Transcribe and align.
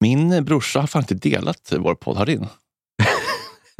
Min 0.00 0.44
brorsa 0.44 0.80
har 0.80 0.86
fan 0.86 1.02
inte 1.02 1.14
delat 1.14 1.72
vår 1.78 1.94
podd. 1.94 2.16
Har 2.16 2.26
din? 2.26 2.46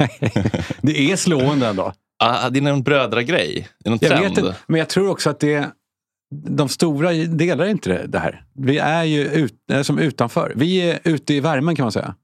det 0.81 1.11
är 1.11 1.15
slående 1.15 1.67
ändå. 1.67 1.93
Ah, 2.23 2.49
det 2.49 2.59
är 2.59 2.61
någon 2.61 2.83
brödragrej. 2.83 3.67
Det 3.79 3.87
är 3.87 3.89
någon 3.89 3.99
Jag 4.01 4.11
trend. 4.11 4.47
vet 4.47 4.55
men 4.67 4.79
jag 4.79 4.89
tror 4.89 5.09
också 5.09 5.29
att 5.29 5.39
det 5.39 5.71
de 6.31 6.69
stora 6.69 7.13
delar 7.13 7.65
inte 7.65 7.89
det, 7.89 8.07
det 8.07 8.19
här. 8.19 8.43
Vi 8.53 8.77
är 8.77 9.03
ju 9.03 9.23
ut, 9.25 9.53
eh, 9.71 9.81
som 9.81 9.99
utanför. 9.99 10.53
Vi 10.55 10.77
är 10.77 10.99
ute 11.03 11.33
i 11.33 11.39
värmen 11.39 11.75
kan 11.75 11.83
man 11.83 11.91
säga. 11.91 12.15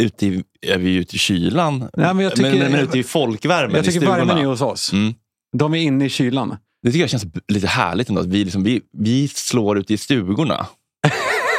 Ute 0.00 0.26
i, 0.26 0.44
är 0.60 0.78
vi 0.78 0.94
ute 0.94 1.16
i 1.16 1.18
kylan? 1.18 1.78
Nej, 1.96 2.14
men, 2.14 2.18
jag 2.18 2.36
tycker, 2.36 2.58
men, 2.58 2.72
men 2.72 2.80
ute 2.80 2.98
i 2.98 3.02
folkvärmen 3.02 3.76
Jag 3.76 3.82
i 3.82 3.86
tycker 3.86 4.00
stugorna. 4.00 4.24
värmen 4.24 4.38
är 4.38 4.44
hos 4.48 4.60
oss. 4.60 4.92
Mm. 4.92 5.14
De 5.56 5.74
är 5.74 5.78
inne 5.78 6.04
i 6.04 6.08
kylan. 6.08 6.56
Det 6.82 6.90
tycker 6.90 7.00
jag 7.00 7.10
känns 7.10 7.26
lite 7.48 7.66
härligt 7.66 8.08
ändå. 8.08 8.20
Att 8.20 8.26
vi, 8.26 8.44
liksom, 8.44 8.62
vi, 8.62 8.82
vi 8.98 9.28
slår 9.28 9.78
ute 9.78 9.94
i 9.94 9.98
stugorna. 9.98 10.66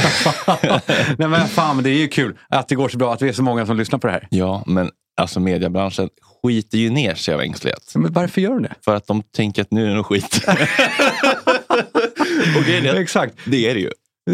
Nej 1.17 1.27
men 1.27 1.47
fan, 1.47 1.75
men 1.75 1.83
det 1.83 1.89
är 1.89 1.97
ju 1.97 2.07
kul 2.07 2.37
att 2.49 2.67
det 2.67 2.75
går 2.75 2.89
så 2.89 2.97
bra, 2.97 3.13
att 3.13 3.21
vi 3.21 3.29
är 3.29 3.33
så 3.33 3.43
många 3.43 3.65
som 3.65 3.77
lyssnar 3.77 3.99
på 3.99 4.07
det 4.07 4.13
här. 4.13 4.27
Ja, 4.29 4.63
men 4.67 4.89
alltså 5.21 5.39
mediebranschen 5.39 6.09
skiter 6.43 6.77
ju 6.77 6.89
ner 6.89 7.15
sig 7.15 7.33
av 7.33 7.41
ängslighet. 7.41 7.91
Men 7.95 8.13
varför 8.13 8.41
gör 8.41 8.49
de 8.49 8.63
det? 8.63 8.73
För 8.85 8.95
att 8.95 9.07
de 9.07 9.23
tänker 9.35 9.61
att 9.61 9.71
nu 9.71 9.83
är 9.85 9.87
det 9.89 9.95
nog 9.95 10.05
skit. 10.05 10.41
Och 12.57 12.69
är 12.69 12.89
att 12.89 12.97
Exakt. 12.97 13.33
det 13.45 13.69
är 13.69 13.73
det 13.73 13.79
ju. 13.79 13.91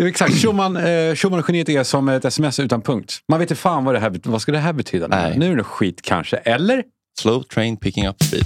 Exakt. 0.08 0.34
Schumann, 0.34 0.78
eh, 0.78 1.16
Schumann 1.16 1.40
och 1.40 1.46
geniet 1.50 1.70
är 1.70 1.84
som 1.84 2.10
ett 2.10 2.26
sms 2.26 2.60
utan 2.60 2.82
punkt. 2.82 3.20
Man 3.30 3.40
vet 3.40 3.52
inte 3.52 3.62
fan 3.62 3.86
vad 3.86 3.96
det 3.96 4.00
här 4.00 4.20
vad 4.24 4.42
ska 4.42 4.52
det 4.52 4.58
här 4.58 4.74
betyda. 4.74 5.08
Nej. 5.08 5.38
Nu 5.38 5.46
är 5.46 5.50
det 5.50 5.56
nog 5.56 5.66
skit 5.66 6.02
kanske. 6.02 6.38
Eller? 6.38 6.84
Slow 7.20 7.44
train 7.44 7.78
picking 7.78 8.08
up 8.08 8.24
speed. 8.24 8.46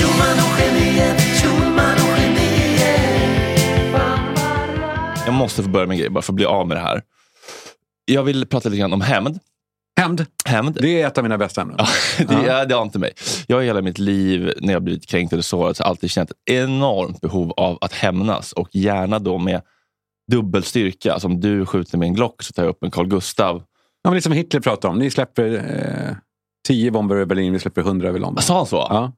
Jag 0.00 0.10
måste 5.36 5.62
få 5.62 5.68
börja 5.68 5.86
med 5.86 5.94
en 5.94 5.98
grej 5.98 6.10
bara 6.10 6.22
för 6.22 6.32
att 6.32 6.36
bli 6.36 6.44
av 6.44 6.68
med 6.68 6.76
det 6.76 6.80
här. 6.80 7.02
Jag 8.04 8.22
vill 8.22 8.46
prata 8.46 8.68
lite 8.68 8.80
grann 8.80 8.92
om 8.92 9.00
hämnd. 9.00 9.38
Hämnd. 10.00 10.26
Hämnd. 10.44 10.78
Det 10.80 11.02
är 11.02 11.06
ett 11.06 11.18
av 11.18 11.24
mina 11.24 11.38
bästa 11.38 11.62
ämnen. 11.62 11.76
Ja, 11.78 11.86
det, 12.28 12.46
ja. 12.46 12.64
det 12.64 12.74
har 12.74 12.82
inte 12.82 12.98
mig. 12.98 13.12
Jag 13.46 13.56
har 13.56 13.62
hela 13.62 13.82
mitt 13.82 13.98
liv, 13.98 14.52
när 14.60 14.72
jag 14.72 14.82
blivit 14.82 15.06
kränkt 15.06 15.32
eller 15.32 15.42
sårad, 15.42 15.76
så 15.76 15.82
alltid 15.82 16.10
känt 16.10 16.30
ett 16.30 16.36
enormt 16.50 17.20
behov 17.20 17.52
av 17.56 17.78
att 17.80 17.92
hämnas. 17.92 18.52
Och 18.52 18.68
gärna 18.72 19.18
då 19.18 19.38
med 19.38 19.62
dubbel 20.30 20.62
styrka. 20.62 21.12
Alltså 21.12 21.28
om 21.28 21.40
du 21.40 21.66
skjuter 21.66 21.98
med 21.98 22.06
en 22.06 22.14
Glock 22.14 22.42
så 22.42 22.52
tar 22.52 22.62
jag 22.62 22.70
upp 22.70 22.82
en 22.82 22.90
Carl 22.90 23.06
Gustav. 23.06 23.62
Ja, 24.02 24.10
men 24.10 24.14
lite 24.14 24.22
som 24.22 24.32
Hitler 24.32 24.60
pratade 24.60 24.92
om. 24.92 24.98
Ni 24.98 25.10
släpper 25.10 25.52
eh, 25.54 26.16
tio 26.68 26.90
bomber 26.90 27.14
över 27.14 27.26
Berlin, 27.26 27.52
vi 27.52 27.58
släpper 27.58 27.82
hundra 27.82 28.08
över 28.08 28.18
London. 28.18 28.42
Sa 28.42 28.56
han 28.56 28.66
så? 28.66 28.76
Ja. 28.76 29.12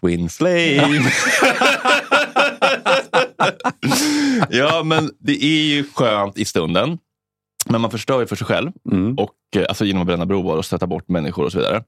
Twin 0.00 0.28
flame. 0.28 1.10
ja, 4.50 4.82
men 4.84 5.10
det 5.18 5.44
är 5.44 5.64
ju 5.74 5.84
skönt 5.94 6.38
i 6.38 6.44
stunden. 6.44 6.98
Men 7.68 7.80
man 7.80 7.90
förstör 7.90 8.20
ju 8.20 8.26
för 8.26 8.36
sig 8.36 8.46
själv. 8.46 8.70
Mm. 8.92 9.14
Och, 9.18 9.30
eh, 9.56 9.64
alltså 9.68 9.84
genom 9.84 10.02
att 10.02 10.06
bränna 10.06 10.26
broar 10.26 10.56
och 10.56 10.64
stöta 10.64 10.86
bort 10.86 11.08
människor 11.08 11.44
och 11.44 11.52
så 11.52 11.58
vidare. 11.58 11.84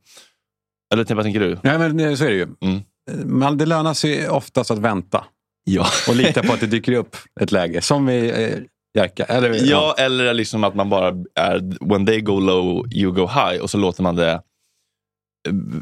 Eller 0.95 1.15
vad 1.15 1.25
tänker 1.25 1.41
du? 1.41 1.59
Nej, 1.63 1.79
men 1.79 2.01
eh, 2.01 2.15
så 2.15 2.25
är 2.25 2.29
det 2.31 2.37
ju. 2.37 2.49
Mm. 2.61 2.83
Men 3.25 3.59
det 3.59 3.67
lönar 3.67 3.95
sig 3.95 4.29
oftast 4.29 4.71
att 4.71 4.79
vänta 4.79 5.25
Ja. 5.65 5.87
och 6.09 6.17
lita 6.17 6.43
på 6.43 6.53
att 6.53 6.61
det 6.61 6.67
dyker 6.67 6.93
upp 6.93 7.17
ett 7.41 7.53
läge. 7.53 7.81
Som 7.83 8.09
i 8.09 8.29
eh, 8.29 8.59
Jerka. 8.99 9.25
Eller, 9.25 9.71
Ja, 9.71 9.95
eller 9.99 10.35
liksom 10.35 10.65
att 10.65 10.75
man 10.75 10.91
bara 10.91 11.09
är 11.35 11.89
when 11.91 12.07
they 12.07 12.21
go 12.21 12.41
low, 12.41 12.93
you 12.95 13.13
go 13.13 13.27
high 13.27 13.63
och 13.63 13.71
så 13.71 13.79
låter 13.79 14.03
man 14.03 14.17
det 14.17 14.31
eh, 14.33 14.41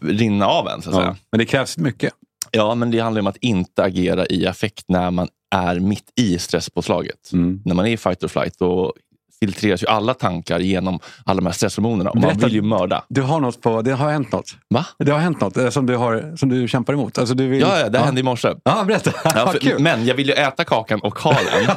rinna 0.03 0.47
av 0.47 0.69
en. 0.69 0.83
Så 0.83 0.91
att 0.91 0.97
Ja. 0.97 1.03
säga. 1.03 1.17
Men 1.33 1.39
det 1.39 1.45
krävs 1.47 1.79
mycket. 1.79 2.13
Ja, 2.51 2.75
men 2.75 2.91
det 2.91 2.99
handlar 2.99 3.21
om 3.21 3.27
att 3.27 3.37
inte 3.37 3.83
agera 3.85 4.27
i 4.27 4.47
affekt 4.47 4.85
när 4.89 5.11
man 5.11 5.29
är 5.53 5.81
mitt 5.81 6.13
i 6.17 6.39
stresspåslaget. 6.39 7.33
Mm. 7.33 7.61
När 7.65 7.75
man 7.75 7.87
är 7.87 7.91
i 7.91 7.97
fight 7.97 8.25
or 8.25 8.29
flight 8.29 8.59
då 8.59 8.93
filtreras 9.41 9.83
ju 9.83 9.87
alla 9.87 10.15
tankar 10.15 10.59
genom 10.59 11.01
alla 11.25 11.37
de 11.37 11.47
här 11.47 11.53
stresshormonerna 11.53 12.11
och 12.11 12.17
man 12.17 12.23
Berätta. 12.23 12.47
vill 12.47 12.55
ju 12.55 12.63
mörda. 12.63 13.05
Du 13.09 13.23
har 13.23 13.41
något 13.41 13.61
på, 13.61 13.83
det 13.83 13.93
har 13.93 14.11
hänt 14.11 14.33
något. 14.33 14.57
Va? 14.69 14.87
Det 14.99 15.13
har 15.13 15.19
hänt 15.19 15.41
något 15.41 15.57
eh, 15.57 15.71
som 15.71 15.87
du, 15.87 15.97
har, 15.97 16.37
som 16.37 16.49
du 16.49 16.69
kämpar 16.69 16.93
emot. 16.93 17.19
Alltså, 17.19 17.35
du 17.35 17.49
vill, 17.49 17.61
Ja, 17.61 17.79
ja 17.79 17.89
det 17.89 17.99
hände 17.99 18.21
i 18.21 18.25
morse. 18.25 18.55
Ja, 18.65 18.85
berätta. 18.85 19.13
Ja, 19.25 19.47
för, 19.53 19.79
men 19.79 20.07
jag 20.07 20.15
vill 20.15 20.27
ju 20.29 20.33
äta 20.33 20.65
kakan 20.65 21.01
och 21.01 21.19
ha 21.19 21.33
den. 21.33 21.77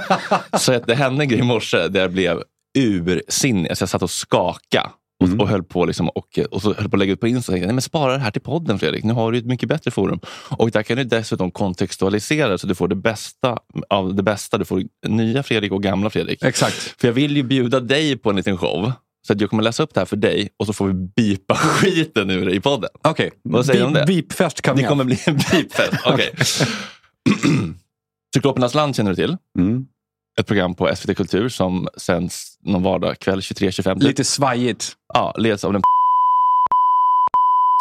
så 0.60 0.74
att 0.74 0.88
det 0.88 0.96
hände 0.96 1.24
en 1.24 1.30
grej 1.30 1.40
i 1.40 1.44
morse 1.44 1.88
där 1.88 2.02
jag 2.02 2.12
blev 2.12 2.42
ursinnig. 2.78 3.70
Alltså 3.70 3.84
jag 3.84 3.90
satt 3.90 4.02
och 4.02 4.12
skaka 4.12 4.92
och, 5.22 5.28
Mm. 5.28 5.40
och 5.40 5.48
höll 5.50 5.64
på 5.64 5.86
liksom, 5.86 6.10
och, 6.10 6.40
och 6.52 6.62
så 6.62 6.74
höll 6.74 6.90
på 6.90 6.96
att 6.96 7.00
lägga 7.00 7.14
ut 7.14 7.20
på 7.20 7.28
Insta. 7.28 7.52
Och 7.52 7.54
tänkte, 7.54 7.68
Nej, 7.68 7.74
men 7.74 7.82
spara 7.82 8.12
det 8.14 8.20
här 8.20 8.32
till 8.32 8.42
podden 8.42 8.80
Fredrik. 8.80 9.04
Nu 9.04 9.14
har 9.14 9.32
du 9.32 9.38
ett 9.38 9.46
mycket 9.46 9.70
bättre 9.70 9.92
forum. 9.92 10.20
Och 10.50 10.72
där 10.72 10.84
kan 10.84 10.98
du 10.98 11.04
dessutom 11.04 11.52
kontextualisera 11.52 12.58
så 12.58 12.68
du 12.68 12.76
får 12.76 12.88
det 12.88 12.96
bästa 12.96 13.58
av 13.90 14.16
det 14.16 14.24
bästa. 14.24 14.58
Du 14.58 14.66
får 14.66 14.84
nya 15.08 15.44
Fredrik 15.44 15.72
och 15.72 15.84
gamla 15.84 16.10
Fredrik. 16.10 16.44
Exakt. 16.44 16.76
För 17.02 17.08
jag 17.08 17.14
vill 17.14 17.38
ju 17.38 17.44
bjuda 17.44 17.80
dig 17.80 18.18
på 18.18 18.30
en 18.30 18.36
liten 18.36 18.58
show. 18.58 18.92
Så 19.28 19.34
att 19.34 19.42
jag 19.42 19.50
kommer 19.50 19.64
läsa 19.64 19.84
upp 19.84 19.94
det 19.94 20.00
här 20.00 20.06
för 20.06 20.16
dig 20.18 20.50
och 20.58 20.66
så 20.66 20.74
får 20.74 20.88
vi 20.88 20.94
bipa 20.94 21.56
skiten 21.56 22.30
ur 22.30 22.46
det 22.46 22.56
i 22.56 22.60
podden. 22.60 22.90
Okej. 23.04 23.32
Vad 23.44 23.66
säger 23.66 23.80
du 23.80 23.86
om 23.86 23.94
det? 23.94 24.04
Beepfest 24.08 24.56
Det 24.64 24.70
coming 24.70 24.86
kommer 24.86 25.04
up. 25.04 25.08
bli 25.08 25.20
en 25.26 25.36
beepfest. 25.52 25.94
Okej. 26.06 26.34
Cyklopernas 28.36 28.74
land 28.76 28.96
känner 28.96 29.10
du 29.12 29.16
till? 29.16 29.38
Mm. 29.60 29.86
Ett 30.40 30.48
program 30.48 30.76
på 30.76 30.96
SVT 30.96 31.18
Kultur 31.18 31.50
som 31.50 31.88
sänds 31.98 32.58
någon 32.64 32.84
vardagskväll 32.84 33.40
23.25. 33.40 33.94
typ. 33.94 34.04
Lite 34.04 34.24
svajigt. 34.24 34.94
Ja, 35.14 35.34
leds 35.38 35.64
av 35.64 35.74
den 35.74 35.82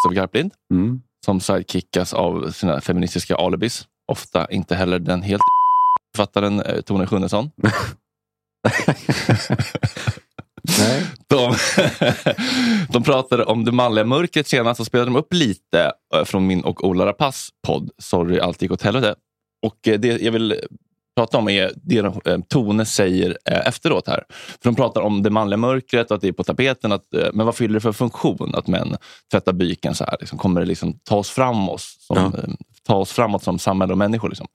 Kristoffer 0.02 0.20
Garplind 0.20 0.52
Mm. 0.74 1.00
som 1.24 1.40
sidekickas 1.40 2.14
av 2.14 2.50
sina 2.50 2.80
feministiska 2.80 3.36
alibis. 3.36 3.84
Ofta 4.12 4.46
inte 4.50 4.74
heller 4.74 4.98
den 4.98 5.22
helt 5.22 5.42
författaren 6.16 6.60
eh, 6.60 6.80
Tone 6.80 7.06
Schunnesson. 7.06 7.50
Nej. 10.78 11.06
De, 11.28 11.54
de 12.92 13.02
pratade 13.02 13.44
om 13.44 13.64
det 13.64 13.72
manliga 13.72 14.04
mörkret 14.04 14.48
senast 14.48 14.80
och 14.80 14.86
spelade 14.86 15.10
de 15.10 15.16
upp 15.16 15.32
lite 15.32 15.92
eh, 16.14 16.24
från 16.24 16.46
min 16.46 16.64
och 16.64 16.84
Ola 16.84 17.06
Rapace 17.06 17.50
podd 17.66 17.90
Sorry, 17.98 18.38
allt 18.38 18.62
gick 18.62 18.70
åt 18.70 18.82
helvete. 18.82 19.14
Och 19.66 19.88
eh, 19.88 20.00
det 20.00 20.22
jag 20.22 20.32
vill 20.32 20.60
prata 21.16 21.38
om 21.38 21.48
är 21.48 21.72
det 21.76 22.02
de, 22.02 22.20
eh, 22.24 22.38
Tone 22.48 22.84
säger 22.86 23.38
eh, 23.50 23.66
efteråt 23.66 24.08
här. 24.08 24.24
För 24.62 24.70
de 24.70 24.74
pratar 24.74 25.00
om 25.00 25.22
det 25.22 25.30
manliga 25.30 25.56
mörkret 25.56 26.10
och 26.10 26.14
att 26.14 26.20
det 26.20 26.28
är 26.28 26.32
på 26.32 26.44
tapeten. 26.44 26.92
Att, 26.92 27.14
eh, 27.14 27.28
men 27.32 27.46
vad 27.46 27.54
fyller 27.54 27.74
det 27.74 27.80
för 27.80 27.92
funktion 27.92 28.54
att 28.54 28.66
män 28.66 28.96
tvättar 29.30 29.52
byken 29.52 29.94
så 29.94 30.04
här? 30.04 30.16
Liksom, 30.20 30.38
kommer 30.38 30.60
det 30.60 30.66
liksom 30.66 30.98
ta 31.04 31.16
oss 31.16 31.30
framåt 31.30 31.80
som, 31.80 32.16
Ja. 32.16 32.32
ta 32.86 32.96
oss 32.96 33.12
framåt 33.12 33.42
som 33.42 33.58
samhälle 33.58 33.92
och 33.92 33.98
människor? 33.98 34.28
Liksom. 34.28 34.46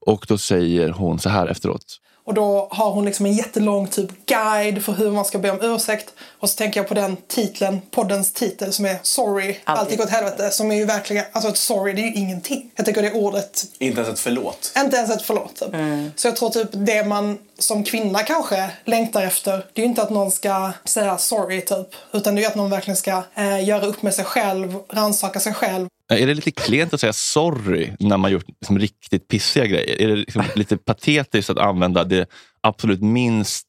Och 0.00 0.24
då 0.28 0.38
säger 0.38 0.88
hon 0.88 1.18
så 1.18 1.28
här 1.28 1.46
efteråt. 1.46 1.84
Och 2.28 2.34
då 2.34 2.68
har 2.70 2.90
hon 2.90 3.04
liksom 3.04 3.26
en 3.26 3.32
jättelång 3.32 3.88
typ 3.88 4.26
guide 4.26 4.84
för 4.84 4.92
hur 4.92 5.10
man 5.10 5.24
ska 5.24 5.38
be 5.38 5.50
om 5.50 5.58
ursäkt. 5.62 6.12
Och 6.40 6.50
så 6.50 6.56
tänker 6.56 6.80
jag 6.80 6.88
på 6.88 6.94
den 6.94 7.16
titeln, 7.16 7.80
poddens 7.90 8.32
titel 8.32 8.72
som 8.72 8.84
är 8.84 8.98
Sorry, 9.02 9.56
allt 9.64 9.90
gick 9.90 10.00
åt 10.00 10.10
helvete. 10.10 10.50
Som 10.50 10.70
är 10.70 10.76
ju 10.76 10.84
verkligen, 10.84 11.24
alltså 11.32 11.50
ett 11.50 11.56
sorry 11.56 11.92
det 11.92 12.00
är 12.00 12.04
ju 12.04 12.14
ingenting. 12.14 12.70
Jag 12.76 12.86
tycker 12.86 13.02
det 13.02 13.12
ordet, 13.12 13.64
Inte 13.78 14.00
ens 14.00 14.12
ett 14.14 14.20
förlåt. 14.20 14.72
inte 14.78 14.96
ens 14.96 15.10
ett 15.10 15.22
förlåt 15.22 15.56
typ. 15.56 15.68
Så 16.16 16.28
jag 16.28 16.36
tror 16.36 16.50
typ 16.50 16.68
det 16.72 17.04
man 17.04 17.38
som 17.58 17.84
kvinna 17.84 18.22
kanske 18.22 18.70
längtar 18.84 19.22
efter, 19.22 19.52
det 19.52 19.80
är 19.80 19.84
ju 19.84 19.88
inte 19.88 20.02
att 20.02 20.10
någon 20.10 20.30
ska 20.30 20.72
säga 20.84 21.18
sorry 21.18 21.60
typ. 21.60 21.88
Utan 22.12 22.34
det 22.34 22.40
är 22.40 22.42
ju 22.42 22.48
att 22.48 22.54
någon 22.54 22.70
verkligen 22.70 22.96
ska 22.96 23.22
eh, 23.34 23.64
göra 23.64 23.86
upp 23.86 24.02
med 24.02 24.14
sig 24.14 24.24
själv, 24.24 24.74
rannsaka 24.88 25.40
sig 25.40 25.54
själv. 25.54 25.88
Är 26.08 26.26
det 26.26 26.34
lite 26.34 26.50
klent 26.50 26.94
att 26.94 27.00
säga 27.00 27.12
sorry 27.12 27.92
när 28.00 28.16
man 28.16 28.32
gjort 28.32 28.48
liksom 28.48 28.78
riktigt 28.78 29.28
pissiga 29.28 29.66
grejer? 29.66 30.02
Är 30.02 30.08
det 30.08 30.16
liksom 30.16 30.44
lite 30.54 30.76
patetiskt 30.76 31.50
att 31.50 31.58
använda 31.58 32.04
det 32.04 32.30
absolut 32.60 33.02
minst 33.02 33.66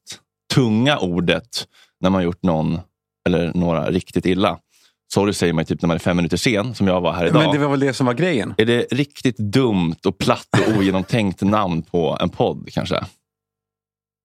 tunga 0.54 0.98
ordet 0.98 1.66
när 2.00 2.10
man 2.10 2.22
gjort 2.22 2.42
någon 2.42 2.80
eller 3.26 3.52
några 3.54 3.90
riktigt 3.90 4.26
illa? 4.26 4.58
Sorry 5.12 5.32
säger 5.32 5.52
man 5.52 5.64
typ 5.64 5.82
när 5.82 5.86
man 5.86 5.94
är 5.94 5.98
fem 5.98 6.16
minuter 6.16 6.36
sen, 6.36 6.74
som 6.74 6.86
jag 6.86 7.00
var 7.00 7.12
här 7.12 7.26
idag. 7.26 7.42
Men 7.42 7.52
det 7.52 7.58
var 7.58 7.68
väl 7.68 7.80
det 7.80 7.92
som 7.92 8.06
var 8.06 8.14
grejen? 8.14 8.54
Är 8.58 8.64
det 8.64 8.86
riktigt 8.90 9.36
dumt 9.36 9.96
och 10.06 10.18
platt 10.18 10.48
och 10.52 10.76
ogenomtänkt 10.76 11.42
namn 11.42 11.82
på 11.82 12.18
en 12.20 12.28
podd 12.28 12.68
kanske? 12.72 13.04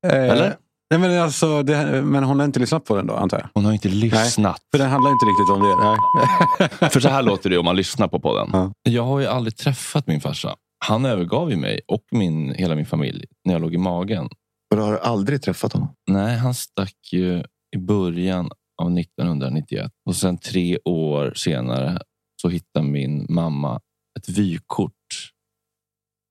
Eller? 0.07 0.57
Nej, 0.99 1.09
men, 1.09 1.21
alltså, 1.21 1.63
det, 1.63 2.01
men 2.01 2.23
hon 2.23 2.39
har 2.39 2.45
inte 2.45 2.59
lyssnat 2.59 2.85
på 2.85 2.95
den 2.95 3.07
då, 3.07 3.15
antar 3.15 3.37
jag? 3.39 3.49
Hon 3.53 3.65
har 3.65 3.73
inte 3.73 3.89
lyssnat. 3.89 4.61
För 4.71 4.77
den 4.77 4.89
handlar 4.89 5.11
inte 5.11 5.25
riktigt 5.25 5.49
om 5.49 5.61
det. 5.61 5.75
Nej. 5.75 6.89
För 6.91 6.99
så 6.99 7.09
här 7.09 7.21
låter 7.23 7.49
det 7.49 7.57
om 7.57 7.65
man 7.65 7.75
lyssnar 7.75 8.07
på 8.07 8.19
podden. 8.19 8.49
Ja. 8.53 8.71
Jag 8.83 9.03
har 9.03 9.19
ju 9.19 9.25
aldrig 9.25 9.57
träffat 9.57 10.07
min 10.07 10.21
farsa. 10.21 10.55
Han 10.85 11.05
övergav 11.05 11.49
ju 11.51 11.55
mig 11.57 11.81
och 11.87 12.03
min, 12.11 12.53
hela 12.53 12.75
min 12.75 12.85
familj 12.85 13.25
när 13.45 13.53
jag 13.53 13.61
låg 13.61 13.73
i 13.73 13.77
magen. 13.77 14.25
Och 14.71 14.77
du 14.77 14.81
har 14.81 14.97
aldrig 14.97 15.41
träffat 15.41 15.73
honom? 15.73 15.89
Nej, 16.07 16.37
han 16.37 16.53
stack 16.53 16.95
ju 17.13 17.43
i 17.75 17.77
början 17.77 18.49
av 18.81 18.97
1991. 18.99 19.91
Och 20.05 20.15
sen 20.15 20.37
tre 20.37 20.77
år 20.85 21.33
senare 21.35 21.99
så 22.41 22.49
hittade 22.49 22.85
min 22.85 23.25
mamma 23.29 23.79
ett 24.19 24.29
vykort 24.29 24.91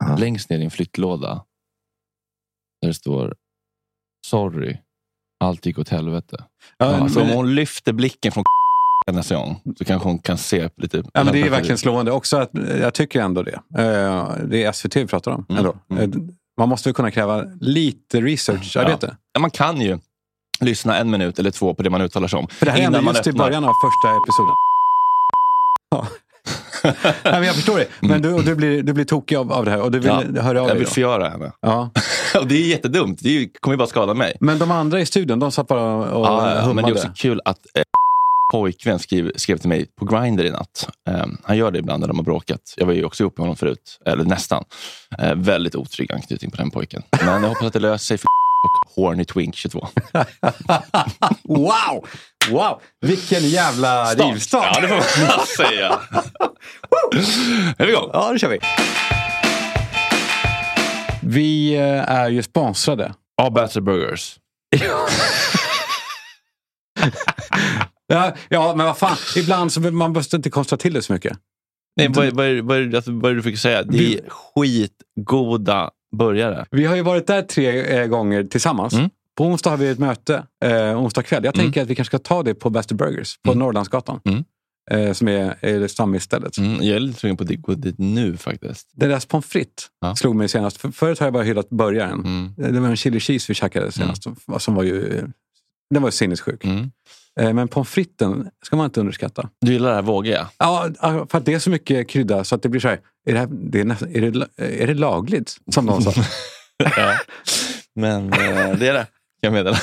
Ja. 0.04 0.16
längst 0.16 0.50
ner 0.50 0.58
i 0.58 0.64
en 0.64 0.70
flyttlåda. 0.70 1.44
Där 2.80 2.88
det 2.88 2.94
står 2.94 3.34
Sorry, 4.24 4.76
allt 5.44 5.66
gick 5.66 5.78
åt 5.78 5.88
helvete. 5.88 6.36
Ja, 6.78 6.92
Ja, 6.98 7.08
så 7.08 7.20
om 7.20 7.26
men, 7.26 7.36
hon 7.36 7.54
lyfter 7.54 7.92
blicken 7.92 8.32
från 8.32 8.44
nästa 9.12 9.34
gång 9.36 9.60
så 9.78 9.84
kanske 9.84 10.08
hon 10.08 10.18
kan 10.18 10.38
se 10.38 10.68
lite... 10.76 10.96
ja, 11.14 11.24
men 11.24 11.32
det 11.32 11.40
är 11.42 11.50
verkligen 11.50 11.78
slående. 11.78 12.12
Också 12.12 12.36
att, 12.36 12.50
jag 12.80 12.94
tycker 12.94 13.20
ändå 13.22 13.42
det. 13.42 13.60
Eh, 13.78 14.28
Det 14.44 14.64
är 14.64 14.72
SVT 14.72 14.96
vi 14.96 15.06
pratar 15.06 15.30
om. 15.30 15.46
Mm, 15.48 15.58
Ändå. 15.58 15.76
mm. 15.90 16.12
Eh, 16.12 16.18
Man 16.58 16.68
måste 16.68 16.88
väl 16.88 16.94
kunna 16.94 17.10
kräva 17.10 17.44
lite 17.60 18.20
researcharbete. 18.20 19.16
Ja, 19.32 19.40
man 19.40 19.50
kan 19.50 19.80
ju 19.80 19.98
lyssna 20.60 20.96
en 20.98 21.10
minut 21.10 21.38
eller 21.38 21.50
två 21.50 21.74
på 21.74 21.82
det 21.82 21.90
man 21.90 22.00
uttalar 22.00 22.28
sig 22.28 22.38
om. 22.38 22.48
För 22.48 22.66
det 22.66 22.72
här 22.72 22.78
innan 22.78 22.94
hände 22.94 23.04
man 23.04 23.14
just 23.14 23.26
i 23.26 23.30
öppnar. 23.30 23.44
början 23.44 23.64
av 23.64 23.72
första 23.84 24.16
episoden. 24.16 24.54
Ja. 25.90 26.06
Nej, 26.84 26.92
men 27.24 27.42
jag 27.42 27.54
förstår 27.54 27.78
det. 27.78 27.86
Men 28.00 28.22
du, 28.22 28.32
och 28.32 28.44
du, 28.44 28.54
blir, 28.54 28.82
du 28.82 28.92
blir 28.92 29.04
tokig 29.04 29.36
av, 29.36 29.52
av 29.52 29.64
det 29.64 29.70
här 29.70 29.80
och 29.80 29.90
du 29.90 29.98
vill. 29.98 30.32
Ja, 30.34 30.42
höra 30.42 30.62
av 30.62 30.68
Jag 30.68 30.74
vill 30.74 30.84
då. 30.84 30.90
förgöra 30.90 31.28
henne. 31.28 31.52
Ja. 31.60 31.90
Och 32.40 32.46
det 32.46 32.54
är 32.54 32.66
jättedumt. 32.68 33.18
Det 33.22 33.28
är 33.28 33.48
kommer 33.60 33.74
ju 33.74 33.78
bara 33.78 33.88
skada 33.88 34.14
mig. 34.14 34.36
Men 34.40 34.58
de 34.58 34.70
andra 34.70 35.00
i 35.00 35.06
studion, 35.06 35.38
de 35.38 35.52
satt 35.52 35.66
bara 35.68 35.82
och 36.10 36.26
ja, 36.26 36.60
hummade. 36.60 36.74
men 36.74 36.84
det 36.84 36.90
är 36.90 36.94
också 36.94 37.08
kul 37.16 37.40
att 37.44 37.58
eh, 37.74 37.82
pojkvän 38.52 38.98
skrev, 38.98 39.32
skrev 39.36 39.58
till 39.58 39.68
mig 39.68 39.86
på 39.98 40.04
Grindr 40.04 40.44
i 40.44 40.50
natt. 40.50 40.88
Eh, 41.08 41.24
han 41.42 41.56
gör 41.56 41.70
det 41.70 41.78
ibland 41.78 42.00
när 42.00 42.08
de 42.08 42.16
har 42.16 42.24
bråkat. 42.24 42.74
Jag 42.76 42.86
var 42.86 42.92
ju 42.92 43.04
också 43.04 43.22
ihop 43.22 43.38
med 43.38 43.42
honom 43.42 43.56
förut. 43.56 44.00
Eller 44.06 44.24
nästan. 44.24 44.64
Eh, 45.18 45.34
väldigt 45.34 45.74
otrygg 45.74 46.12
anknytning 46.12 46.50
på 46.50 46.56
den 46.56 46.70
pojken. 46.70 47.02
Men 47.24 47.42
jag 47.42 47.48
hoppas 47.48 47.64
att 47.64 47.72
det 47.72 47.78
löser 47.80 48.04
sig 48.04 48.18
för 48.18 48.26
och 48.64 48.90
Horny 48.94 49.24
Twink 49.24 49.54
22. 49.54 49.88
Wow! 51.44 52.08
Wow! 52.50 52.80
Vilken 53.00 53.48
jävla 53.48 54.14
rivstart! 54.14 54.68
Ja, 54.74 54.80
det 54.80 54.88
får 54.88 55.36
man 55.36 55.46
säga. 55.56 56.00
är 57.78 57.86
vi 57.86 57.92
igång? 57.92 58.10
Ja, 58.12 58.32
det 58.32 58.38
kör 58.38 58.48
vi. 58.48 58.58
Vi 61.22 61.74
eh, 61.74 62.10
är 62.10 62.28
ju 62.28 62.42
sponsrade. 62.42 63.14
Ja, 63.36 63.50
Bachelor 63.50 63.84
Burgers. 63.84 64.38
Ja, 68.06 68.34
ja, 68.48 68.74
men 68.76 68.86
vad 68.86 68.98
fan. 68.98 69.16
Ibland 69.36 69.72
så 69.72 69.80
man 69.80 70.12
måste 70.12 70.36
inte 70.36 70.50
konstra 70.50 70.78
till 70.78 70.92
det 70.94 71.02
så 71.02 71.12
mycket. 71.12 71.38
Nej, 71.96 72.08
vad, 72.08 72.32
vad, 72.32 72.60
vad, 72.60 72.94
alltså, 72.94 73.12
vad 73.12 73.30
är 73.30 73.34
det 73.34 73.40
du 73.40 73.42
fick 73.42 73.58
säga? 73.58 73.82
Det 73.82 74.14
är 74.14 74.20
skitgoda 74.28 75.90
burgare. 76.14 76.66
Vi 76.70 76.84
har 76.84 76.96
ju 76.96 77.02
varit 77.02 77.26
där 77.26 77.42
tre 77.42 77.98
eh, 78.00 78.06
gånger 78.06 78.44
tillsammans. 78.44 78.92
Mm. 78.94 79.10
På 79.36 79.44
onsdag 79.44 79.70
har 79.70 79.76
vi 79.76 79.88
ett 79.88 79.98
möte, 79.98 80.46
eh, 80.64 81.02
onsdag 81.02 81.22
kväll. 81.22 81.44
Jag 81.44 81.54
tänker 81.54 81.82
att 81.82 81.88
vi 81.88 81.94
kanske 81.94 82.10
ska 82.18 82.28
ta 82.28 82.42
det 82.42 82.54
på 82.54 82.70
Bäster 82.70 82.94
Burgers 82.94 83.38
på 83.42 83.50
Mm. 83.50 83.58
Norrlandsgatan. 83.58 84.20
Mm. 84.24 84.44
Eh, 84.90 85.12
som 85.12 85.28
är, 85.28 85.56
är 85.60 85.86
stammisstället. 85.88 86.58
Mm, 86.58 86.72
jag 86.82 86.96
är 86.96 87.00
lite 87.00 87.20
sugen 87.20 87.36
på 87.36 87.44
att 87.44 87.50
gå 87.56 87.74
dit 87.74 87.94
nu 87.98 88.36
faktiskt. 88.36 88.88
Deras 88.94 89.26
pommes 89.26 89.46
frites 89.46 89.86
Ja. 90.00 90.16
slog 90.16 90.36
mig 90.36 90.48
senast. 90.48 90.76
För, 90.76 90.90
förut 90.90 91.18
har 91.18 91.26
jag 91.26 91.32
bara 91.34 91.42
hyllat 91.42 91.68
burgaren. 91.70 92.20
Mm. 92.24 92.72
Det 92.74 92.80
var 92.80 92.88
en 92.88 92.96
chili 92.96 93.20
cheese 93.20 93.44
vi 93.48 93.54
käkade 93.54 93.92
senast. 93.92 94.22
Som, 94.22 94.36
som 94.58 94.74
var 94.74 94.82
ju, 94.82 95.26
den 95.90 96.02
var 96.02 96.08
ju 96.08 96.12
sinnessjuk. 96.12 96.64
Eh, 97.40 97.52
men 97.52 97.68
pommes 97.68 97.88
fritesen 97.88 98.50
ska 98.62 98.76
man 98.76 98.84
inte 98.84 99.00
underskatta. 99.00 99.48
Du 99.60 99.72
gillar 99.72 99.88
det 99.88 99.94
här 99.94 100.02
vågiga? 100.02 100.48
Ja, 100.58 100.88
för 101.00 101.38
att 101.38 101.44
det 101.44 101.54
är 101.54 101.58
så 101.58 101.70
mycket 101.70 102.08
krydda 102.08 102.44
så 102.44 102.54
att 102.54 102.62
det 102.62 102.68
blir 102.68 102.80
så 102.80 102.88
här. 102.88 103.00
Är 103.26 103.32
det, 103.32 103.38
här, 103.38 103.48
det 103.50 103.80
är, 103.80 103.84
nästan, 103.84 104.16
är, 104.16 104.20
det, 104.20 104.48
är 104.82 104.86
det 104.86 104.94
lagligt? 104.94 105.56
Som 105.74 105.86
någon 105.86 106.02
sa. 106.02 106.12
ja. 106.96 107.18
Men 107.94 108.32
eh, 108.32 108.76
det 108.78 108.88
är 108.88 108.92
det, 108.92 109.06
jag 109.40 109.52
meddela. 109.52 109.78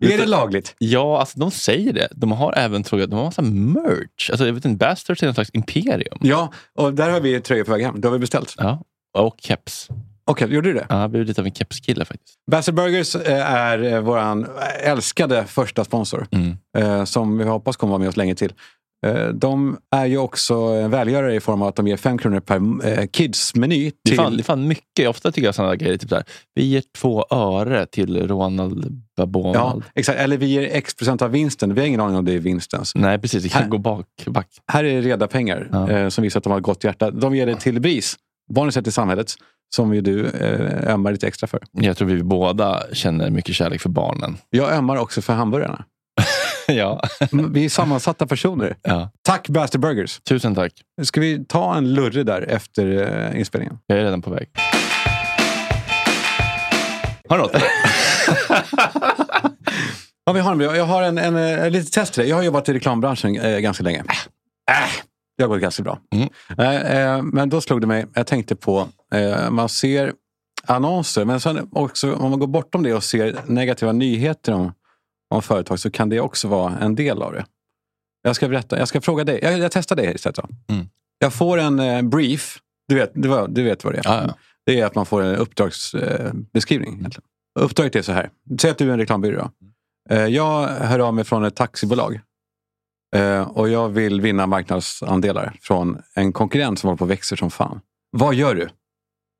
är 0.00 0.18
det 0.18 0.26
lagligt? 0.26 0.74
Ja, 0.78 1.20
alltså 1.20 1.38
de 1.38 1.50
säger 1.50 1.92
det. 1.92 2.08
De 2.12 2.32
har 2.32 2.54
även 2.56 2.82
tror 2.82 3.00
jag, 3.00 3.10
de 3.10 3.16
har 3.16 3.24
massa 3.24 3.42
merch. 3.42 4.30
Alltså, 4.30 4.46
jag 4.46 4.52
vet 4.52 4.64
inte, 4.64 4.86
Bastards 4.86 5.22
är 5.22 5.26
en 5.26 5.34
slags 5.34 5.50
imperium. 5.52 6.18
Ja, 6.20 6.52
och 6.74 6.94
där 6.94 7.10
har 7.10 7.20
vi 7.20 7.40
tröjor 7.40 7.64
på 7.64 7.72
väg 7.72 7.82
hem. 7.82 8.00
Det 8.00 8.08
har 8.08 8.12
vi 8.12 8.18
beställt. 8.18 8.54
Ja. 8.58 8.82
Och 9.18 9.36
keps. 9.38 9.88
Okej, 10.26 10.48
gjorde 10.54 10.68
du 10.68 10.74
det? 10.74 10.86
Ja, 10.88 11.00
jag 11.00 11.10
blev 11.10 11.24
lite 11.24 11.40
av 11.40 11.46
en 11.46 11.52
kepskille 11.54 12.04
faktiskt. 12.04 12.34
Bassett 12.50 12.74
Burgers 12.74 13.16
eh, 13.16 13.50
är 13.52 13.92
eh, 13.92 14.00
vår 14.00 14.46
älskade 14.82 15.44
första 15.44 15.84
sponsor. 15.84 16.26
Mm. 16.30 16.56
eh, 16.78 17.04
Som 17.04 17.38
vi 17.38 17.44
hoppas 17.44 17.76
kommer 17.76 17.90
vara 17.90 17.98
med 17.98 18.08
oss 18.08 18.16
länge 18.16 18.34
till. 18.34 18.52
De 19.34 19.76
är 19.90 20.06
ju 20.06 20.18
också 20.18 20.54
en 20.54 20.90
välgörare 20.90 21.34
i 21.34 21.40
form 21.40 21.62
av 21.62 21.68
att 21.68 21.76
de 21.76 21.88
ger 21.88 21.96
fem 21.96 22.18
kronor 22.18 22.40
per 22.40 23.06
kids-meny. 23.06 23.78
Det, 23.80 23.86
är 23.86 23.92
Till... 24.10 24.16
fan, 24.16 24.32
det 24.36 24.40
är 24.40 24.44
fan 24.44 24.68
mycket. 24.68 25.08
Ofta 25.08 25.32
tycker 25.32 25.48
jag 25.48 25.54
sådana 25.54 25.76
grejer. 25.76 25.96
Typ 25.96 26.08
så 26.08 26.14
här, 26.14 26.24
vi 26.54 26.64
ger 26.66 26.82
två 26.98 27.26
öre 27.30 27.86
till 27.86 28.28
Ronald 28.28 28.84
Ja, 29.16 29.26
Babonald. 29.26 29.84
exakt. 29.94 30.18
Eller 30.18 30.36
vi 30.36 30.46
ger 30.46 30.68
x 30.72 30.94
procent 30.94 31.22
av 31.22 31.30
vinsten. 31.30 31.74
Vi 31.74 31.80
har 31.80 31.88
ingen 31.88 32.00
aning 32.00 32.16
om 32.16 32.24
det 32.24 32.32
är 32.32 32.38
vinstens. 32.38 32.94
Nej, 32.94 33.18
precis. 33.18 33.42
Det 33.42 33.48
kan 33.48 33.62
Här- 33.62 33.68
gå 33.68 33.78
bak. 33.78 34.06
back. 34.26 34.48
Här 34.72 34.84
är 34.84 35.02
reda 35.02 35.26
pengar 35.28 35.68
Ja. 35.72 36.10
som 36.10 36.22
visar 36.22 36.40
att 36.40 36.44
de 36.44 36.50
har 36.50 36.58
ett 36.58 36.64
gott 36.64 36.84
hjärta. 36.84 37.10
De 37.10 37.36
ger 37.36 37.46
det 37.46 37.56
till 37.56 37.80
BRIS, 37.80 38.16
Barnens 38.54 38.76
rätt 38.76 38.86
i 38.86 38.92
samhället, 38.92 39.34
som 39.74 39.94
ju 39.94 40.00
du 40.00 40.26
eh, 40.26 40.94
ömmar 40.94 41.12
lite 41.12 41.26
extra 41.26 41.46
för. 41.46 41.60
Jag 41.72 41.96
tror 41.96 42.08
vi 42.08 42.22
båda 42.22 42.82
känner 42.92 43.30
mycket 43.30 43.54
kärlek 43.54 43.80
för 43.80 43.88
barnen. 43.88 44.36
Jag 44.50 44.72
ömmar 44.72 44.96
också 44.96 45.22
för 45.22 45.32
hamburgarna. 45.32 45.84
ja. 46.66 47.02
Vi 47.50 47.64
är 47.64 47.68
sammansatta 47.68 48.26
personer. 48.26 48.76
ja. 48.82 49.10
Tack 49.22 49.48
Bastard 49.48 49.80
Burgers! 49.80 50.20
Tusen 50.20 50.54
tack. 50.54 50.72
Ska 51.02 51.20
vi 51.20 51.44
ta 51.44 51.76
en 51.76 51.94
lurre 51.94 52.22
där 52.22 52.42
efter 52.42 52.86
eh, 53.32 53.38
inspelningen? 53.38 53.78
Jag 53.86 53.98
är 53.98 54.04
redan 54.04 54.22
på 54.22 54.30
väg. 54.30 54.48
Har 57.28 57.38
du 57.38 57.42
något? 57.42 57.52
Ja, 60.26 60.32
vi 60.32 60.40
har 60.40 60.52
en, 60.52 60.60
jag 60.60 60.84
har 60.84 61.02
en, 61.02 61.18
en, 61.18 61.36
en 61.36 61.72
litet 61.72 61.92
test 61.92 62.14
till 62.14 62.20
dig. 62.20 62.30
Jag 62.30 62.36
har 62.36 62.42
jobbat 62.42 62.68
i 62.68 62.72
reklambranschen 62.72 63.36
eh, 63.36 63.58
ganska 63.58 63.84
länge. 63.84 63.98
Äh, 64.70 65.04
det 65.36 65.44
har 65.44 65.48
gått 65.48 65.60
ganska 65.60 65.82
bra. 65.82 65.98
Mm. 66.14 66.28
Eh, 66.58 66.98
eh, 66.98 67.22
men 67.22 67.48
då 67.48 67.60
slog 67.60 67.80
det 67.80 67.86
mig, 67.86 68.06
jag 68.14 68.26
tänkte 68.26 68.56
på, 68.56 68.78
eh, 68.80 68.84
man 69.50 69.68
ser 69.68 70.12
annonser, 70.66 71.24
men 71.24 71.40
sen 71.40 71.68
också 71.72 72.14
om 72.14 72.30
man 72.30 72.40
går 72.40 72.46
bortom 72.46 72.82
det 72.82 72.94
och 72.94 73.04
ser 73.04 73.40
negativa 73.46 73.92
nyheter 73.92 74.52
om, 74.52 74.72
om 75.30 75.42
företag 75.42 75.78
så 75.78 75.90
kan 75.90 76.08
det 76.08 76.20
också 76.20 76.48
vara 76.48 76.78
en 76.78 76.94
del 76.94 77.22
av 77.22 77.32
det. 77.32 77.46
Jag 78.22 78.36
ska 78.36 78.48
berätta, 78.48 78.78
jag 78.78 78.88
ska 78.88 79.00
fråga 79.00 79.24
dig, 79.24 79.38
jag, 79.42 79.58
jag 79.58 79.72
testar 79.72 79.96
dig 79.96 80.14
istället. 80.14 80.38
Mm. 80.68 80.88
Jag 81.18 81.34
får 81.34 81.58
en 81.58 81.80
eh, 81.80 82.02
brief, 82.02 82.58
du 82.88 82.94
vet, 82.94 83.10
du, 83.14 83.46
du 83.48 83.62
vet 83.62 83.84
vad 83.84 83.94
det 83.94 83.98
är. 83.98 84.02
Ja, 84.04 84.24
ja. 84.26 84.34
Det 84.66 84.80
är 84.80 84.86
att 84.86 84.94
man 84.94 85.06
får 85.06 85.22
en 85.22 85.36
uppdragsbeskrivning. 85.36 86.36
Eh, 86.36 86.52
beskrivning, 86.52 86.98
egentligen. 86.98 87.24
Uppdraget 87.60 87.96
är 87.96 88.02
så 88.02 88.12
här. 88.12 88.30
Säg 88.60 88.70
att 88.70 88.78
du 88.78 88.88
är 88.88 88.92
en 88.92 88.98
reklambyrå. 88.98 89.50
då. 90.08 90.14
Eh, 90.14 90.26
jag 90.26 90.66
hör 90.66 90.98
av 90.98 91.14
mig 91.14 91.24
från 91.24 91.44
ett 91.44 91.56
taxibolag. 91.56 92.20
Eh, 93.16 93.42
och 93.42 93.68
jag 93.68 93.88
vill 93.88 94.20
vinna 94.20 94.46
marknadsandelar 94.46 95.56
från 95.60 96.02
en 96.14 96.32
konkurrent 96.32 96.78
som 96.78 96.88
håller 96.88 96.98
på 96.98 97.04
och 97.04 97.10
växer 97.10 97.36
som 97.36 97.50
fan. 97.50 97.80
Vad 98.10 98.34
gör 98.34 98.54
du? 98.54 98.68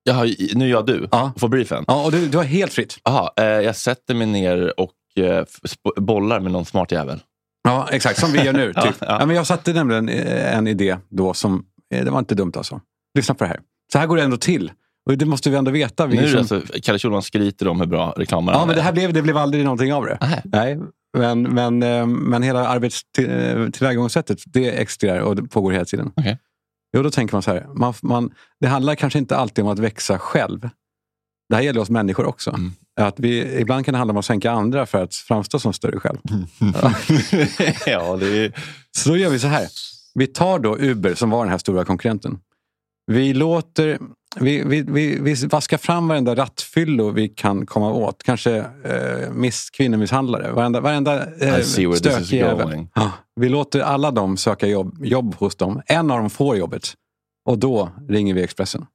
Jaha, 0.04 0.26
nu 0.54 0.64
är 0.64 0.68
jag 0.70 0.87
du. 0.87 1.08
Ja. 1.11 1.32
Får 1.37 1.49
briefen. 1.49 1.84
Ja, 1.87 2.04
och 2.04 2.12
du, 2.12 2.26
du 2.28 2.37
har 2.37 2.44
helt 2.44 2.73
fritt. 2.73 2.96
Aha, 3.04 3.32
eh, 3.37 3.44
jag 3.44 3.76
sätter 3.76 4.14
mig 4.14 4.26
ner 4.26 4.80
och 4.80 4.92
eh, 5.25 5.44
bollar 5.96 6.40
med 6.40 6.52
någon 6.52 6.64
smart 6.64 6.92
jävel. 6.92 7.20
Ja, 7.64 7.88
exakt. 7.92 8.20
Som 8.20 8.32
vi 8.32 8.44
gör 8.44 8.52
nu. 8.52 8.73
Ja, 8.76 8.82
Typ. 8.82 8.94
ja. 9.00 9.06
ja. 9.20 9.26
men 9.26 9.37
jag 9.37 9.46
satte 9.46 9.73
nämligen 9.73 10.08
eh, 10.08 10.56
en 10.56 10.66
idé 10.66 10.96
då 11.08 11.34
som, 11.34 11.64
eh, 11.94 12.04
det 12.04 12.11
var 12.11 12.18
inte 12.18 12.34
dumt 12.34 12.52
alltså. 12.56 12.80
Lyssna 13.18 13.34
på 13.34 13.44
det 13.44 13.49
här. 13.49 13.61
Så 13.92 13.99
här 13.99 14.06
går 14.06 14.16
det 14.16 14.23
ändå 14.23 14.37
till. 14.37 14.73
Och 15.11 15.18
det 15.18 15.26
måste 15.26 15.50
vi 15.50 15.56
ändå 15.56 15.70
veta. 15.70 16.06
Vi 16.06 16.16
Nu 16.16 16.28
som- 16.28 16.38
alltså, 16.38 16.62
Kalle 16.82 16.99
Schulman 16.99 17.23
skryter 17.23 17.68
om 17.68 17.80
hur 17.80 17.87
bra 17.87 18.14
reklamen 18.16 18.54
Ja, 18.54 18.66
men 18.66 18.76
det 18.76 18.82
här 18.82 18.92
blev, 18.92 19.12
det 19.12 19.23
blev 19.23 19.37
aldrig 19.37 19.64
någonting 19.64 19.92
av 19.94 20.04
det. 20.04 20.18
Nej. 20.20 20.40
Nej, 20.44 20.78
men, 21.18 21.42
men, 21.42 21.82
eh, 21.82 22.06
men 22.06 22.42
hela 22.42 22.66
arbetstillvägagångssättet, 22.68 24.38
det 24.46 24.70
existerar 24.70 25.20
och 25.20 25.37
det 25.37 25.42
pågår 25.42 25.73
hela 25.73 25.84
tiden. 25.84 26.12
Okej. 26.16 26.38
Jo, 26.94 27.02
då 27.02 27.10
tänker 27.10 27.34
man 27.34 27.42
så 27.42 27.50
här. 27.50 27.66
Man, 27.74 27.94
man, 28.02 28.30
det 28.60 28.66
handlar 28.66 28.94
kanske 28.94 29.18
inte 29.18 29.36
alltid 29.36 29.64
om 29.64 29.70
att 29.70 29.78
växa 29.78 30.18
själv. 30.18 30.70
Det 31.48 31.54
här 31.54 31.62
gäller 31.62 31.80
oss 31.80 31.90
människor 31.90 32.24
också. 32.24 32.50
Mm. 32.50 32.72
Att 33.00 33.20
vi, 33.20 33.60
ibland 33.60 33.84
kan 33.84 33.92
det 33.92 33.98
handla 33.98 34.12
om 34.12 34.18
att 34.18 34.24
sänka 34.24 34.50
andra 34.50 34.86
för 34.86 35.02
att 35.02 35.14
framstå 35.14 35.58
som 35.58 35.72
större 35.72 36.00
själv. 36.00 36.18
ja, 37.86 38.16
det 38.16 38.26
är... 38.26 38.52
Så 38.96 39.08
då 39.08 39.16
gör 39.16 39.30
vi 39.30 39.38
så 39.38 39.46
här. 39.46 39.68
Vi 40.14 40.26
tar 40.26 40.58
då 40.58 40.78
Uber 40.78 41.14
som 41.14 41.30
var 41.30 41.44
den 41.44 41.50
här 41.50 41.58
stora 41.58 41.84
konkurrenten. 41.84 42.38
Vi 43.06 43.34
låter... 43.34 43.98
Vi, 44.40 44.64
vi, 44.64 44.82
vi, 44.82 45.18
vi 45.20 45.46
vaskar 45.46 45.78
fram 45.78 46.08
varenda 46.08 46.34
rattfyllo 46.34 47.10
vi 47.10 47.28
kan 47.28 47.66
komma 47.66 47.92
åt. 47.92 48.22
Kanske 48.22 48.56
eh, 48.84 49.30
miss, 49.32 49.70
kvinnomisshandlare. 49.70 50.52
Varenda, 50.52 50.80
varenda 50.80 51.26
eh, 51.40 51.58
I 51.58 51.64
see 51.64 51.86
where 51.86 51.98
this 51.98 52.06
is 52.06 52.26
stökig 52.26 52.38
jävel. 52.38 52.66
going. 52.66 52.88
Ja, 52.94 53.12
vi 53.36 53.48
låter 53.48 53.80
alla 53.80 54.10
dem 54.10 54.36
söka 54.36 54.66
jobb, 54.66 55.04
jobb 55.04 55.34
hos 55.34 55.56
dem. 55.56 55.82
En 55.86 56.10
av 56.10 56.18
dem 56.18 56.30
får 56.30 56.56
jobbet. 56.56 56.94
Och 57.48 57.58
då 57.58 57.90
ringer 58.08 58.34
vi 58.34 58.42
Expressen. 58.42 58.86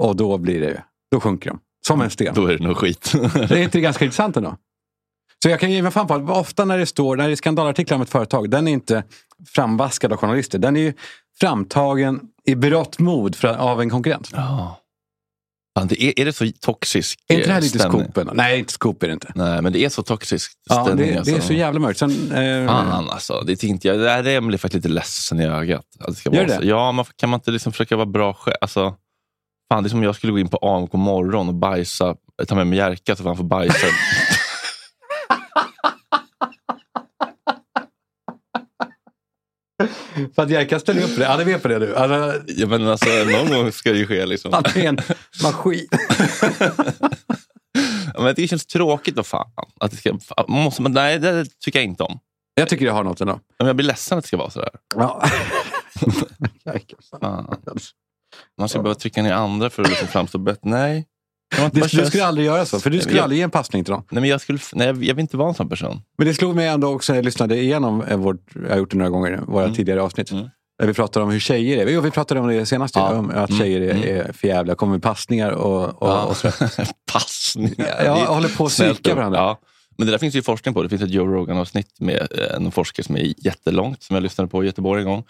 Och 0.00 0.16
då 0.16 0.38
blir 0.38 0.60
det... 0.60 0.84
Då 1.10 1.20
sjunker 1.20 1.50
de. 1.50 1.60
Som 1.86 2.00
en 2.00 2.10
sten. 2.10 2.34
Då 2.34 2.46
är 2.46 2.58
det 2.58 2.64
nog 2.64 2.76
skit. 2.76 3.12
Det 3.34 3.50
är 3.50 3.62
inte 3.62 3.80
ganska 3.80 4.04
intressant 4.04 4.36
ändå? 4.36 4.56
Så 5.42 5.48
jag 5.48 5.60
kan 5.60 5.70
ge 5.72 5.82
mig 5.82 5.92
fan 5.92 6.06
på 6.06 6.14
att 6.14 6.30
ofta 6.30 6.64
när 6.64 6.78
det 6.78 6.86
står, 6.86 7.16
när 7.16 7.26
det 7.26 7.34
är 7.34 7.36
skandalartiklar 7.36 7.96
om 7.96 8.02
ett 8.02 8.10
företag, 8.10 8.50
den 8.50 8.68
är 8.68 8.72
inte 8.72 9.04
framvaskad 9.46 10.12
av 10.12 10.18
journalister. 10.18 10.58
Den 10.58 10.76
är 10.76 10.80
ju 10.80 10.92
framtagen 11.40 12.20
i 12.44 12.54
berått 12.54 12.98
mod 12.98 13.36
för, 13.36 13.48
av 13.48 13.80
en 13.80 13.90
konkurrent. 13.90 14.30
Ja. 14.32 14.80
Fan, 15.78 15.86
det 15.88 16.02
är, 16.02 16.20
är 16.20 16.24
det 16.24 16.32
så 16.32 16.46
toxisk 16.60 17.18
Är 17.28 17.34
inte 17.34 17.46
det 17.48 17.52
här 17.52 17.60
eh, 17.60 17.62
lite 17.62 18.20
ändå? 18.20 18.32
Nej, 18.34 18.58
inte 18.58 18.72
scoop 18.72 19.02
är 19.02 19.06
det 19.06 19.12
inte. 19.12 19.32
Nej, 19.34 19.62
men 19.62 19.72
det 19.72 19.84
är 19.84 19.88
så 19.88 20.02
toxisk 20.02 20.52
Ja, 20.68 20.84
stämning. 20.84 21.06
det, 21.06 21.12
det 21.12 21.30
är 21.30 21.34
alltså. 21.34 21.46
så 21.46 21.52
jävla 21.52 21.80
mörkt. 21.80 21.98
Sen, 21.98 22.32
eh, 22.32 22.66
Fan 22.66 23.10
alltså. 23.10 23.42
Det 23.46 23.56
tänkte 23.56 23.88
jag. 23.88 23.98
Det 23.98 24.10
här 24.10 24.26
är 24.26 24.40
blir 24.40 24.58
faktiskt 24.58 24.84
lite 24.84 24.94
ledsen 24.94 25.40
i 25.40 25.46
ögat. 25.46 25.84
Att 26.00 26.06
det 26.06 26.14
ska 26.14 26.30
Gör 26.30 26.36
vara 26.36 26.46
det? 26.46 26.62
Så. 26.62 26.68
Ja, 26.68 26.92
man, 26.92 27.04
kan 27.16 27.30
man 27.30 27.38
inte 27.38 27.50
liksom 27.50 27.72
försöka 27.72 27.96
vara 27.96 28.06
bra 28.06 28.32
själv? 28.34 28.56
Alltså, 28.60 28.94
fan, 29.72 29.82
det 29.82 29.86
är 29.86 29.88
som 29.88 29.98
om 29.98 30.04
jag 30.04 30.14
skulle 30.14 30.32
gå 30.32 30.38
in 30.38 30.48
på 30.48 30.56
AMK 30.56 30.92
morgon 30.92 31.48
och 31.48 31.54
bajsa, 31.54 32.16
ta 32.48 32.54
med 32.54 32.66
mig 32.66 32.78
Jerka 32.78 33.16
så 33.16 33.24
han 33.24 33.36
får 33.36 33.44
bajsa. 33.44 33.86
För 40.34 40.42
att 40.42 40.50
Jerka 40.50 40.78
ställer 40.80 41.02
upp 41.02 41.14
på 41.14 41.20
det. 41.20 41.26
Han 41.26 41.40
är 41.40 41.44
med 41.44 41.62
på 41.62 41.68
det 41.68 41.78
nu. 41.78 41.96
Alltså, 41.96 42.42
ja, 42.46 42.66
men 42.66 42.88
alltså, 42.88 43.08
någon 43.08 43.48
gång 43.48 43.72
ska 43.72 43.92
det 43.92 43.98
ju 43.98 44.06
ske. 44.06 44.26
Liksom. 44.26 44.52
han 44.52 44.64
är 44.74 44.88
en 44.88 44.98
maskin. 45.42 45.88
Ja, 48.14 48.24
men 48.24 48.34
det 48.34 48.48
känns 48.48 48.66
tråkigt. 48.66 49.16
Vad 49.16 49.26
fan. 49.26 49.50
Att 49.80 49.90
det 49.90 49.96
ska, 49.96 50.18
måste, 50.48 50.82
men 50.82 50.92
nej, 50.92 51.18
det 51.18 51.46
tycker 51.60 51.78
jag 51.78 51.84
inte 51.84 52.02
om. 52.02 52.18
Jag 52.54 52.68
tycker 52.68 52.84
det 52.84 52.92
har 52.92 53.04
något 53.04 53.20
ändå. 53.20 53.40
Men 53.58 53.66
jag 53.66 53.76
blir 53.76 53.86
ledsen 53.86 54.18
att 54.18 54.24
det 54.24 54.28
ska 54.28 54.36
vara 54.36 54.50
sådär. 54.50 54.70
Ja. 54.94 55.22
Man 58.58 58.68
ska 58.68 58.82
behöva 58.82 58.94
trycka 58.94 59.22
ner 59.22 59.32
andra 59.32 59.70
för 59.70 59.82
att 59.82 59.88
liksom 59.88 60.08
framstå 60.08 60.38
bättre. 60.38 60.60
Nej. 60.62 61.06
Du, 61.72 61.80
du 61.80 61.88
skulle 62.06 62.24
aldrig 62.26 62.46
göra 62.46 62.66
så, 62.66 62.80
för 62.80 62.90
du 62.90 63.00
skulle 63.00 63.16
Jag- 63.16 63.22
aldrig 63.22 63.38
ge 63.38 63.42
en 63.44 63.50
passning 63.50 63.84
till 63.84 63.92
dem. 63.92 64.04
Nej, 64.10 64.20
men 64.20 64.30
jag, 64.30 64.40
skulle, 64.40 64.58
nej, 64.74 64.86
jag 64.86 64.94
vill 64.96 65.18
inte 65.18 65.36
vara 65.36 65.48
en 65.48 65.54
sån 65.54 65.68
person. 65.68 66.00
Men 66.18 66.26
det 66.26 66.34
slog 66.34 66.54
mig 66.56 66.66
ändå 66.68 66.88
också 66.94 67.12
när 67.12 67.18
jag 67.18 67.24
lyssnade 67.24 67.56
igenom 67.56 68.02
eh, 68.02 68.16
vårt, 68.16 68.46
jag 68.54 68.70
har 68.70 68.76
gjort 68.76 68.90
det 68.90 68.96
några 68.96 69.10
gånger, 69.10 69.40
våra 69.46 69.64
Mm. 69.64 69.76
tidigare 69.76 70.02
avsnitt. 70.02 70.30
Mm. 70.30 70.48
Där 70.78 70.86
vi 70.86 70.94
pratade 70.94 71.24
om 71.24 71.30
hur 71.30 71.40
tjejer 71.40 71.86
är. 71.86 71.90
Jo, 71.90 72.00
vi 72.00 72.10
pratade 72.10 72.40
om 72.40 72.48
det 72.48 72.66
senast, 72.66 72.96
Ja. 72.96 73.14
om 73.18 73.30
att 73.30 73.50
Mm. 73.50 73.58
tjejer 73.60 73.80
är, 73.80 73.90
Mm. 73.94 74.02
är 74.28 74.32
förjävliga, 74.32 74.74
kommer 74.76 74.92
med 74.92 75.02
passningar 75.02 75.50
och, 75.50 76.02
och, 76.02 76.28
och 76.28 76.36
så. 76.36 76.50
Passningar. 77.12 78.04
Ja, 78.04 78.14
håller 78.34 78.48
på 78.48 78.64
att 78.64 78.70
psyka 78.72 79.14
varandra. 79.14 79.38
Ja. 79.38 79.60
Men 79.96 80.06
det 80.06 80.10
där 80.12 80.18
finns 80.18 80.34
ju 80.34 80.42
forskning 80.42 80.74
på. 80.74 80.82
Det 80.82 80.88
finns 80.88 81.02
ett 81.02 81.10
Joe 81.10 81.26
Rogan-avsnitt 81.26 82.00
med 82.00 82.16
eh, 82.16 82.54
en 82.56 82.70
forskare 82.72 83.04
som 83.04 83.16
är 83.16 83.34
jättelångt, 83.46 84.02
som 84.02 84.14
jag 84.14 84.22
lyssnade 84.22 84.50
på 84.50 84.62
i 84.62 84.66
Göteborg 84.66 85.02
en 85.02 85.08
gång. 85.08 85.24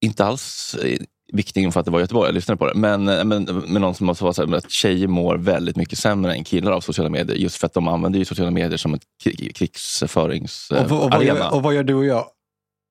Inte 0.00 0.24
alls 0.24 0.74
eh, 0.84 0.98
viktig 1.32 1.62
info 1.62 1.80
att 1.80 1.84
det 1.86 1.90
var 1.92 1.98
i 1.98 2.02
Göteborg, 2.02 2.28
jag 2.28 2.34
lyssnade 2.34 2.58
på 2.58 2.66
det. 2.66 2.74
Men, 2.74 3.08
eh, 3.08 3.24
men, 3.24 3.44
men 3.44 3.82
någon 3.82 3.94
som 3.94 4.14
sa 4.14 4.28
att 4.30 4.70
tjejer 4.70 5.08
mår 5.08 5.36
väldigt 5.36 5.76
mycket 5.76 5.98
sämre 5.98 6.34
än 6.34 6.44
killar 6.44 6.72
av 6.72 6.80
sociala 6.80 7.10
medier. 7.10 7.36
Just 7.36 7.56
för 7.56 7.66
att 7.66 7.74
de 7.74 7.88
använder 7.88 8.24
sociala 8.24 8.50
medier 8.50 8.76
som 8.76 8.94
ett 8.94 9.02
krig- 9.24 9.54
krigsföringsarena. 9.54 10.94
Och, 10.94 11.04
och, 11.04 11.10
vad 11.10 11.24
gör, 11.24 11.54
och 11.54 11.62
vad 11.62 11.74
gör 11.74 11.82
du 11.82 11.94
och 11.94 12.04
jag? 12.04 12.24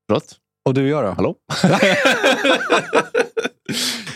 Förlåt? 0.09 0.35
Och 0.65 0.73
du 0.73 0.81
och 0.83 0.89
jag 0.89 1.03
då? 1.03 1.09
Hallå? 1.11 1.35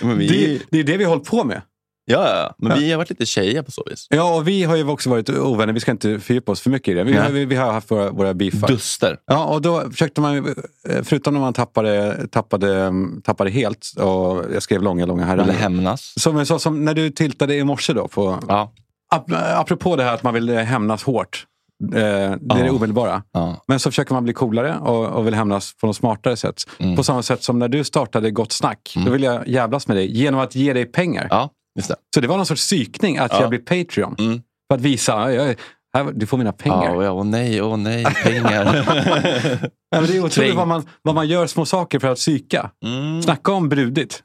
vi, 0.18 0.28
Det, 0.28 0.62
det 0.72 0.80
är 0.80 0.84
det 0.84 0.98
vi 0.98 1.04
har 1.04 1.12
hållit 1.12 1.28
på 1.28 1.44
med. 1.44 1.62
Ja, 2.06 2.30
ja, 2.40 2.56
men 2.58 2.80
vi 2.80 2.92
har 2.92 2.98
varit 2.98 3.10
lite 3.10 3.26
tjejer 3.26 3.62
på 3.62 3.72
så 3.72 3.84
vis. 3.90 4.08
Ja, 4.10 4.36
och 4.36 4.48
vi 4.48 4.64
har 4.64 4.76
ju 4.76 4.88
också 4.90 5.10
varit 5.10 5.30
ovänner. 5.30 5.74
Vi 5.74 5.80
ska 5.80 5.92
inte 5.92 6.20
fördjupa 6.20 6.52
oss 6.52 6.62
för 6.62 6.70
mycket 6.70 6.88
i 6.88 6.94
det. 6.94 7.04
Vi, 7.04 7.14
har, 7.18 7.30
vi, 7.30 7.46
vi 7.46 7.56
har 7.56 7.72
haft 7.72 7.92
våra, 7.92 8.12
våra 8.12 8.34
beefar. 8.34 8.68
Duster. 8.68 9.18
Ja, 9.26 9.46
och 9.46 9.62
då 9.62 9.90
försökte 9.92 10.22
man, 10.22 10.38
eh, 10.38 11.04
förutom 11.04 11.34
när 11.34 11.42
man 11.42 11.54
tappade, 11.54 12.28
tappade, 12.28 12.92
tappade 13.24 13.50
helt, 13.50 13.88
och 13.98 14.46
jag 14.54 14.64
skrev 14.64 14.82
långa, 14.82 15.06
långa 15.06 15.32
Eller 15.34 15.44
herrar. 15.44 15.54
hämnas. 15.54 16.14
Som, 16.18 16.46
så, 16.46 16.60
som 16.60 16.86
när 16.86 16.94
du 16.94 17.10
tiltade 17.10 17.56
i 17.56 17.64
morse 17.64 17.94
då, 17.94 18.08
på, 18.08 18.40
Ja. 18.48 18.74
ap, 19.16 19.32
apropå 19.56 19.96
det 19.96 20.04
här 20.04 20.14
att 20.14 20.24
man 20.24 20.34
vill 20.34 20.50
eh, 20.50 20.56
hämnas 20.58 21.04
hårt. 21.04 21.46
Eh, 21.84 21.90
det 21.92 22.00
är 22.02 22.38
det 22.56 22.66
Ja. 22.66 22.72
omedelbara. 22.72 23.24
Ja. 23.34 23.64
Men 23.68 23.80
så 23.80 23.92
försöker 23.92 24.14
man 24.14 24.24
bli 24.24 24.34
coolare 24.34 24.76
och, 24.82 25.06
och 25.06 25.28
vill 25.28 25.34
hämnas 25.34 25.74
på 25.82 25.88
något 25.88 25.96
smartare 25.96 26.38
sätt. 26.38 26.56
Mm. 26.80 26.96
På 26.96 27.04
samma 27.04 27.24
sätt 27.24 27.44
som 27.44 27.60
när 27.60 27.68
du 27.68 27.84
startade 27.84 28.32
Gott 28.32 28.52
Snack. 28.52 28.94
Då 29.06 29.12
vill 29.12 29.24
jag 29.24 29.48
jävlas 29.48 29.88
med 29.88 29.98
dig 29.98 30.18
genom 30.18 30.40
att 30.40 30.56
ge 30.56 30.74
dig 30.74 30.86
pengar. 30.86 31.28
ja, 31.30 31.50
just 31.78 31.90
det. 31.90 31.96
Så 32.16 32.22
det 32.22 32.28
var 32.28 32.38
någon 32.38 32.46
sorts 32.46 32.62
psykning 32.62 33.18
att 33.18 33.32
Ja. 33.32 33.42
jag 33.42 33.50
blir 33.50 33.60
Patreon. 33.60 34.16
Mm. 34.20 34.42
För 34.72 34.76
att 34.76 34.82
visa, 34.82 35.12
"Ja, 35.12 35.32
jag, 35.32 35.56
här, 35.94 36.12
du 36.14 36.26
får 36.26 36.38
mina 36.38 36.52
pengar. 36.54 36.96
Och 36.96 37.04
ja, 37.04 37.12
åh 37.12 37.24
nej, 37.26 37.62
åh 37.62 37.78
nej, 37.78 38.06
pengar. 38.24 38.66
Ja, 39.96 40.02
det 40.02 40.18
är 40.18 40.26
otroligt 40.26 40.56
vad 40.56 40.68
man, 40.68 40.84
vad 41.02 41.16
man 41.16 41.28
gör 41.28 41.48
små 41.48 41.66
saker 41.66 42.00
för 42.00 42.08
att 42.08 42.18
psyka. 42.18 42.72
mm. 42.86 43.22
Snacka 43.22 43.52
om 43.52 43.70
brudigt. 43.70 44.24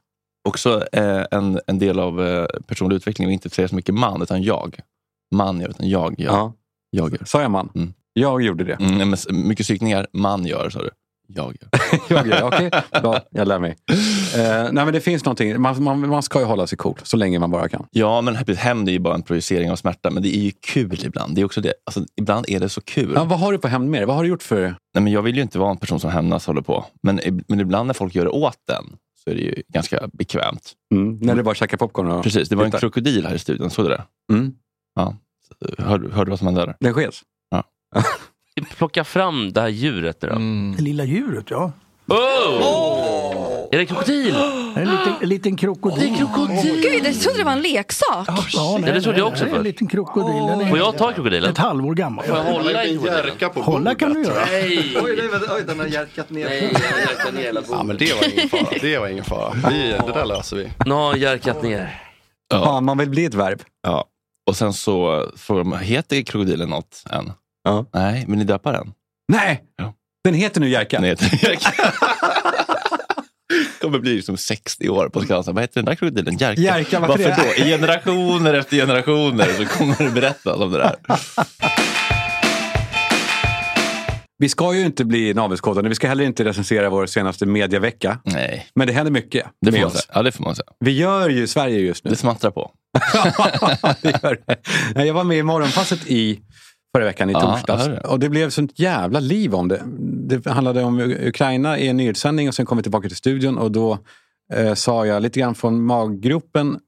Också 0.49 0.87
eh, 0.93 1.25
en, 1.31 1.61
en 1.67 1.79
del 1.79 1.99
av 1.99 2.27
eh, 2.27 2.47
personlig 2.67 2.97
utveckling, 2.97 3.29
att 3.29 3.33
inte 3.33 3.51
säga 3.51 3.69
så 3.69 3.75
mycket 3.75 3.95
man, 3.95 4.23
utan 4.23 4.43
jag. 4.43 4.79
Man 5.35 5.61
gör, 5.61 5.69
utan 5.69 5.89
jag 5.89 6.21
gör. 6.21 6.33
Ja. 6.33 6.53
Jag 6.91 7.13
gör. 7.13 7.25
Sa 7.25 7.43
jag 7.43 7.51
man? 7.51 7.71
Mm. 7.75 7.93
Jag 8.13 8.43
gjorde 8.43 8.65
det. 8.65 8.73
Mm, 8.81 9.15
mycket 9.31 9.65
psykningar, 9.67 10.07
man 10.13 10.47
gör, 10.47 10.71
sa 10.71 10.79
du. 10.83 10.91
Jag 11.27 11.57
gör. 11.61 11.71
jag 12.09 12.27
gör. 12.27 12.43
Okej, 12.43 12.71
bra. 13.03 13.21
Jag 13.31 13.49
lär 13.49 13.59
mig. 13.59 13.77
Eh, 14.37 14.73
nej, 14.73 14.85
men 14.85 14.93
det 14.93 15.01
finns 15.01 15.25
någonting. 15.25 15.61
Man, 15.61 15.83
man, 15.83 16.09
man 16.09 16.23
ska 16.23 16.39
ju 16.39 16.45
hålla 16.45 16.67
sig 16.67 16.79
cool 16.79 16.99
så 17.03 17.17
länge 17.17 17.39
man 17.39 17.51
bara 17.51 17.69
kan. 17.69 17.87
Ja, 17.91 18.21
men 18.21 18.37
hämnd 18.37 18.89
är 18.89 18.93
ju 18.93 18.99
bara 18.99 19.15
en 19.15 19.23
projicering 19.23 19.71
av 19.71 19.77
smärta, 19.77 20.11
men 20.11 20.23
det 20.23 20.37
är 20.37 20.41
ju 20.41 20.53
kul 20.61 21.05
ibland. 21.05 21.35
Det 21.35 21.41
är 21.41 21.45
också 21.45 21.61
det. 21.61 21.73
Alltså, 21.87 22.05
ibland 22.17 22.45
är 22.49 22.61
det 22.61 22.69
så 22.69 22.81
kul. 22.81 23.13
Ja, 23.15 23.25
vad 23.25 23.39
har 23.41 23.53
du 23.53 23.59
på 23.59 23.69
hämnd 23.69 23.91
med 23.91 24.01
dig? 24.01 24.07
Vad 24.07 24.17
har 24.17 24.23
du 24.23 24.29
gjort 24.29 24.43
för... 24.43 24.63
Nej, 24.95 25.03
men 25.03 25.13
jag 25.13 25.23
vill 25.23 25.37
ju 25.37 25.43
inte 25.43 25.59
vara 25.59 25.71
en 25.71 25.77
person 25.77 26.01
som 26.01 26.11
hämnas 26.11 26.47
håller 26.47 26.63
på. 26.63 26.85
Men, 27.03 27.21
men 27.49 27.61
ibland 27.61 27.87
när 27.87 27.95
folk 27.95 28.15
gör 28.15 28.25
det 28.25 28.31
åt 28.31 28.59
den 28.69 28.85
så 29.25 29.31
är 29.31 29.35
det 29.35 29.41
ju 29.41 29.63
ganska 29.69 30.09
bekvämt. 30.13 30.73
Mm, 30.95 31.19
när 31.19 31.35
du 31.35 31.43
bara 31.43 31.55
käkar 31.55 31.77
popcorn 31.77 32.11
och... 32.11 32.25
Precis, 32.25 32.49
det 32.49 32.57
var 32.57 32.65
en 32.65 32.71
tittar. 32.71 32.81
krokodil 32.81 33.27
här 33.27 33.35
i 33.35 33.39
studion. 33.39 33.71
Såg 33.71 33.85
du 33.85 33.89
det? 33.89 34.05
Mm, 34.33 34.55
Hörde, 35.79 36.15
hörde 36.15 36.25
du 36.25 36.31
vad 36.31 36.39
som 36.39 36.47
hände 36.47 36.67
där? 36.67 36.77
den 36.81 36.95
skeds. 36.95 37.23
Plocka 38.65 39.05
fram 39.05 39.53
det 39.53 39.61
här 39.61 39.69
djuret 39.69 40.23
nu 40.23 40.29
då. 40.29 40.35
Det 40.77 40.83
lilla 40.83 41.05
djuret, 41.05 41.47
ja. 41.51 41.73
Oh! 42.09 43.69
Är 43.73 43.79
det 43.79 43.87
krokodil? 43.87 44.35
En 44.77 44.91
liten, 44.91 45.13
en 45.23 45.29
liten 45.29 45.57
krokodil. 45.57 45.99
Det 46.01 46.15
är 46.15 46.17
krokodil! 46.17 46.81
Gud, 46.83 47.07
jag 47.07 47.21
trodde 47.21 47.39
det 47.39 47.45
var 47.45 47.53
en 47.53 47.63
leksak. 47.63 48.29
Ja, 48.53 48.79
det 48.85 49.01
trodde 49.01 49.19
jag 49.19 49.29
också 49.29 49.45
det 49.45 49.51
är 49.51 49.53
först. 49.53 49.59
En 49.59 49.63
liten 49.65 49.87
krokodil. 49.87 50.47
Den 50.47 50.61
är 50.61 50.69
Får 50.69 50.79
jag 50.79 50.99
ta 50.99 51.13
krokodilen? 51.13 51.51
ett 51.51 51.59
halvår 51.59 51.95
gammal. 51.95 52.25
Får 52.25 52.37
jag 52.37 52.45
hålla 52.45 52.85
i 52.85 52.99
krokodilen? 52.99 53.65
Hålla 53.65 53.95
kan 53.95 54.15
du 54.15 54.23
göra. 54.25 54.45
Nej! 54.45 54.97
oj, 55.03 55.65
den 55.67 55.79
har 55.79 55.87
järkat 55.87 56.31
ner. 56.31 56.45
Nej, 56.45 56.71
jag 56.73 56.81
har 56.81 56.99
järkat 56.99 57.35
ner 57.35 57.43
hela 57.43 57.63
Ja, 57.71 57.83
men 57.83 57.97
det 57.97 58.15
var 58.15 58.25
ingen 58.33 58.49
fara. 58.49 58.79
Det 58.81 58.99
var 58.99 59.09
ingen 59.09 59.25
fara. 59.25 59.53
Vi, 59.71 59.89
det 60.07 60.13
där 60.15 60.27
löser 60.27 60.57
vi. 60.57 60.69
Nu 60.87 60.95
har 60.95 61.09
han 61.11 61.21
järkat 61.21 61.63
ner. 61.63 62.03
Ja, 62.51 62.81
man 62.81 62.99
vill 62.99 63.11
bli 63.11 63.25
ett 63.25 63.35
verb. 63.35 63.63
Ja. 63.83 64.05
Och 64.47 64.57
sen 64.57 64.73
så 64.73 65.27
frågar 65.37 65.65
de, 65.65 65.73
heter 65.79 66.23
krokodilen 66.23 66.69
något 66.69 67.03
än? 67.11 67.33
Ja. 67.67 67.87
Nej, 67.95 68.25
men 68.29 68.39
ni 68.39 68.45
döpa 68.45 68.73
den? 68.73 68.93
Nej! 69.33 69.63
Ja. 69.77 69.95
Den 70.25 70.35
heter 70.35 70.61
nu 70.61 70.69
Jerka. 70.69 70.97
Den 70.97 71.05
heter 71.05 71.49
Jerka. 71.49 71.71
kommer 73.81 73.99
bli 73.99 74.17
liksom 74.17 74.37
60 74.37 74.89
år 74.89 75.09
på 75.09 75.21
skalan. 75.21 75.55
Vad 75.55 75.63
heter 75.63 75.75
den 75.75 75.85
där 75.85 75.95
krokodilen? 75.95 76.37
Jerka. 76.39 76.61
Jerka, 76.61 77.01
varför 77.01 77.25
varför 77.25 77.43
det? 77.43 77.63
då? 77.63 77.65
I 77.65 77.71
generationer 77.71 78.55
efter 78.55 78.77
generationer 78.77 79.47
så 79.57 79.67
kommer 79.67 80.05
det 80.05 80.11
berättas 80.11 80.57
om 80.57 80.73
det 80.73 80.79
där. 80.79 80.97
Vi 84.39 84.49
ska 84.49 84.75
ju 84.75 84.87
inte 84.87 85.05
bli 85.05 85.35
navelskådande. 85.35 85.89
Vi 85.89 85.95
ska 85.95 86.09
heller 86.09 86.25
inte 86.25 86.45
recensera 86.45 86.91
vår 86.91 87.07
senaste 87.07 87.47
mediavecka. 87.47 88.19
Nej, 88.25 88.67
Men 88.75 88.87
det 88.87 88.93
händer 88.93 89.13
mycket 89.13 89.47
det 89.61 89.73
får 89.73 89.79
med 89.79 89.81
man 89.81 89.91
oss. 89.91 90.09
Ja, 90.15 90.23
det 90.23 90.33
får 90.33 90.45
man 90.45 90.57
säga. 90.57 90.67
Vi 90.81 90.91
gör 90.91 91.29
ju 91.29 91.47
Sverige 91.47 91.79
just 91.79 92.05
nu. 92.05 92.11
Det 92.11 92.17
smattrar 92.17 92.51
på. 92.51 92.71
det 94.03 94.23
gör 94.23 94.39
det. 94.95 95.05
Jag 95.05 95.15
var 95.15 95.25
med 95.25 95.39
i 95.39 95.43
Morgonpasset 95.43 96.07
i 96.07 96.41
förra 96.97 97.05
veckan 97.05 97.31
i 97.31 97.33
Ja, 97.33 97.41
torsdags. 97.41 97.83
hörde 97.83 97.95
det. 97.95 98.01
Och 98.09 98.21
det 98.21 98.29
blev 98.29 98.51
sånt 98.51 98.79
jävla 98.79 99.21
liv 99.21 99.55
om 99.55 99.69
det. 99.69 99.83
Det 100.29 100.47
handlade 100.51 100.83
om 100.85 101.01
Ukraina 101.01 101.79
i 101.79 101.89
en 101.89 101.97
nyhetssändning 101.97 102.49
och 102.49 102.55
sen 102.55 102.67
kom 102.67 102.77
vi 102.79 102.83
tillbaka 102.83 103.09
till 103.09 103.17
studion 103.17 103.59
och 103.59 103.73
då 103.73 103.99
eh, 104.55 104.75
sa 104.75 105.07
jag 105.07 105.23
lite 105.23 105.41
grann 105.41 105.55
från 105.55 105.83
maggropen 105.85 106.79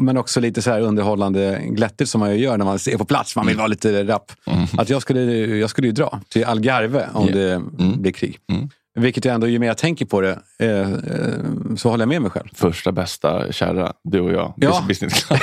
men 0.00 0.16
också 0.16 0.40
lite 0.40 0.62
så 0.62 0.70
här 0.70 0.80
underhållande 0.80 1.60
glättigt 1.64 2.10
som 2.10 2.18
man 2.20 2.30
ju 2.30 2.36
gör 2.36 2.58
när 2.58 2.64
man 2.64 2.78
ser 2.78 2.98
på 2.98 3.04
plats. 3.04 3.36
Man 3.36 3.46
vill 3.46 3.56
vara 3.56 3.66
lite 3.66 4.04
rapp. 4.04 4.32
Mm. 4.46 4.66
Att 4.78 4.88
jag 4.90 5.02
skulle, 5.02 5.20
jag 5.56 5.70
skulle 5.70 5.86
ju 5.88 5.92
dra 5.92 6.20
till 6.28 6.44
Algarve 6.44 7.06
om 7.14 7.26
Ja. 7.26 7.32
det 7.34 7.52
Mm. 7.52 8.02
blir 8.02 8.12
krig. 8.12 8.38
Mm. 8.52 8.68
Vilket 8.94 9.24
jag 9.24 9.34
ändå, 9.34 9.46
ju 9.46 9.58
mer 9.58 9.66
jag 9.66 9.78
tänker 9.78 10.06
på 10.06 10.20
det, 10.20 10.38
eh, 10.58 10.92
eh, 10.92 11.76
så 11.76 11.90
håller 11.90 12.02
jag 12.02 12.08
med 12.08 12.22
mig 12.22 12.30
själv. 12.30 12.48
Första 12.54 12.92
bästa, 12.92 13.52
kära, 13.52 13.92
du 14.04 14.20
och 14.20 14.32
jag. 14.32 14.54
Ja. 14.56 14.84
Business 14.88 15.24
Club. 15.24 15.40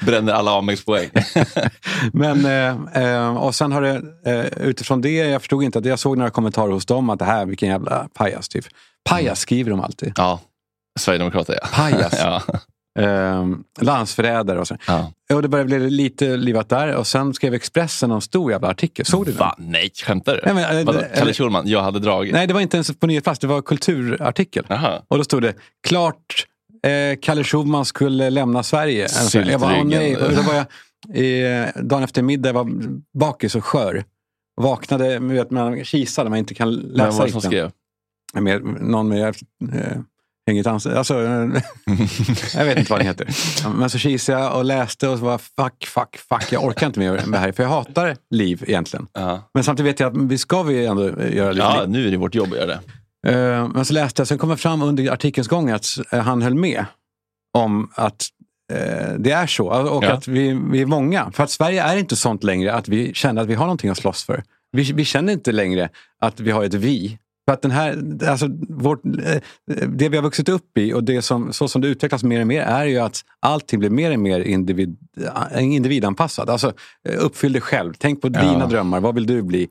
Bränner 0.06 0.32
alla 0.32 0.58
Amex-poäng. 0.58 1.10
Men, 2.12 2.44
eh, 2.44 3.02
eh, 3.04 3.36
och 3.36 3.54
sen 3.54 3.72
har 3.72 3.82
det, 3.82 4.02
eh, 4.24 4.66
utifrån 4.68 5.00
det, 5.00 5.10
jag 5.10 5.42
förstod 5.42 5.62
inte 5.62 5.78
att 5.78 5.84
jag 5.84 5.98
såg 5.98 6.18
några 6.18 6.30
kommentarer 6.30 6.72
hos 6.72 6.86
dem 6.86 7.10
att 7.10 7.18
det 7.18 7.24
här, 7.24 7.46
vilken 7.46 7.68
jävla 7.68 8.08
pajas. 8.14 8.48
Typ. 8.48 8.64
Pajas 9.04 9.40
skriver 9.40 9.70
de 9.70 9.80
alltid. 9.80 10.12
Ja, 10.16 10.40
Sverigedemokrater 10.98 11.58
ja. 11.62 11.68
Pajas. 11.72 12.14
ja. 12.18 12.42
Eh, 12.96 13.46
landsförrädare 13.80 14.60
och 14.60 14.68
så. 14.68 14.76
Ja. 14.86 15.12
Och 15.32 15.42
det 15.42 15.48
började 15.48 15.78
bli 15.78 15.90
lite 15.90 16.36
livat 16.36 16.68
där 16.68 16.94
och 16.94 17.06
sen 17.06 17.34
skrev 17.34 17.54
Expressen 17.54 18.10
en 18.10 18.20
stor 18.20 18.50
jävla 18.52 18.68
artikel. 18.68 19.06
Såg 19.06 19.24
du 19.24 19.30
den? 19.30 19.38
Va? 19.38 19.54
Nej, 19.58 19.90
skämtar 19.94 20.34
du? 20.34 20.40
Nej, 20.44 20.54
men, 20.54 20.78
eh, 20.78 20.84
Vadå? 20.84 20.98
eller- 20.98 21.16
Kalle 21.16 21.32
Schulman, 21.32 21.68
jag 21.68 21.82
hade 21.82 21.98
dragit. 21.98 22.32
Nej, 22.32 22.46
det 22.46 22.54
var 22.54 22.60
inte 22.60 22.76
ens 22.76 22.96
på 22.96 23.06
nyhetsplats. 23.06 23.38
Det 23.38 23.46
var 23.46 23.62
kulturartikel. 23.62 24.64
Jaha. 24.68 25.02
Och 25.08 25.18
då 25.18 25.24
stod 25.24 25.42
det 25.42 25.54
klart 25.88 26.46
eh, 26.82 27.18
Kalle 27.22 27.44
Schulman 27.44 27.84
skulle 27.84 28.30
lämna 28.30 28.62
Sverige. 28.62 29.06
Jag 29.32 29.60
bara, 29.60 29.82
nej. 29.84 30.16
Och 30.16 30.32
då 30.32 30.42
var 30.42 30.54
jag, 30.54 30.66
eh, 31.62 31.68
dagen 31.82 32.02
efter 32.02 32.22
middag, 32.22 32.48
jag 32.48 32.54
var 32.54 32.68
bakis 33.18 33.54
och 33.54 33.64
skör. 33.64 34.04
Vaknade, 34.60 35.20
med 35.20 35.36
vet, 35.36 35.50
man 35.50 35.84
kisar 35.84 36.24
när 36.24 36.30
man 36.30 36.38
inte 36.38 36.54
kan 36.54 36.74
läsa 36.74 37.08
Vem 37.08 37.16
var 37.18 37.26
det 37.26 37.32
som 37.32 37.40
skrev? 37.40 37.70
Med, 38.34 38.64
någon 38.80 39.08
med 39.08 39.28
eh, 39.72 39.98
hängigt 40.46 40.66
ansikte. 40.66 40.98
Alltså, 40.98 41.14
jag 42.54 42.64
vet 42.64 42.78
inte 42.78 42.90
vad 42.90 43.00
den 43.00 43.06
heter. 43.06 43.28
Men 43.76 43.90
så 43.90 43.98
kisade 43.98 44.40
jag 44.40 44.56
och 44.56 44.64
läste 44.64 45.08
och 45.08 45.18
så 45.18 45.24
var 45.24 45.38
fuck, 45.38 45.86
fuck, 45.86 46.16
fuck. 46.28 46.52
Jag 46.52 46.64
orkar 46.64 46.86
inte 46.86 46.98
med 47.00 47.24
det 47.32 47.38
här. 47.38 47.52
För 47.52 47.62
jag 47.62 47.70
hatar 47.70 48.16
liv 48.30 48.64
egentligen. 48.66 49.06
Ja, 49.12 49.50
Men 49.54 49.64
samtidigt 49.64 49.92
vet 49.92 50.00
jag 50.00 50.12
att 50.16 50.30
vi 50.30 50.38
ska 50.38 50.62
vi 50.62 50.86
ändå 50.86 51.02
göra 51.04 51.52
lite 51.52 51.66
ja 51.66 51.80
liv. 51.80 51.88
nu 51.90 52.06
är 52.06 52.10
det 52.10 52.16
vårt 52.16 52.34
jobb 52.34 52.52
att 52.52 52.58
göra 52.58 52.66
det. 52.66 52.80
Eh, 53.32 53.68
Men 53.68 53.84
så 53.84 53.92
läste 53.94 54.20
jag, 54.20 54.28
sen 54.28 54.38
kom 54.38 54.48
det 54.48 54.56
fram 54.56 54.82
under 54.82 55.10
artikelns 55.12 55.48
gång 55.48 55.70
att 55.70 55.86
eh, 56.12 56.20
han 56.20 56.42
höll 56.42 56.54
med 56.54 56.84
om 57.58 57.90
att 57.94 58.26
eh, 58.72 59.12
det 59.18 59.30
är 59.30 59.46
så. 59.46 59.66
Och 59.68 60.04
Ja. 60.04 60.12
att 60.12 60.28
vi, 60.28 60.60
vi 60.72 60.80
är 60.80 60.86
många. 60.86 61.30
För 61.32 61.44
att 61.44 61.50
Sverige 61.50 61.82
är 61.82 61.96
inte 61.96 62.16
sånt 62.16 62.44
längre 62.44 62.72
att 62.72 62.88
vi 62.88 63.14
känner 63.14 63.42
att 63.42 63.48
vi 63.48 63.54
har 63.54 63.64
någonting 63.64 63.90
att 63.90 63.96
slåss 63.98 64.24
för. 64.24 64.42
Vi, 64.72 64.92
vi 64.92 65.04
känner 65.04 65.32
inte 65.32 65.52
längre 65.52 65.88
att 66.20 66.40
vi 66.40 66.50
har 66.50 66.64
ett 66.64 66.74
vi. 66.74 67.18
För 67.48 67.52
att 67.52 67.62
den 67.62 67.70
här, 67.70 68.18
alltså 68.28 68.46
vårt, 68.68 69.04
eh, 69.04 69.40
det 69.88 70.08
vi 70.08 70.16
har 70.16 70.22
vuxit 70.22 70.48
upp 70.48 70.78
i 70.78 70.92
och 70.92 71.04
det 71.04 71.22
som, 71.22 71.52
så 71.52 71.68
som 71.68 71.80
det 71.82 71.88
utvecklas 71.88 72.22
mer 72.24 72.40
och 72.40 72.46
mer 72.46 72.62
är 72.62 72.84
ju 72.84 72.98
att 72.98 73.20
allting 73.40 73.80
blir 73.80 73.90
mer 73.90 74.12
och 74.12 74.18
mer 74.18 74.40
individ, 74.40 74.96
eh, 75.54 75.64
individanpassat. 75.64 76.48
Alltså 76.48 76.72
eh, 77.08 77.24
uppfyll 77.24 77.52
dig 77.52 77.62
själv. 77.62 77.94
Tänk 77.98 78.20
på 78.22 78.28
Ja. 78.34 78.40
dina 78.42 78.66
drömmar. 78.66 79.00
Vad 79.00 79.14
vill 79.14 79.26
du 79.26 79.42
bli? 79.42 79.68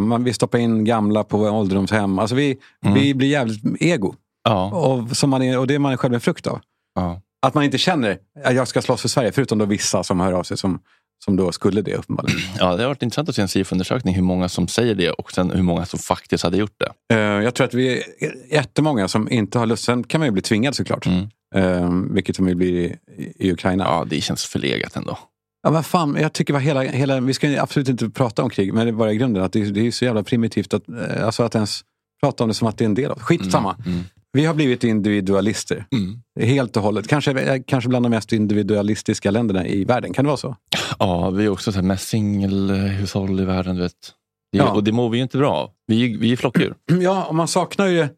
Man 0.00 0.24
vill 0.24 0.34
stoppa 0.34 0.58
in 0.58 0.84
gamla 0.84 1.24
på 1.24 1.38
ålderdomshem. 1.38 2.18
Alltså 2.18 2.34
vi, 2.36 2.56
vi 2.94 3.14
blir 3.14 3.28
jävligt 3.28 3.62
ego. 3.80 4.14
Ja. 4.44 4.72
Och, 4.72 5.16
som 5.16 5.30
man 5.30 5.42
är, 5.42 5.58
och 5.58 5.66
det 5.66 5.74
är 5.74 5.78
man 5.78 5.96
själv 5.96 6.14
en 6.14 6.20
frukt 6.20 6.46
av. 6.46 6.60
Ja. 6.94 7.20
Att 7.46 7.54
man 7.54 7.64
inte 7.64 7.78
känner 7.78 8.18
att 8.44 8.54
jag 8.54 8.68
ska 8.68 8.82
slåss 8.82 9.00
för 9.00 9.08
Sverige, 9.08 9.32
förutom 9.32 9.58
då 9.58 9.64
vissa 9.64 10.02
som 10.04 10.20
hör 10.20 10.32
av 10.32 10.42
sig 10.42 10.56
som, 10.56 10.80
som 11.28 11.36
då 11.36 11.52
skulle 11.52 11.82
det 11.82 11.94
uppenbarligen. 11.94 12.40
ja, 12.58 12.76
det 12.76 12.82
har 12.82 12.88
varit 12.88 13.02
intressant 13.02 13.28
att 13.28 13.34
se 13.34 13.42
en 13.42 13.48
SIFO-undersökning 13.48 14.14
hur 14.14 14.22
många 14.22 14.48
som 14.48 14.68
säger 14.68 14.94
det 14.94 15.10
och 15.10 15.32
sen 15.32 15.50
hur 15.50 15.62
många 15.62 15.86
som 15.86 15.98
faktiskt 15.98 16.44
hade 16.44 16.56
gjort 16.56 16.76
det. 16.78 17.14
Eh, 17.14 17.20
jag 17.20 17.54
tror 17.54 17.66
att 17.66 17.74
vi 17.74 17.98
är 17.98 18.04
jättemånga 18.52 19.08
som 19.08 19.30
inte 19.30 19.58
har 19.58 19.66
lust. 19.66 19.84
Sen 19.84 20.04
kan 20.04 20.20
man 20.20 20.28
ju 20.28 20.32
bli 20.32 20.42
tvingad 20.42 20.74
såklart. 20.74 21.06
Mm. 21.06 21.28
Eh, 21.54 22.14
vilket 22.14 22.36
som 22.36 22.46
vi 22.46 22.54
blir 22.54 22.72
i, 22.72 22.96
i 23.38 23.52
Ukraina. 23.52 23.84
Ja, 23.84 24.04
det 24.10 24.20
känns 24.20 24.44
förlegat 24.44 24.96
ändå. 24.96 25.18
Ja, 25.62 25.70
men 25.70 25.82
fan, 25.82 26.16
jag 26.20 26.32
tycker 26.32 26.52
bara 26.52 26.58
hela, 26.58 26.82
hela, 26.82 27.20
vi 27.20 27.34
ska 27.34 27.62
absolut 27.62 27.88
inte 27.88 28.10
prata 28.10 28.42
om 28.42 28.50
krig, 28.50 28.74
men 28.74 28.86
det 28.86 28.90
är 28.90 28.92
bara 28.92 29.12
i 29.12 29.16
grunden 29.16 29.42
att 29.42 29.52
det, 29.52 29.70
det 29.70 29.86
är 29.86 29.90
så 29.90 30.04
jävla 30.04 30.22
primitivt 30.22 30.74
att, 30.74 30.88
eh, 30.88 31.26
alltså 31.26 31.42
att 31.42 31.54
ens 31.54 31.80
prata 32.22 32.44
om 32.44 32.48
det 32.48 32.54
som 32.54 32.68
att 32.68 32.78
det 32.78 32.84
är 32.84 32.86
en 32.86 32.94
del 32.94 33.10
av 33.10 33.20
Skitsamma. 33.20 33.76
Mm. 33.86 34.04
Vi 34.32 34.44
har 34.44 34.54
blivit 34.54 34.84
individualister. 34.84 35.86
Mm. 35.92 36.48
Helt 36.48 36.76
och 36.76 36.82
hållet. 36.82 37.08
Kanske, 37.08 37.32
eh, 37.32 37.62
kanske 37.66 37.88
bland 37.88 38.04
de 38.04 38.10
mest 38.10 38.32
individualistiska 38.32 39.30
länderna 39.30 39.66
i 39.66 39.84
världen. 39.84 40.12
Kan 40.12 40.24
det 40.24 40.26
vara 40.26 40.36
så? 40.36 40.56
Ja, 40.98 41.30
vi 41.30 41.44
är 41.44 41.48
också 41.48 41.72
så 41.72 41.78
här 41.78 41.86
mest 41.86 42.08
singelhushåll 42.08 43.40
i 43.40 43.44
världen. 43.44 43.76
Du 43.76 43.82
vet. 43.82 43.92
Det, 43.92 44.58
Ja. 44.58 44.72
Och 44.72 44.84
det 44.84 44.92
mår 44.92 45.10
vi 45.10 45.16
ju 45.16 45.22
inte 45.22 45.38
bra 45.38 45.52
av. 45.52 45.70
Vi, 45.86 46.16
vi 46.16 46.32
är 46.32 46.36
flockdjur. 46.36 46.74
Ja, 47.00 47.24
och 47.24 47.34
man 47.34 47.48
saknar 47.48 47.86
ju 47.86 48.08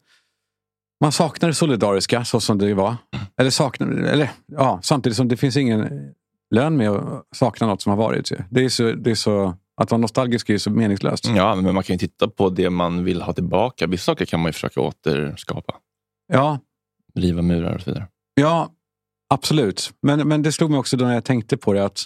man 1.01 1.11
saknar 1.11 1.49
det 1.49 1.55
solidariska 1.55 2.25
så 2.25 2.39
som 2.39 2.57
det 2.57 2.73
var. 2.73 2.95
Eller 3.37 3.49
saknar, 3.49 3.87
eller 3.87 4.31
ja, 4.47 4.79
samtidigt 4.83 5.17
som 5.17 5.27
det 5.27 5.37
finns 5.37 5.57
ingen 5.57 5.89
lön 6.55 6.77
med 6.77 6.89
att 6.89 7.27
sakna 7.35 7.67
något 7.67 7.81
som 7.81 7.89
har 7.89 7.97
varit. 7.97 8.31
Det 8.49 8.65
är 8.65 8.69
så, 8.69 8.91
det 8.91 9.11
är 9.11 9.15
så, 9.15 9.55
att 9.81 9.91
vara 9.91 10.01
nostalgisk 10.01 10.49
är 10.49 10.53
ju 10.53 10.59
så 10.59 10.69
meningslöst. 10.69 11.27
Ja, 11.35 11.55
men 11.55 11.75
man 11.75 11.83
kan 11.83 11.93
ju 11.93 11.97
titta 11.97 12.27
på 12.27 12.49
det 12.49 12.69
man 12.69 13.03
vill 13.03 13.21
ha 13.21 13.33
tillbaka. 13.33 13.87
Vissa 13.87 14.03
saker 14.03 14.25
kan 14.25 14.39
man 14.39 14.49
ju 14.49 14.53
försöka 14.53 14.81
återskapa. 14.81 15.73
Ja, 16.31 16.59
Riva 17.15 17.41
murar 17.41 17.75
och 17.75 17.81
så 17.81 17.89
vidare. 17.91 18.07
Ja, 18.33 18.69
absolut. 19.33 19.93
Men, 20.01 20.27
men 20.27 20.41
det 20.41 20.51
slog 20.51 20.69
mig 20.69 20.79
också 20.79 20.97
då 20.97 21.05
när 21.05 21.13
jag 21.13 21.25
tänkte 21.25 21.57
på 21.57 21.73
det 21.73 21.85
att 21.85 22.05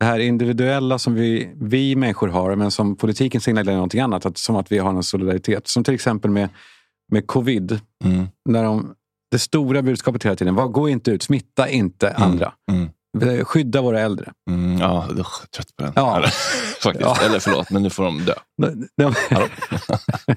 det 0.00 0.06
här 0.06 0.18
individuella 0.18 0.98
som 0.98 1.14
vi, 1.14 1.52
vi 1.56 1.96
människor 1.96 2.28
har, 2.28 2.56
men 2.56 2.70
som 2.70 2.96
politiken 2.96 3.40
signalerar 3.40 3.76
någonting 3.76 4.00
annat. 4.00 4.26
Att, 4.26 4.38
som 4.38 4.56
att 4.56 4.72
vi 4.72 4.78
har 4.78 4.90
en 4.90 5.02
solidaritet. 5.02 5.68
Som 5.68 5.84
till 5.84 5.94
exempel 5.94 6.30
med, 6.30 6.48
med 7.12 7.26
covid. 7.26 7.80
Mm. 8.04 8.26
När 8.48 8.64
de, 8.64 8.94
det 9.30 9.38
stora 9.38 9.82
budskapet 9.82 10.24
hela 10.24 10.36
tiden 10.36 10.54
var 10.54 10.68
gå 10.68 10.88
inte 10.88 11.10
ut, 11.10 11.22
smitta 11.22 11.68
inte 11.68 12.14
andra. 12.14 12.52
Mm. 12.70 12.88
Skydda 13.44 13.82
våra 13.82 14.00
äldre. 14.00 14.32
Mm, 14.50 14.78
ja, 14.78 15.08
usch, 15.18 15.50
trött 15.50 15.76
på 15.76 15.84
den. 15.84 15.92
Ja. 15.96 16.16
Eller, 16.16 16.28
faktiskt. 16.82 17.00
Ja. 17.00 17.16
Eller 17.22 17.38
förlåt, 17.38 17.70
men 17.70 17.82
nu 17.82 17.90
får 17.90 18.04
de 18.04 18.24
dö. 18.24 18.34
De, 18.62 18.88
de, 18.96 19.14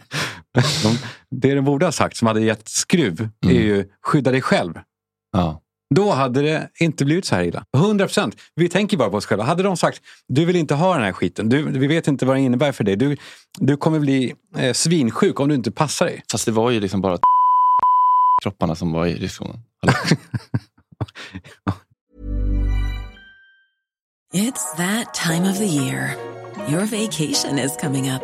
de, 0.83 0.97
det 1.31 1.55
de 1.55 1.61
borde 1.61 1.85
ha 1.85 1.91
sagt, 1.91 2.17
som 2.17 2.27
hade 2.27 2.41
gett 2.41 2.67
skruv, 2.69 3.29
är 3.45 3.49
Mm. 3.49 3.61
ju 3.63 3.85
skydda 4.03 4.31
dig 4.31 4.41
själv. 4.41 4.73
Ja. 5.31 5.61
Då 5.95 6.11
hade 6.11 6.41
det 6.41 6.69
inte 6.79 7.05
blivit 7.05 7.25
så 7.25 7.35
här 7.35 7.43
illa. 7.43 7.65
100 7.77 8.05
procent. 8.05 8.35
Vi 8.55 8.69
tänker 8.69 8.97
bara 8.97 9.09
på 9.09 9.17
oss 9.17 9.25
själva. 9.25 9.43
Hade 9.43 9.63
de 9.63 9.77
sagt, 9.77 10.01
du 10.27 10.45
vill 10.45 10.55
inte 10.55 10.75
ha 10.75 10.93
den 10.93 11.03
här 11.03 11.11
skiten. 11.11 11.49
Du, 11.49 11.63
vi 11.79 11.87
vet 11.87 12.07
inte 12.07 12.25
vad 12.25 12.35
det 12.35 12.41
innebär 12.41 12.71
för 12.71 12.83
dig. 12.83 12.95
Du, 12.95 13.17
du 13.59 13.77
kommer 13.77 13.99
bli 13.99 14.33
eh, 14.57 14.73
svinsjuk 14.73 15.39
om 15.39 15.49
du 15.49 15.55
inte 15.55 15.71
passar 15.71 16.05
dig. 16.05 16.23
Fast 16.31 16.45
det 16.45 16.51
var 16.51 16.71
ju 16.71 16.79
liksom 16.79 17.01
bara 17.01 17.17
kropparna 18.43 18.75
som 18.75 18.91
var 18.91 19.05
i 19.05 19.15
riskzonen. 19.15 19.59
It's 24.33 24.77
that 24.77 25.13
time 25.13 25.51
of 25.51 25.57
the 25.57 25.65
year. 25.67 26.15
Your 26.69 26.85
vacation 26.85 27.59
is 27.59 27.77
coming 27.81 28.09
up. 28.09 28.23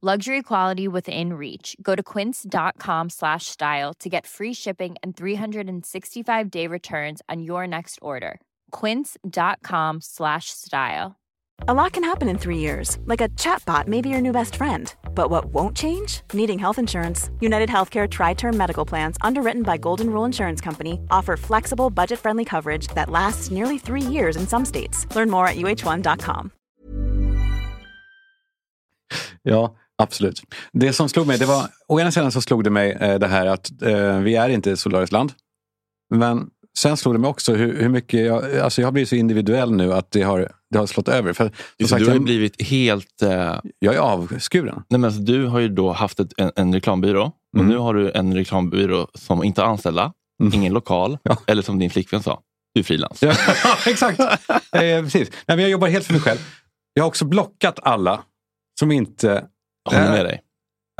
Luxury 0.00 0.44
quality 0.44 0.86
within 0.86 1.32
reach. 1.32 1.74
Go 1.82 1.96
to 1.96 2.04
quince.com 2.04 3.10
slash 3.10 3.46
style 3.46 3.92
to 3.94 4.08
get 4.08 4.28
free 4.28 4.52
shipping 4.54 4.94
and 5.02 5.16
365 5.16 6.50
day 6.52 6.68
returns 6.68 7.20
on 7.28 7.42
your 7.42 7.66
next 7.66 7.98
order. 8.00 8.40
Quince.com 8.70 10.00
slash 10.00 10.50
style. 10.50 11.16
A 11.66 11.74
lot 11.74 11.92
can 11.92 12.04
happen 12.04 12.28
in 12.28 12.38
three 12.38 12.58
years, 12.58 12.96
like 13.06 13.20
a 13.20 13.28
chatbot 13.30 13.88
may 13.88 14.00
be 14.00 14.08
your 14.08 14.20
new 14.20 14.30
best 14.30 14.54
friend. 14.54 14.94
But 15.16 15.30
what 15.30 15.46
won't 15.46 15.76
change? 15.76 16.20
Needing 16.32 16.60
health 16.60 16.78
insurance. 16.78 17.30
United 17.40 17.68
Healthcare 17.68 18.08
Tri 18.08 18.34
Term 18.34 18.56
Medical 18.56 18.84
Plans, 18.84 19.16
underwritten 19.22 19.64
by 19.64 19.78
Golden 19.78 20.10
Rule 20.10 20.24
Insurance 20.24 20.60
Company, 20.60 21.00
offer 21.10 21.36
flexible, 21.36 21.90
budget 21.90 22.20
friendly 22.20 22.44
coverage 22.44 22.86
that 22.94 23.10
lasts 23.10 23.50
nearly 23.50 23.78
three 23.78 24.02
years 24.02 24.36
in 24.36 24.46
some 24.46 24.64
states. 24.64 25.12
Learn 25.16 25.28
more 25.28 25.48
at 25.48 25.56
uh1.com. 25.56 26.52
Ja, 29.44 29.74
absolut. 30.02 30.42
Det 30.72 30.92
som 30.92 31.08
slog 31.08 31.26
mig, 31.26 31.38
det 31.38 31.46
var, 31.46 31.66
å 31.88 32.00
ena 32.00 32.10
sidan 32.10 32.32
så 32.32 32.40
slog 32.40 32.64
det 32.64 32.70
mig 32.70 32.92
eh, 32.92 33.18
det 33.18 33.26
här 33.26 33.46
att 33.46 33.82
eh, 33.82 34.18
vi 34.18 34.36
är 34.36 34.48
inte 34.48 34.72
ett 34.72 34.78
solidariskt 34.80 35.12
land. 35.12 35.32
Men 36.14 36.46
sen 36.78 36.96
slog 36.96 37.14
det 37.14 37.18
mig 37.18 37.28
också 37.30 37.54
hur, 37.54 37.80
hur 37.82 37.88
mycket 37.88 38.26
jag, 38.26 38.58
alltså 38.58 38.80
jag 38.80 38.86
har 38.86 38.92
blivit 38.92 39.08
så 39.08 39.14
individuell 39.16 39.72
nu 39.72 39.92
att 39.94 40.10
det 40.10 40.22
har, 40.22 40.52
det 40.70 40.78
har 40.78 40.86
slått 40.86 41.08
över. 41.08 41.32
För, 41.32 41.52
Just, 41.78 41.90
sagt, 41.90 42.00
du 42.00 42.06
har 42.06 42.12
ju 42.12 42.18
jag, 42.18 42.24
blivit 42.24 42.62
helt... 42.62 43.22
Eh, 43.22 43.60
jag 43.78 43.94
är 43.94 43.98
avskuren. 43.98 44.74
nej 44.88 45.00
men 45.00 45.04
alltså, 45.04 45.20
du 45.20 45.46
har 45.46 45.58
ju 45.60 45.68
då 45.68 45.92
haft 45.92 46.20
ett, 46.20 46.32
en, 46.36 46.50
en 46.56 46.74
reklambyrå 46.74 47.22
och 47.24 47.32
Mm. 47.56 47.68
nu 47.68 47.76
har 47.76 47.94
du 47.94 48.10
en 48.10 48.34
reklambyrå 48.34 49.08
som 49.14 49.44
inte 49.44 49.60
har 49.60 49.68
anställda, 49.68 50.12
ingen 50.52 50.72
lokal, 50.72 51.18
eller 51.46 51.62
som 51.62 51.78
din 51.78 51.90
flickvän 51.90 52.22
sa, 52.22 52.40
du 52.74 52.80
är 52.80 52.84
frilans. 52.84 53.22
Ja, 53.22 53.32
exakt. 53.86 54.20
Eh, 54.20 55.02
precis. 55.02 55.28
Nej, 55.30 55.56
men 55.56 55.58
jag 55.58 55.70
jobbar 55.70 55.88
helt 55.88 56.06
för 56.06 56.12
mig 56.12 56.22
själv. 56.22 56.38
Jag 56.94 57.02
har 57.02 57.08
också 57.08 57.24
blockat 57.24 57.78
alla 57.82 58.22
som 58.80 58.92
inte... 58.92 59.44
Håller 59.96 60.10
med 60.10 60.24
dig. 60.24 60.40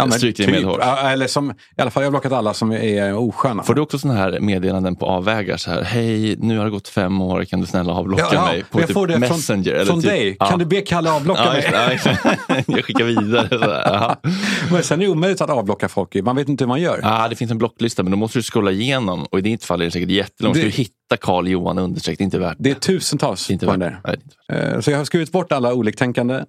Ja, 0.01 0.07
men 0.07 0.13
Stryker 0.13 0.45
dig 0.47 0.53
medhårs. 0.53 0.77
Ja, 0.81 0.99
Eller 1.11 1.27
som, 1.27 1.51
I 1.51 1.81
alla 1.83 1.91
fall, 1.91 2.03
jag 2.03 2.07
har 2.07 2.11
blockat 2.11 2.33
alla 2.33 2.55
som 2.55 2.73
är 2.73 3.15
osköna. 3.17 3.63
Får 3.63 3.75
du 3.75 3.81
också 3.81 3.99
såna 3.99 4.15
här 4.15 4.41
meddelanden 4.41 4.97
på 4.97 5.07
avvägar? 5.07 5.57
Så 5.57 5.71
här, 5.71 5.83
Hej, 5.83 6.37
nu 6.39 6.59
har 6.59 6.65
det 6.65 6.71
gått 6.71 6.89
fem 6.89 7.21
år, 7.21 7.45
kan 7.45 7.61
du 7.61 7.67
snälla 7.67 7.93
avblocka 7.93 8.25
Ja, 8.33 8.45
mig? 8.47 8.65
På 8.71 8.81
jag 8.81 8.87
typ 8.87 8.95
får 8.95 9.07
det 9.07 9.19
Messenger? 9.19 9.63
från, 9.65 9.75
eller 9.75 9.85
från 9.85 10.01
typ, 10.03 10.11
dig. 10.11 10.37
ja. 10.41 10.47
Kan 10.47 10.59
du 10.59 10.65
be 10.65 10.81
Kalle 10.81 11.11
avblocka 11.13 11.45
Ja, 11.45 11.53
mig? 11.53 11.71
ja, 11.73 11.91
exakt. 11.91 12.25
jag 12.67 12.85
skickar 12.85 13.05
vidare. 13.05 14.17
Men 14.73 14.83
sen 14.83 15.01
är 15.01 15.05
det 15.07 15.13
omöjligt 15.13 15.41
att 15.41 15.51
avblocka 15.51 15.89
folk. 15.89 16.15
Man 16.15 16.37
vet 16.37 16.49
inte 16.49 16.65
hur 16.65 16.69
man 16.69 16.81
gör. 16.81 17.01
Ja, 17.03 17.27
det 17.29 17.37
finns 17.37 17.51
en 17.51 17.59
blocklista, 17.59 18.03
men 18.03 18.11
då 18.11 18.17
måste 18.19 18.39
du 18.39 18.43
scrolla 18.43 18.71
igenom. 18.71 19.25
Och 19.31 19.39
i 19.39 19.43
ditt 19.43 19.65
fall 19.65 19.81
är 19.81 19.85
det 19.85 19.91
säkert 19.91 20.11
jättelångt. 20.11 20.55
Det- 20.55 20.61
Ska 20.61 20.67
du 20.69 20.73
hitta 20.77 21.17
Karl 21.21 21.49
Johan 21.49 21.79
understreck, 21.79 22.19
det 22.19 22.23
är 22.23 22.25
inte 22.25 22.39
värt 22.39 22.57
Det 22.59 22.71
är 22.71 22.75
tusentals 22.75 23.51
inte 23.51 23.67
på 23.67 23.73
värt 23.73 23.81
den 23.81 23.93
där. 23.93 24.01
Nej, 24.05 24.17
det 24.47 24.55
är 24.55 24.65
inte 24.67 24.77
Eh, 24.77 24.81
Så 24.81 24.91
jag 24.91 24.99
har 24.99 25.05
skurit 25.05 25.33
bort 25.33 25.53
alla 25.53 25.75
oliktänkande. 25.75 26.45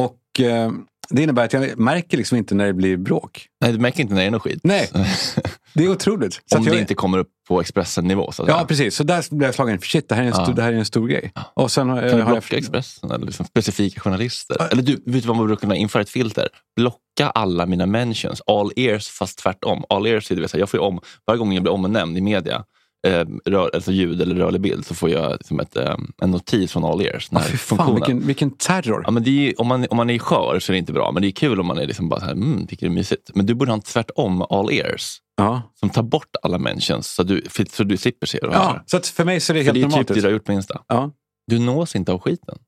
Och 0.00 0.40
eh, 0.46 0.70
det 1.10 1.22
innebär 1.22 1.44
att 1.44 1.52
jag 1.52 1.78
märker 1.78 2.16
liksom 2.16 2.38
inte 2.38 2.54
när 2.54 2.66
det 2.66 2.72
blir 2.72 2.96
bråk. 2.96 3.46
Nej, 3.60 3.72
du 3.72 3.78
märker 3.78 4.00
inte 4.00 4.14
när 4.14 4.20
det 4.20 4.26
är 4.26 4.30
något 4.30 4.42
skit. 4.42 4.60
Nej, 4.62 4.90
det 5.74 5.84
är 5.84 5.88
otroligt. 5.88 6.40
Så 6.46 6.58
Om 6.58 6.64
jag, 6.64 6.74
det 6.74 6.80
inte 6.80 6.94
kommer 6.94 7.18
upp 7.18 7.28
på 7.48 7.60
Expressen-nivå. 7.60 8.32
Så 8.32 8.44
Ja, 8.48 8.64
precis. 8.68 8.94
Så 8.94 9.04
där 9.04 9.34
blev 9.36 9.48
jag 9.48 9.54
slagen. 9.54 9.80
Shit, 9.80 10.08
det 10.08 10.14
här 10.14 10.22
är 10.22 10.26
en, 10.26 10.32
Ja. 10.36 10.44
stor, 10.44 10.54
det 10.54 10.62
här 10.62 10.72
är 10.72 10.76
en 10.76 10.84
stor 10.84 11.08
grej. 11.08 11.32
Och 11.54 11.70
sen 11.70 11.88
Kan 11.88 11.96
du 11.96 12.10
blocka 12.24 12.42
jag... 12.50 12.58
Expressen 12.58 13.10
eller 13.10 13.26
liksom 13.26 13.46
specifika 13.46 14.00
journalister? 14.00 14.68
Eller 14.72 14.82
du, 14.82 14.92
vet 14.92 15.04
du 15.04 15.20
vad 15.20 15.36
man 15.36 15.46
brukar 15.46 15.60
kunna 15.60 15.76
införa 15.76 16.02
ett 16.02 16.10
filter? 16.10 16.48
Blocka 16.76 17.30
alla 17.34 17.66
mina 17.66 17.86
mentions, 17.86 18.42
all 18.46 18.72
ears 18.76 19.08
fast 19.08 19.38
tvärtom. 19.38 19.84
All 19.88 20.06
ears 20.06 20.30
är 20.30 20.34
det 20.34 20.40
vill 20.40 20.48
säga, 20.50 20.60
jag 20.60 20.70
får 20.70 20.80
ju 20.80 20.86
om, 20.86 21.00
varje 21.26 21.38
gång 21.38 21.52
jag 21.52 21.62
blir 21.62 21.72
omnämnd 21.72 22.18
i 22.18 22.20
media, 22.20 22.64
eh, 23.04 23.24
rör, 23.44 23.70
alltså 23.74 23.92
ljud 23.92 24.22
eller 24.22 24.34
rörlig 24.34 24.60
bild, 24.60 24.86
så 24.86 24.94
får 24.94 25.10
jag 25.10 25.32
liksom 25.32 25.60
ett, 25.60 25.76
eh, 25.76 25.96
en 26.22 26.30
notis 26.30 26.72
från 26.72 26.84
all 26.84 27.00
ears. 27.00 27.28
Den 27.28 27.40
här 27.40 27.48
fy 27.48 27.56
fan, 27.56 27.94
vilken, 27.94 28.26
vilken 28.26 28.50
terror. 28.50 29.02
Ja, 29.04 29.10
men 29.10 29.22
ju- 29.24 29.52
om, 29.58 29.66
man, 29.66 29.86
om 29.90 29.96
man 29.96 30.10
är 30.10 30.18
skör 30.18 30.58
så 30.60 30.72
är 30.72 30.74
det 30.74 30.78
inte 30.78 30.92
bra, 30.92 31.12
men 31.12 31.22
det 31.22 31.28
är 31.28 31.32
kul 31.32 31.60
om 31.60 31.66
man 31.66 31.78
är 31.78 31.86
liksom 31.86 32.08
bara 32.08 32.20
så 32.20 32.26
här, 32.26 32.32
mm, 32.32 32.66
tycker 32.66 32.86
det 32.86 32.92
är 32.92 32.94
mysigt. 32.94 33.30
Men 33.34 33.46
du 33.46 33.54
borde 33.54 33.70
ha 33.70 33.76
en 33.76 33.82
tvärtom 33.82 34.42
all 34.42 34.70
ears. 34.72 35.18
Ja. 35.36 35.62
Som 35.80 35.90
tar 35.90 36.02
bort 36.02 36.36
alla 36.42 36.58
mentions 36.58 37.06
så 37.14 37.22
du, 37.22 37.42
så 37.72 37.84
du 37.84 37.96
slipper 37.96 38.26
se 38.26 38.38
det. 38.42 38.48
Ja, 38.52 38.82
så 38.86 39.00
för 39.00 39.24
mig 39.24 39.40
så 39.40 39.52
är 39.52 39.54
det 39.54 39.62
helt 39.62 39.74
det 39.74 39.80
är 39.80 39.82
normalt. 39.82 40.08
typ 40.08 40.14
det 40.14 40.20
du 40.20 40.26
har 40.26 40.32
gjort 40.32 40.44
på 40.44 40.52
Insta. 40.52 40.80
Ja. 40.88 41.10
Du 41.46 41.58
nås 41.58 41.96
inte 41.96 42.12
av 42.12 42.18
skiten. 42.20 42.58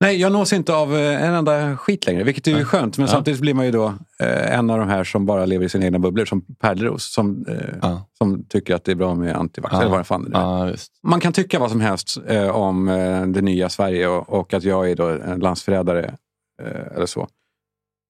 Nej, 0.00 0.20
jag 0.20 0.32
nås 0.32 0.52
inte 0.52 0.74
av 0.74 0.96
eh, 0.96 1.24
en 1.24 1.34
enda 1.34 1.76
skit 1.76 2.06
längre, 2.06 2.24
vilket 2.24 2.46
är 2.46 2.58
ju 2.58 2.64
skönt. 2.64 2.98
Men 2.98 3.06
Ja. 3.06 3.12
samtidigt 3.12 3.40
blir 3.40 3.54
man 3.54 3.64
ju 3.66 3.70
då 3.70 3.86
eh, 4.20 4.58
en 4.58 4.70
av 4.70 4.78
de 4.78 4.88
här 4.88 5.04
som 5.04 5.26
bara 5.26 5.46
lever 5.46 5.64
i 5.66 5.68
sina 5.68 5.84
egna 5.84 5.98
bubblor, 5.98 6.24
som 6.24 6.40
Pärleros, 6.60 7.12
som, 7.12 7.46
eh, 7.48 7.56
Ja. 7.82 8.08
som 8.18 8.44
tycker 8.44 8.74
att 8.74 8.84
det 8.84 8.92
är 8.92 8.96
bra 8.96 9.14
med 9.14 9.36
antivax. 9.36 9.72
Ja. 9.72 9.80
Eller 9.80 9.90
vad 9.90 10.06
fan 10.06 10.24
det. 10.24 10.30
Ja. 10.32 10.72
Man 11.02 11.20
kan 11.20 11.32
tycka 11.32 11.58
vad 11.58 11.70
som 11.70 11.80
helst 11.80 12.18
eh, 12.26 12.48
om 12.56 12.88
eh, 12.88 13.26
det 13.26 13.40
nya 13.42 13.68
Sverige 13.68 14.08
och, 14.08 14.28
och 14.38 14.54
att 14.54 14.64
jag 14.64 14.90
är 14.90 14.96
då 14.96 15.08
en 15.08 15.40
landsförrädare 15.40 16.14
eh, 16.62 16.96
eller 16.96 17.06
så. 17.06 17.28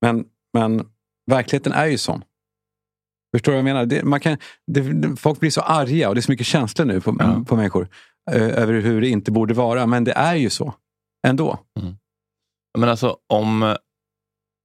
Men, 0.03 0.25
men 0.55 0.87
verkligheten 1.31 1.73
är 1.73 1.87
ju 1.87 1.99
sån. 1.99 2.23
Förstår 3.35 3.53
du 3.53 3.57
vad 3.57 3.59
jag 3.59 3.65
menar? 3.75 3.87
Det, 3.87 4.05
man 4.05 4.21
kan, 4.21 4.37
det, 4.67 5.17
folk 5.17 5.41
blir 5.41 5.51
så 5.51 5.61
arga 5.61 6.09
och 6.09 6.15
det 6.15 6.19
är 6.19 6.23
så 6.23 6.33
mycket 6.33 6.47
känslor 6.47 6.87
nu 6.87 7.01
på, 7.01 7.17
Ja. 7.19 7.45
på 7.49 7.57
människor. 7.57 7.89
Över 8.31 8.73
hur 8.73 9.01
det 9.01 9.09
inte 9.09 9.31
borde 9.31 9.55
vara. 9.55 9.87
Men 9.87 10.05
det 10.05 10.13
är 10.13 10.35
ju 10.35 10.51
så. 10.51 10.75
Ändå. 11.27 11.59
Men 12.79 12.89
alltså 12.89 13.17
om 13.27 13.77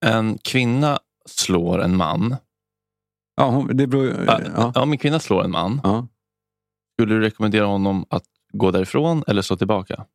en 0.05 0.37
kvinna 0.37 0.99
slår 1.29 1.81
en 1.81 1.97
man. 1.97 2.35
Ja, 3.35 3.49
hon, 3.49 3.77
det 3.77 3.87
beror, 3.87 4.23
Ja. 4.27 4.39
ja. 4.55 4.73
Om 4.81 4.91
en 4.91 4.97
kvinna 4.97 5.19
slår 5.19 5.43
en 5.43 5.51
man, 5.51 5.81
Ja. 5.83 6.07
skulle 6.93 7.13
du 7.15 7.21
rekommendera 7.21 7.65
honom 7.65 8.05
att 8.09 8.23
gå 8.53 8.71
därifrån 8.71 9.23
eller 9.27 9.41
slå 9.41 9.57
tillbaka? 9.57 10.05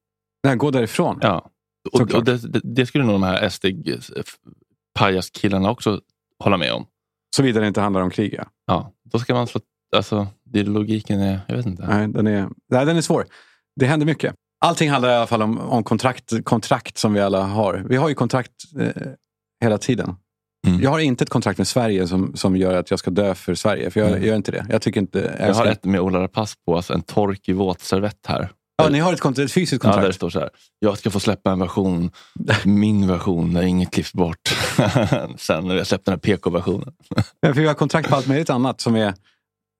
Nej, 0.45 0.57
gå 0.57 0.71
därifrån. 0.71 1.19
Ja. 1.23 1.51
Och, 1.93 2.01
och 2.15 2.25
det, 2.25 2.53
det, 2.53 2.61
det 2.65 2.87
skulle 2.87 3.05
nog 3.05 3.15
de 3.15 3.23
här 3.23 3.49
SD-pajaskillarna 3.49 5.71
också 5.71 6.01
hålla 6.45 6.57
med 6.57 6.73
om. 6.73 6.87
Såvida 7.37 7.61
det 7.61 7.69
inte 7.69 7.81
handlar 7.81 8.01
om 8.03 8.11
krig. 8.11 8.35
Ja. 8.39 8.45
Ja, 8.67 8.93
då 9.05 9.19
ska 9.19 9.35
man 9.35 9.47
slå... 9.47 9.61
Alltså, 9.97 10.27
det 10.45 10.63
logiken 10.63 11.21
är... 11.21 11.41
Jag 11.49 11.57
vet 11.57 11.67
inte. 11.67 11.87
Nej, 11.87 12.09
den, 12.09 12.27
är, 12.27 12.49
nej, 12.69 12.87
den 12.87 12.97
är 12.97 13.01
svår. 13.01 13.27
Det 13.77 13.87
händer 13.87 14.07
mycket. 14.07 14.35
Allting 14.65 14.91
handlar 14.91 15.11
i 15.11 15.15
alla 15.15 15.27
fall 15.27 15.43
om, 15.43 15.59
om 15.61 15.85
kontrakt, 15.85 16.33
kontrakt 16.45 16.99
som 16.99 17.13
vi 17.13 17.21
alla 17.21 17.43
har. 17.43 17.85
Vi 17.89 17.97
har 17.97 18.09
ju 18.09 18.15
kontrakt 18.15 18.53
eh, 18.81 18.89
hela 19.65 19.79
tiden. 19.79 20.17
Mm. 20.67 20.81
Jag 20.83 20.91
har 20.91 20.99
inte 20.99 21.25
ett 21.25 21.31
kontrakt 21.31 21.59
med 21.59 21.69
Sverige 21.69 22.07
som, 22.09 22.37
som 22.37 22.57
gör 22.57 22.75
att 22.75 22.91
jag 22.91 22.99
ska 22.99 23.11
dö 23.11 23.35
för 23.35 23.55
Sverige. 23.55 23.91
För 23.91 24.01
jag 24.01 24.09
Mm. 24.11 24.25
gör 24.25 24.37
inte 24.37 24.53
det. 24.53 24.67
Jag 24.71 24.83
tycker 24.83 25.01
inte... 25.01 25.37
Jag 25.39 25.47
har 25.47 25.55
ska- 25.55 25.71
ett 25.73 25.85
med 25.85 26.01
Ola 26.01 26.21
Rapace 26.23 26.55
på, 26.67 26.77
alltså 26.77 26.95
en 26.95 27.03
torkig 27.03 27.57
våtservett 27.57 28.27
här. 28.27 28.49
Ja, 28.83 28.89
ni 28.89 28.99
har 28.99 29.13
ett, 29.13 29.21
kontrakt, 29.21 29.45
ett 29.49 29.53
fysiskt 29.55 29.85
Ja, 29.85 29.91
där 29.91 29.97
det 29.97 30.01
kontrakt. 30.03 30.17
står 30.17 30.31
så 30.31 30.39
här. 30.41 30.51
Jag 30.79 30.99
ska 30.99 31.11
få 31.11 31.21
släppa 31.21 31.51
en 31.53 31.59
version, 31.59 32.11
min 32.65 33.07
version, 33.09 33.53
där 33.55 33.63
inget 33.63 33.91
klipps 33.91 34.13
bort. 34.13 34.57
Sen 35.39 35.69
när 35.69 35.75
jag 35.77 35.87
släppt 35.87 36.05
den 36.05 36.13
här 36.13 36.19
PK-versionen. 36.19 36.93
Ja, 37.41 37.55
för 37.55 37.61
vi 37.61 37.67
har 37.67 37.75
kontrakt 37.75 38.09
på 38.09 38.17
allt 38.17 38.27
möjligt 38.27 38.51
annat 38.51 38.81
som 38.81 38.97
är 38.97 39.15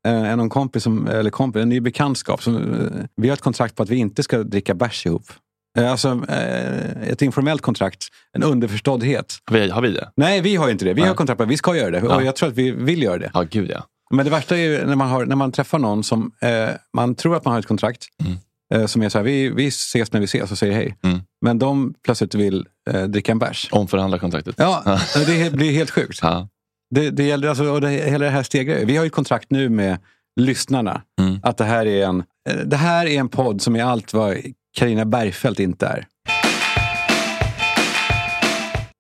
eh, 0.09 0.33
en 0.33 0.49
kompis, 0.49 0.83
som, 0.83 1.09
eller 1.09 1.31
kompis, 1.31 1.63
en 1.63 1.69
ny 1.69 1.81
bekantskap. 1.81 2.43
Som, 2.43 2.57
eh, 2.57 3.05
vi 3.17 3.29
har 3.29 3.35
ett 3.35 3.43
kontrakt 3.43 3.77
på 3.77 3.83
att 3.83 3.89
vi 3.89 3.97
inte 3.97 4.23
ska 4.23 4.39
dricka 4.39 4.75
bärs 4.75 5.07
ihop. 5.07 5.33
Eh, 5.79 5.91
Alltså 5.91 6.25
eh, 6.29 7.09
ett 7.09 7.23
informellt 7.23 7.63
kontrakt, 7.63 8.05
en 8.33 8.43
underförståddhet. 8.43 9.35
Vi, 9.51 9.71
har 9.71 9.83
vi 9.83 9.91
det? 9.91 10.13
Nej, 10.17 10.41
vi 10.41 10.57
har 10.57 10.71
inte 10.71 10.85
det. 10.85 10.95
Vi 10.95 11.01
Nej. 11.01 11.09
har 11.09 11.17
kontrakt 11.17 11.37
på 11.39 11.43
att 11.43 11.51
vi 11.51 11.57
ska 11.57 11.77
göra 11.77 11.91
det. 11.91 11.99
Ja. 11.99 12.17
Och 12.17 12.23
jag 12.23 12.37
tror 12.37 12.49
att 12.49 12.55
vi 12.55 12.71
vill 12.71 13.03
göra 13.03 13.19
det. 13.19 13.31
Ja, 13.35 13.43
gud 13.51 13.71
ja. 13.71 13.85
Men 14.11 14.25
det 14.25 14.31
värsta 14.31 14.57
är 14.57 14.61
ju 14.61 14.87
när 14.87 14.97
man, 14.97 15.09
har, 15.09 15.27
när 15.27 15.37
man 15.37 15.53
träffar 15.53 15.79
någon 15.79 16.05
som 16.05 16.33
eh, 16.41 16.69
man 16.97 17.15
tror 17.15 17.37
att 17.37 17.45
man 17.45 17.53
har 17.53 17.61
ett 17.61 17.67
kontrakt. 17.67 18.07
Mm. 18.25 18.39
Eh, 18.75 18.87
som 18.87 19.03
är 19.03 19.09
så 19.09 19.19
här, 19.19 19.25
vi, 19.25 19.49
vi 19.49 19.67
ses 19.67 20.13
när 20.13 20.21
vi 20.21 20.25
ses 20.25 20.51
och 20.51 20.59
säger 20.59 20.73
hej. 20.73 20.97
Mm. 21.03 21.21
Men 21.45 21.59
de 21.59 21.95
plötsligt 22.05 22.35
vill 22.35 22.67
eh, 22.91 23.03
dricka 23.03 23.33
en 23.33 23.39
bärs. 23.39 23.69
Omförhandla 23.73 24.19
kontraktet. 24.19 24.55
Ja, 24.59 24.99
det 25.27 25.53
blir 25.53 25.73
helt 25.73 25.91
sjukt. 25.91 26.19
Ja. 26.23 26.49
Det, 26.95 27.11
det 27.11 27.25
gäller 27.25 27.49
alltså, 27.49 27.65
och 27.65 27.81
det, 27.81 27.89
hela 27.91 28.25
det 28.25 28.31
här 28.31 28.43
stegrar 28.43 28.79
ju. 28.79 28.85
Vi 28.85 28.97
har 28.97 29.05
ju 29.05 29.11
kontrakt 29.11 29.51
nu 29.51 29.69
med 29.69 29.99
lyssnarna. 30.41 31.03
Mm. 31.21 31.41
Att 31.43 31.57
det 31.57 31.65
här 31.65 31.87
är 31.87 32.07
en, 32.07 32.25
eh, 32.51 32.57
det 32.57 32.77
här 32.77 33.07
är 33.07 33.21
en 33.21 33.29
podd 33.29 33.63
som 33.63 33.77
är 33.77 33.85
allt 33.85 34.13
vad 34.13 34.37
Karina 34.79 35.05
Bergfeldt 35.05 35.61
inte 35.61 35.87
är. 35.87 36.07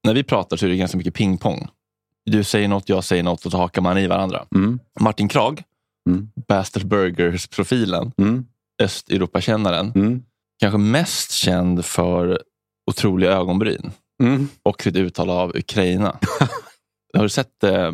När 0.05 0.15
vi 0.15 0.23
pratar 0.23 0.57
så 0.57 0.67
är 0.67 0.71
det 0.71 0.77
ganska 0.77 0.97
mycket 0.99 1.15
pingpong. 1.15 1.69
Du 2.25 2.45
säger 2.45 2.69
något, 2.69 2.89
jag 2.89 3.05
säger 3.05 3.23
något 3.23 3.47
och 3.47 3.53
så 3.53 3.59
hakar 3.59 3.83
man 3.83 3.99
i 3.99 4.07
varandra. 4.07 4.45
Mm. 4.55 4.81
Martin 5.01 5.29
Krag, 5.29 5.63
Mm. 6.11 6.29
Bastard 6.49 6.87
Burgers-profilen, 6.87 8.13
Mm. 8.19 8.47
Östeuropakännaren, 8.83 9.93
Mm. 9.95 10.11
kanske 10.11 10.23
kanske 10.61 10.79
mest 10.79 11.33
känd 11.33 11.85
för 11.85 12.43
otroliga 12.91 13.31
ögonbryn 13.33 13.91
Mm. 14.23 14.49
och 14.63 14.83
sitt 14.83 14.97
uttal 14.97 15.31
av 15.31 15.57
Ukraina. 15.57 16.19
Har 17.19 17.23
du 17.23 17.29
sett 17.29 17.65
eh, 17.65 17.93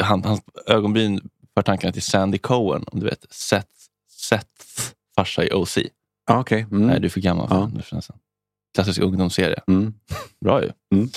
han, 0.00 0.24
hans 0.24 0.40
ögonbryn 0.66 1.20
för 1.54 1.62
tankarna 1.62 1.92
till 1.92 2.02
Sandy 2.02 2.38
Cohen, 2.38 2.84
om 2.86 3.00
du 3.00 3.06
vet 3.06 3.24
Seth, 3.30 3.68
Seths 4.10 4.94
farsa 5.16 5.44
i 5.44 5.50
OC. 5.52 5.78
Ja, 6.26 6.40
Okej. 6.40 6.66
Mm. 6.70 6.86
Nej, 6.86 7.00
du 7.00 7.06
är 7.06 7.10
för 7.10 7.20
gammal 7.20 7.48
för 7.48 7.54
Ja. 7.56 7.70
den. 7.90 8.02
Klassisk 8.74 9.00
ungdomsserie. 9.00 9.60
Mm. 9.68 9.94
Bra 10.44 10.62
ju. 10.62 10.70
Mm. 10.94 11.08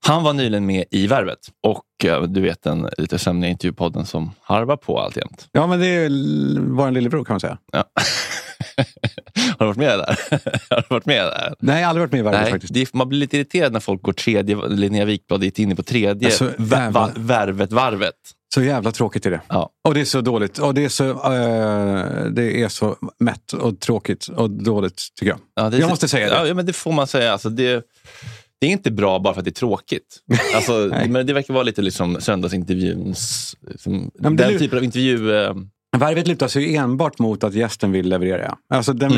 Han 0.00 0.22
var 0.22 0.32
nyligen 0.32 0.66
med 0.66 0.84
i 0.90 1.06
Värvet 1.06 1.38
och 1.62 2.04
eh, 2.04 2.22
du 2.22 2.40
vet 2.40 2.62
den 2.62 2.88
lite 2.98 3.18
sömniga 3.18 3.50
intervjupodden 3.50 4.06
som 4.06 4.30
harvar 4.40 4.76
på 4.76 5.00
alltjämt. 5.00 5.48
Ja, 5.52 5.66
men 5.66 5.80
det 5.80 5.86
är 5.86 6.08
vår 6.60 6.90
lillebror 6.90 7.24
kan 7.24 7.34
man 7.34 7.40
säga. 7.40 7.58
Ja. 7.72 7.84
har 9.58 9.58
du 9.58 9.66
varit 9.66 9.76
med 9.76 9.98
där? 9.98 10.18
har 10.70 10.76
du 10.76 10.86
varit 10.90 11.06
med 11.06 11.24
där? 11.24 11.54
Nej, 11.60 11.76
jag 11.80 11.82
har 11.86 11.90
aldrig 11.90 12.00
varit 12.02 12.24
med 12.24 12.34
i 12.34 12.36
Nej, 12.42 12.50
faktiskt. 12.50 12.74
det 12.74 12.94
man 12.94 13.08
blir 13.08 13.18
lite 13.18 13.36
irriterad 13.36 13.72
när 13.72 13.80
folk 13.80 14.02
går 14.02 14.12
tredje, 14.12 14.68
Linnea 14.68 15.04
Wikblad 15.04 15.44
är 15.44 15.60
inne 15.60 15.76
på 15.76 15.82
tredje 15.82 16.28
Alltså, 16.28 16.48
vä- 16.58 16.90
va- 16.92 17.10
Värvet-varvet. 17.16 18.14
Så 18.54 18.62
jävla 18.62 18.92
tråkigt 18.92 19.26
är 19.26 19.30
det. 19.30 19.40
Ja. 19.48 19.70
Och 19.88 19.94
det 19.94 20.00
är 20.00 20.04
så 20.04 20.20
dåligt. 20.20 20.58
Och 20.58 20.74
det 20.74 20.84
är 20.84 20.88
så, 20.88 21.10
eh, 21.10 22.24
det 22.30 22.62
är 22.62 22.68
så 22.68 22.96
mätt 23.18 23.52
och 23.52 23.80
tråkigt 23.80 24.28
och 24.28 24.50
dåligt 24.50 25.02
tycker 25.18 25.30
jag. 25.30 25.38
Ja, 25.72 25.76
Jag 25.76 25.90
måste 25.90 26.08
säga 26.08 26.42
det. 26.42 26.48
Ja, 26.48 26.54
men 26.54 26.66
det 26.66 26.72
får 26.72 26.92
man 26.92 27.06
säga. 27.06 27.32
Alltså, 27.32 27.48
det, 27.48 27.84
det 28.60 28.66
är 28.66 28.70
inte 28.70 28.90
bra 28.90 29.18
bara 29.18 29.34
för 29.34 29.40
att 29.40 29.44
det 29.44 29.50
är 29.50 29.52
tråkigt. 29.52 30.16
Alltså, 30.54 30.72
men 31.08 31.26
det 31.26 31.32
verkar 31.32 31.54
vara 31.54 31.62
lite 31.64 31.82
liksom 31.82 32.20
söndagsintervjuns... 32.20 33.56
Liksom, 33.70 34.10
den 34.14 34.58
typen 34.58 34.78
av 34.78 34.84
intervju... 34.84 35.34
Eh, 35.36 35.54
Värvet 35.98 36.28
lutar 36.28 36.48
sig 36.48 36.76
enbart 36.76 37.18
mot 37.18 37.44
att 37.44 37.54
gästen 37.54 37.92
vill 37.92 38.08
leverera. 38.08 38.56
Alltså 38.74 38.92
den, 38.92 39.12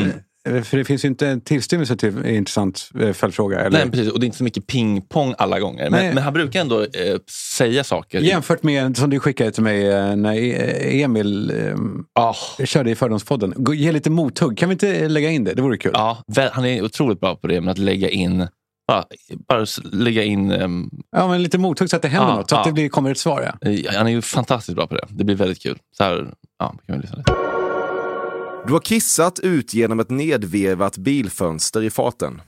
Mm. 0.45 0.63
för 0.63 0.77
det 0.77 0.85
finns 0.85 1.05
ju 1.05 1.09
inte 1.09 1.27
en 1.27 1.41
tillstymmelse 1.41 1.95
till 1.95 2.17
en 2.17 2.25
intressant 2.25 2.89
eh, 3.01 3.13
följdfråga. 3.13 3.59
Eller? 3.59 3.79
Nej, 3.79 3.91
precis. 3.91 4.11
Och 4.11 4.19
det 4.19 4.23
är 4.23 4.25
inte 4.25 4.37
så 4.37 4.43
mycket 4.43 4.67
pingpong 4.67 5.33
alla 5.37 5.59
gånger. 5.59 5.89
Men, 5.89 6.13
men 6.15 6.23
han 6.23 6.33
brukar 6.33 6.61
ändå 6.61 6.81
eh, 6.81 6.87
säga 7.57 7.83
saker. 7.83 8.19
Jämfört 8.21 8.63
med 8.63 8.97
som 8.97 9.09
du 9.09 9.19
skickade 9.19 9.51
till 9.51 9.63
mig 9.63 9.87
eh, 9.87 10.15
när 10.15 10.33
E- 10.35 11.01
Emil 11.03 11.51
eh, 12.19 12.65
körde 12.65 12.91
i 12.91 12.95
Fördomspodden. 12.95 13.53
Ge 13.75 13.91
lite 13.91 14.09
mothugg. 14.09 14.57
Kan 14.57 14.69
vi 14.69 14.73
inte 14.73 15.07
lägga 15.09 15.29
in 15.29 15.43
det? 15.43 15.53
Det 15.53 15.61
vore 15.61 15.77
kul. 15.77 15.91
Ja, 15.93 16.23
han 16.51 16.65
är 16.65 16.83
otroligt 16.83 17.19
bra 17.19 17.35
på 17.35 17.47
det 17.47 17.61
med 17.61 17.71
att 17.71 17.77
lägga 17.77 18.09
in 18.09 18.47
bara, 18.87 19.05
bara 19.47 19.65
lägga 19.83 20.23
in... 20.23 20.51
ehm, 20.51 20.89
Ja, 21.11 21.27
men 21.27 21.43
lite 21.43 21.57
mothugg 21.57 21.89
så 21.89 21.95
att 21.95 22.01
det 22.01 22.07
händer 22.07 22.29
Ja, 22.29 22.35
något. 22.35 22.49
Så 22.49 22.55
att 22.55 22.65
ja. 22.65 22.69
det 22.69 22.73
blir, 22.73 22.89
kommer 22.89 23.11
ett 23.11 23.17
svar. 23.17 23.55
Ja. 23.61 23.69
eh, 23.69 23.93
han 23.97 24.07
är 24.07 24.11
ju 24.11 24.21
fantastiskt 24.21 24.75
bra 24.75 24.87
på 24.87 24.95
det. 24.95 25.07
Det 25.09 25.23
blir 25.23 25.35
väldigt 25.35 25.61
kul. 25.63 25.77
Så 25.97 26.03
här, 26.03 26.33
ja, 26.59 26.75
kan 26.87 26.95
vi 26.95 27.01
lyssna 27.01 27.17
lite. 27.17 27.33
Du 28.67 28.73
har 28.73 28.79
kissat 28.79 29.39
ut 29.39 29.73
genom 29.73 29.99
ett 29.99 30.09
nedvevat 30.09 30.97
bilfönster 30.97 31.81
i 31.83 31.89
farten. 31.89 32.41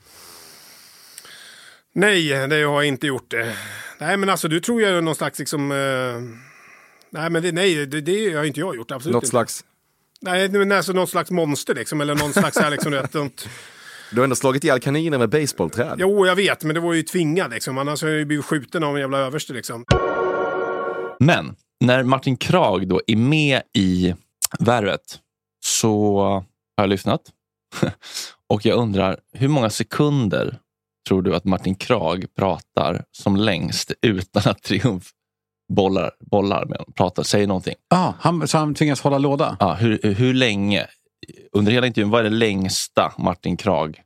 Nej, 1.96 2.24
det 2.48 2.56
har 2.64 2.74
jag 2.82 2.86
inte 2.86 3.08
gjort. 3.08 3.32
det. 3.32 3.56
Nej, 4.00 4.18
men 4.18 4.30
alltså 4.30 4.48
du 4.48 4.60
tror 4.60 4.82
jag 4.82 4.92
är 4.92 5.02
någon 5.02 5.16
slags 5.16 5.40
liksom... 5.40 5.72
eh, 5.72 5.78
nej, 7.10 7.30
men 7.30 7.44
det, 7.44 7.52
nej, 7.52 7.86
det, 7.86 8.02
det 8.02 8.34
har 8.34 8.44
inte 8.44 8.60
jag 8.60 8.76
gjort. 8.76 8.92
Absolut 8.92 9.14
Något 9.14 9.24
inte. 9.24 9.30
slags... 9.30 9.64
Nej, 10.22 10.50
men 10.50 10.72
alltså 10.72 10.94
någon 10.94 11.08
slags 11.08 11.32
monster 11.32 11.76
liksom. 11.76 12.02
Eller 12.02 12.16
någon 12.16 12.34
slags 12.34 12.58
här, 12.58 12.72
liksom, 12.72 12.92
något... 13.14 13.48
Du 14.12 14.18
har 14.18 14.24
ändå 14.24 14.36
slagit 14.36 14.64
ihjäl 14.64 14.80
kaniner 14.80 15.18
med 15.18 15.30
baseballträd. 15.30 15.96
Jo, 15.98 16.26
jag 16.26 16.36
vet, 16.36 16.64
men 16.64 16.74
det 16.74 16.80
var 16.80 16.94
ju 16.94 17.04
tvingad 17.04 17.52
liksom. 17.52 17.78
Annars 17.78 18.02
har 18.02 18.10
jag 18.10 18.18
ju 18.18 18.26
blivit 18.26 18.46
skjuten 18.46 18.84
av 18.84 18.96
en 18.96 19.02
jävla 19.02 19.18
överste 19.18 19.54
liksom. 19.54 19.86
Men 21.20 21.56
när 21.86 22.04
Martin 22.04 22.38
Krag 22.38 22.88
då 22.88 23.02
är 23.08 23.16
med 23.16 23.62
i 23.74 24.14
Värvet 24.60 25.20
så 25.66 26.20
har 26.78 26.84
jag 26.84 26.90
lyssnat. 26.90 27.22
Och 28.50 28.66
jag 28.66 28.78
undrar, 28.78 29.18
hur 29.34 29.48
många 29.48 29.70
sekunder 29.70 30.60
tror 31.08 31.22
du 31.22 31.36
att 31.36 31.46
Martin 31.46 31.76
Krag 31.76 32.26
pratar 32.38 33.04
som 33.12 33.36
längst 33.36 33.92
utan 34.02 34.52
att 34.52 34.64
Triumf 34.64 35.04
bollar, 35.74 36.12
bollar 36.32 36.66
med 36.66 36.78
honom? 36.78 36.94
Pratar, 36.94 37.24
säger 37.24 37.48
någonting. 37.48 37.76
Ah, 37.90 38.14
han, 38.20 38.48
så 38.48 38.58
han 38.58 38.76
tvingas 38.76 39.02
hålla 39.02 39.18
låda? 39.18 39.58
Ja, 39.60 39.74
hur, 39.74 40.14
hur 40.14 40.34
länge? 40.34 40.88
Under 41.52 41.72
hela 41.72 41.88
intervjun, 41.88 42.10
vad 42.10 42.20
är 42.20 42.24
det 42.24 42.36
längsta 42.36 43.14
Martin 43.18 43.58
Krag? 43.58 44.02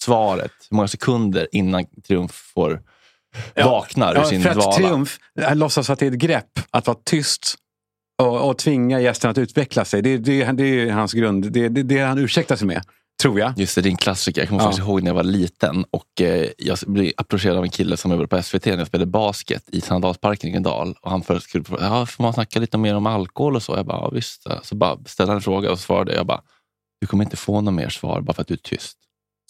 Svaret, 0.00 0.52
hur 0.70 0.76
många 0.76 0.88
sekunder 0.88 1.48
innan 1.52 1.86
Triumf 2.06 2.32
får 2.32 2.82
vaknar 3.56 4.12
ur 4.12 4.18
Ja, 4.18 4.24
sin 4.24 4.42
för 4.42 4.54
dvala? 4.54 4.72
Triumf 4.72 5.18
äh, 5.40 5.56
låtsas 5.56 5.90
att 5.90 5.98
det 5.98 6.06
är 6.06 6.10
ett 6.10 6.18
grepp 6.18 6.60
att 6.70 6.86
vara 6.86 6.98
tyst 7.04 7.54
och, 8.22 8.48
och 8.48 8.58
tvinga 8.58 9.00
gästen 9.00 9.30
att 9.30 9.38
utveckla 9.38 9.84
sig. 9.84 10.02
Det, 10.02 10.18
det, 10.18 10.44
det 10.44 10.64
är 10.64 10.90
hans 10.90 11.12
grund. 11.12 11.52
Det, 11.52 11.68
det, 11.68 11.82
det 11.82 11.98
han 11.98 12.18
ursäktar 12.18 12.56
sig 12.56 12.66
med, 12.66 12.82
tror 13.22 13.40
jag. 13.40 13.58
Just 13.58 13.74
det, 13.82 13.86
en 13.88 13.96
klassiker. 13.96 14.40
Jag 14.40 14.48
kommer 14.48 14.60
Ja. 14.62 14.64
faktiskt 14.66 14.86
ihåg 14.86 15.02
när 15.02 15.10
jag 15.10 15.14
var 15.14 15.22
liten 15.22 15.84
och 15.90 16.20
eh, 16.20 16.48
jag 16.58 16.78
blev 16.86 17.12
approcherad 17.16 17.56
av 17.56 17.64
en 17.64 17.70
kille 17.70 17.96
som 17.96 18.10
jobbade 18.10 18.28
på 18.28 18.42
SVT 18.42 18.66
när 18.66 18.78
jag 18.78 18.86
spelade 18.86 19.10
basket 19.10 19.62
i 19.72 19.80
Sandalsparken 19.80 20.48
i 20.50 20.52
Gröndal. 20.52 20.94
Och 21.02 21.10
han 21.10 21.22
först 21.22 21.48
skulle 21.48 21.64
fråga, 21.64 21.82
ja, 21.84 22.06
får 22.06 22.22
man 22.24 22.32
snacka 22.32 22.60
lite 22.60 22.78
mer 22.78 22.94
om 22.94 23.06
alkohol 23.06 23.56
och 23.56 23.62
så? 23.62 23.76
Jag 23.76 23.86
bara, 23.86 23.96
ja, 23.98 24.10
visst. 24.10 24.46
Så 24.62 24.74
bara 24.76 24.98
ställde 25.06 25.30
han 25.30 25.36
en 25.36 25.42
fråga 25.42 25.70
och 25.72 25.78
svarade 25.78 26.14
jag 26.14 26.26
bara, 26.26 26.40
du 27.00 27.06
kommer 27.06 27.24
inte 27.24 27.36
få 27.36 27.60
något 27.60 27.74
mer 27.74 27.88
svar 27.88 28.20
bara 28.20 28.32
för 28.32 28.42
att 28.42 28.48
du 28.48 28.54
är 28.54 28.58
tyst. 28.58 28.98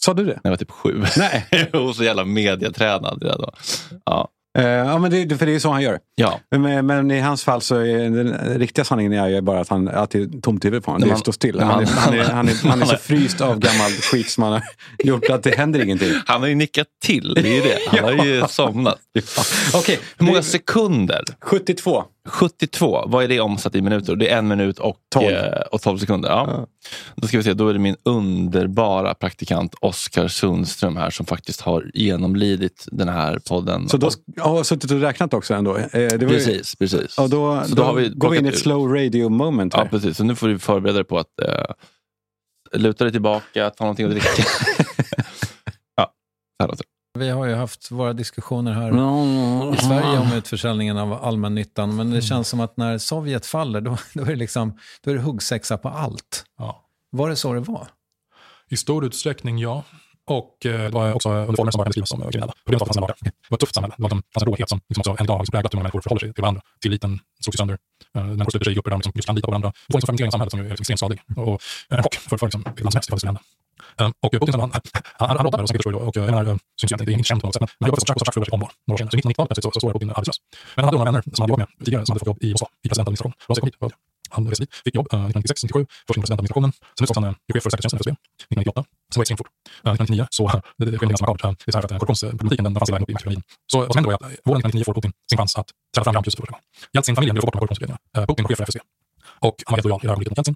Sa 0.03 0.13
du 0.13 0.25
det? 0.25 0.31
När 0.33 0.41
jag 0.43 0.49
var 0.51 0.57
typ 0.57 0.71
sju. 0.71 1.03
Nej. 1.17 1.69
och 1.73 1.95
så 1.95 2.03
jävla 2.03 2.25
mediatränad. 2.25 3.23
redan 3.23 3.41
då. 3.41 3.51
Ja. 4.05 4.29
Eh, 4.57 4.65
ja, 4.65 4.97
men 4.97 5.11
det, 5.11 5.37
för 5.37 5.45
det 5.45 5.55
är 5.55 5.59
så 5.59 5.69
han 5.71 5.81
gör. 5.81 5.99
Ja. 6.15 6.39
Men, 6.55 6.85
men 6.85 7.11
i 7.11 7.19
hans 7.19 7.43
fall 7.43 7.61
så 7.61 7.75
är 7.75 8.09
den 8.09 8.59
riktiga 8.59 8.85
sanningen 8.85 9.13
är 9.13 9.27
ju 9.27 9.41
bara 9.41 9.59
att 9.59 9.69
han 9.69 9.87
alltid 9.87 10.35
är 10.35 10.41
tomt 10.41 10.65
huvud 10.65 10.83
på 10.83 10.91
honom. 10.91 11.09
Det 11.09 11.15
står 11.17 11.31
still. 11.31 11.59
Han, 11.59 11.69
är- 11.69 11.85
man- 11.85 11.87
han, 11.87 12.13
är, 12.13 12.23
han, 12.23 12.49
är, 12.49 12.67
han 12.69 12.81
är 12.81 12.85
så 12.85 12.97
fryst 13.01 13.41
av 13.41 13.59
gammal 13.59 13.91
skit 13.91 14.29
som 14.29 14.43
han 14.43 14.53
har 14.53 14.61
gjort 15.03 15.29
att 15.29 15.43
det 15.43 15.55
händer 15.57 15.83
ingenting. 15.83 16.11
Han 16.25 16.41
har 16.41 16.47
ju 16.47 16.55
nickat 16.55 16.87
till, 17.05 17.33
det 17.33 17.49
är 17.49 17.55
ju 17.55 17.61
det. 17.61 17.77
Han 17.87 18.03
har 18.03 18.25
ju 18.25 18.43
somnat. 18.49 18.99
Okej, 19.73 19.99
Hur 20.17 20.25
många 20.25 20.41
sekunder? 20.43 21.21
72. 21.41 22.03
72, 22.29 23.03
vad 23.07 23.23
är 23.23 23.27
det 23.27 23.39
omsatt 23.39 23.75
i 23.75 23.81
minuter? 23.81 24.15
Det 24.15 24.29
är 24.29 24.37
en 24.37 24.47
minut 24.47 24.79
och 24.79 24.97
12. 25.13 25.25
12, 25.29 25.37
och 25.71 25.81
12 25.81 25.97
sekunder. 25.97 26.29
Ja. 26.29 26.67
Då 27.15 27.27
ska 27.27 27.37
vi 27.37 27.43
se, 27.43 27.53
då 27.53 27.69
är 27.69 27.73
det 27.73 27.79
min 27.79 27.95
underbara 28.03 29.13
praktikant 29.13 29.75
Oskar 29.81 30.27
Sundström 30.27 30.97
här 30.97 31.09
som 31.09 31.25
faktiskt 31.25 31.61
har 31.61 31.91
genomlidit 31.93 32.87
den 32.91 33.09
här 33.09 33.39
podden. 33.39 33.89
Så 33.89 33.97
då 33.97 34.09
har 34.37 34.55
jag 34.55 34.65
suttit 34.65 34.91
och 34.91 34.99
räknat 35.01 35.33
också 35.33 35.53
ändå. 35.53 35.77
Eh, 35.77 35.85
var 35.93 36.01
ju- 36.11 36.17
Precis, 36.27 36.75
precis. 36.75 37.17
Och 37.17 37.29
då, 37.29 37.63
Så 37.63 37.75
då, 37.75 37.75
då 37.75 37.83
har 37.83 37.93
vi 37.93 38.09
går 38.09 38.29
vi 38.29 38.37
in 38.37 38.45
i 38.45 38.49
ett 38.49 38.59
slow 38.59 38.87
radio 38.93 39.29
moment. 39.29 39.73
Ja, 39.73 39.79
Här. 39.83 39.89
precis. 39.89 40.17
Så 40.17 40.23
nu 40.23 40.35
får 40.35 40.47
du 40.47 40.59
förbereda 40.59 40.95
dig 40.95 41.03
på 41.05 41.17
att 41.19 41.39
eh, 41.41 41.65
luta 42.79 43.03
dig 43.03 43.11
tillbaka, 43.11 43.69
ta 43.69 43.83
någonting 43.83 44.05
att 44.05 44.11
dricka. 44.11 44.27
ja, 45.95 46.11
så 46.57 46.63
här 46.63 46.67
låter 46.67 46.83
det. 46.83 46.89
Vi 47.19 47.29
har 47.29 47.45
ju 47.45 47.55
haft 47.55 47.91
våra 47.91 48.13
diskussioner 48.13 48.71
här 48.71 48.89
i 49.73 49.77
Sverige 49.77 50.19
om 50.19 50.33
utförsäljningen 50.33 50.97
av 50.97 51.13
allmännyttan. 51.13 51.95
Men 51.95 52.11
det 52.11 52.21
känns 52.21 52.47
som 52.47 52.59
att 52.59 52.77
när 52.77 52.97
Sovjet 52.97 53.45
faller, 53.45 53.81
då, 53.81 53.97
då 54.13 54.21
är 54.23 54.25
det, 54.25 54.35
liksom, 54.35 54.77
då 55.01 55.11
är 55.11 55.15
det 55.15 55.21
huggsexa 55.21 55.77
på 55.77 55.89
allt. 55.89 56.45
Ja. 56.57 56.85
Var 57.09 57.29
det 57.29 57.35
så 57.35 57.53
det 57.53 57.59
var? 57.59 57.87
I 58.69 58.77
stor 58.77 59.05
utsträckning, 59.05 59.57
ja. 59.57 59.83
Och 60.25 60.65
eh, 60.65 60.81
det 60.81 60.89
var 60.89 61.13
också 61.13 61.29
under 61.29 61.55
former 61.55 61.71
som 61.71 61.79
bara 61.79 61.85
kan 61.85 61.89
beskrivas 61.89 62.09
som 62.09 62.21
eh, 62.21 62.29
kriminella. 62.29 62.53
Problemet 62.65 62.81
var 62.81 62.87
att 62.87 62.93
det 62.93 62.95
fanns 62.95 62.97
en 62.97 63.01
lagar. 63.01 63.17
Det 63.21 63.49
var 63.49 63.57
ett 63.57 63.59
tufft 63.59 63.75
samhälle. 63.75 63.93
Det 63.97 64.03
var 64.03 64.09
en, 64.11 64.23
fanns 64.33 64.43
en 64.43 64.49
råhet 64.51 64.69
som 64.69 64.79
liksom 64.89 65.01
också 65.01 65.11
än 65.19 65.25
idag 65.25 65.45
präglat 65.51 65.73
hur 65.73 65.77
många 65.77 65.83
människor 65.83 66.01
förhåller 66.01 66.19
sig 66.19 66.33
till 66.33 66.41
varandra. 66.41 66.61
Tilliten 66.81 67.19
slogs 67.43 67.55
ju 67.55 67.57
sönder. 67.57 67.77
Eh, 68.15 68.23
människor 68.23 68.51
sluter 68.51 68.65
sig 68.65 68.71
i 68.73 68.75
grupper 68.75 68.89
där 68.89 68.95
de 68.95 68.99
liksom 68.99 69.11
just 69.15 69.27
kan 69.27 69.35
lita 69.35 69.47
på 69.47 69.51
varandra. 69.51 69.69
Det 69.87 69.93
var 69.93 69.97
liksom 69.99 70.07
fermentering 70.07 70.27
av 70.27 70.31
samhället 70.31 70.51
som 70.51 70.59
är 70.59 70.73
extremt 70.73 70.99
skadlig. 70.99 71.19
Och 71.37 71.61
en 71.89 72.03
chock 72.03 72.15
för, 72.15 72.37
för 72.37 72.45
liksom, 72.47 72.61
vilket 72.65 72.83
land 72.85 72.93
som 72.93 72.97
helst 72.97 73.09
ifall 73.09 73.15
det 73.15 73.19
skulle 73.19 73.29
hända. 73.33 73.41
Um, 74.01 74.13
Och 74.23 74.31
Putin, 74.31 74.59
han, 74.59 74.71
han, 75.19 75.29
han 75.29 75.37
råddade 75.45 75.63
och 75.63 75.69
säkert 75.69 75.83
förstår. 75.83 76.07
Och 76.07 76.15
jag 76.17 76.25
menar, 76.25 76.45
syns 76.79 76.91
ju 76.91 76.95
inte, 76.95 77.05
det 77.05 77.11
är 77.11 77.17
inte 77.19 77.27
känt 77.29 77.41
på 77.41 77.47
något 77.47 77.55
sätt. 77.55 77.61
Men 77.61 77.69
han 77.79 77.87
jobbade 77.89 78.01
som 78.01 78.07
sagt 78.07 78.33
för 78.33 78.41
över 78.41 78.53
om 78.53 78.59
några 78.87 78.93
år 78.93 78.97
senare. 78.97 79.11
Så 79.11 79.17
1990-talet 79.17 79.49
plötsligt 79.49 79.63
så, 79.63 79.71
så 79.71 79.79
står 79.79 79.93
Putin 79.93 80.09
arbetslös. 80.09 80.37
Men 80.75 80.79
han 80.81 80.85
hade 80.85 80.97
några 80.97 81.11
vänner 81.11 81.23
som 81.33 81.41
han 81.43 81.49
jobbat 81.49 81.69
med 81.77 81.85
tidigare 81.85 82.05
som 82.05 82.13
hade 82.13 82.19
fått 82.19 82.27
jobb 82.31 82.43
i 82.43 82.49
Moskva, 82.51 82.67
i 82.83 82.87
presidentadministration. 82.89 83.33
De 83.47 83.55
kom 83.55 83.67
hit, 83.67 83.77
hörde. 83.81 83.95
Han 84.35 84.47
reste 84.49 84.63
dit, 84.63 84.73
fick 84.85 84.95
jobb 84.95 85.07
eh, 85.13 85.19
1996, 85.19 85.63
97, 85.63 85.85
först 86.07 86.17
inom 86.17 86.21
presidentadministrationen. 86.23 86.71
Sen 86.97 87.03
utsattes 87.03 87.17
han 87.23 87.25
eh, 87.29 87.35
chef 87.53 87.63
för 87.63 87.69
säkerhetstjänsten, 87.69 87.99
FSB, 87.99 88.11
1998. 88.11 88.83
Sen 89.13 89.19
var 89.19 89.21
det 89.21 89.23
extremt 89.25 89.41
fort. 89.41 89.51
Eh, 89.85 89.93
1999 89.93 90.27
så, 90.37 90.43
eh, 90.49 90.59
det, 90.77 90.85
det 90.85 90.97
ganska 91.11 91.25
makabert. 91.25 91.43
Eh, 91.45 91.51
Det 91.65 91.69
är 91.69 91.73
så 91.73 91.77
här 91.77 91.83
för 91.87 91.89
att 91.95 91.99
korruptionsproblematiken 92.01 92.63
den, 92.65 92.73
fanns 92.79 92.89
hela 92.89 92.95
vägen 92.97 93.05
upp 93.07 93.13
i 93.13 93.17
maskulinin. 93.17 93.43
Så 93.71 93.75
vad 93.79 93.93
som 93.93 93.97
hände 93.99 94.09
är 94.13 94.15
att 94.19 94.25
eh, 94.27 94.27
våren 94.47 94.59
1999 94.59 94.85
får 94.87 94.93
Putin 94.97 95.11
sin 95.29 95.37
chans 95.39 95.51
att 95.61 95.69
träda 95.93 96.03
fram 96.05 96.13
i 96.13 96.15
rampljuset 96.17 96.37
för 96.39 96.43
första 96.45 96.53
gången. 96.55 96.65
Jeltsin-familjen 96.95 97.33
blev 97.35 97.43
bort 97.45 97.53
med 97.55 97.59
korruptionsutredningarna. 97.61 98.01
Eh, 98.17 98.25
Putin 98.29 98.43
var 98.43 98.49
chef 98.49 98.57
för 98.61 98.65
FSB. 98.69 98.79
Och 99.45 99.55
han 99.65 99.71
var 99.73 99.77
helt 99.77 99.85
lojal 99.85 99.99
i 99.99 100.05
det 100.05 100.07
här 100.07 100.13
ögonblicket 100.13 100.31
mot 100.31 100.39
Jeltsin. 100.41 100.55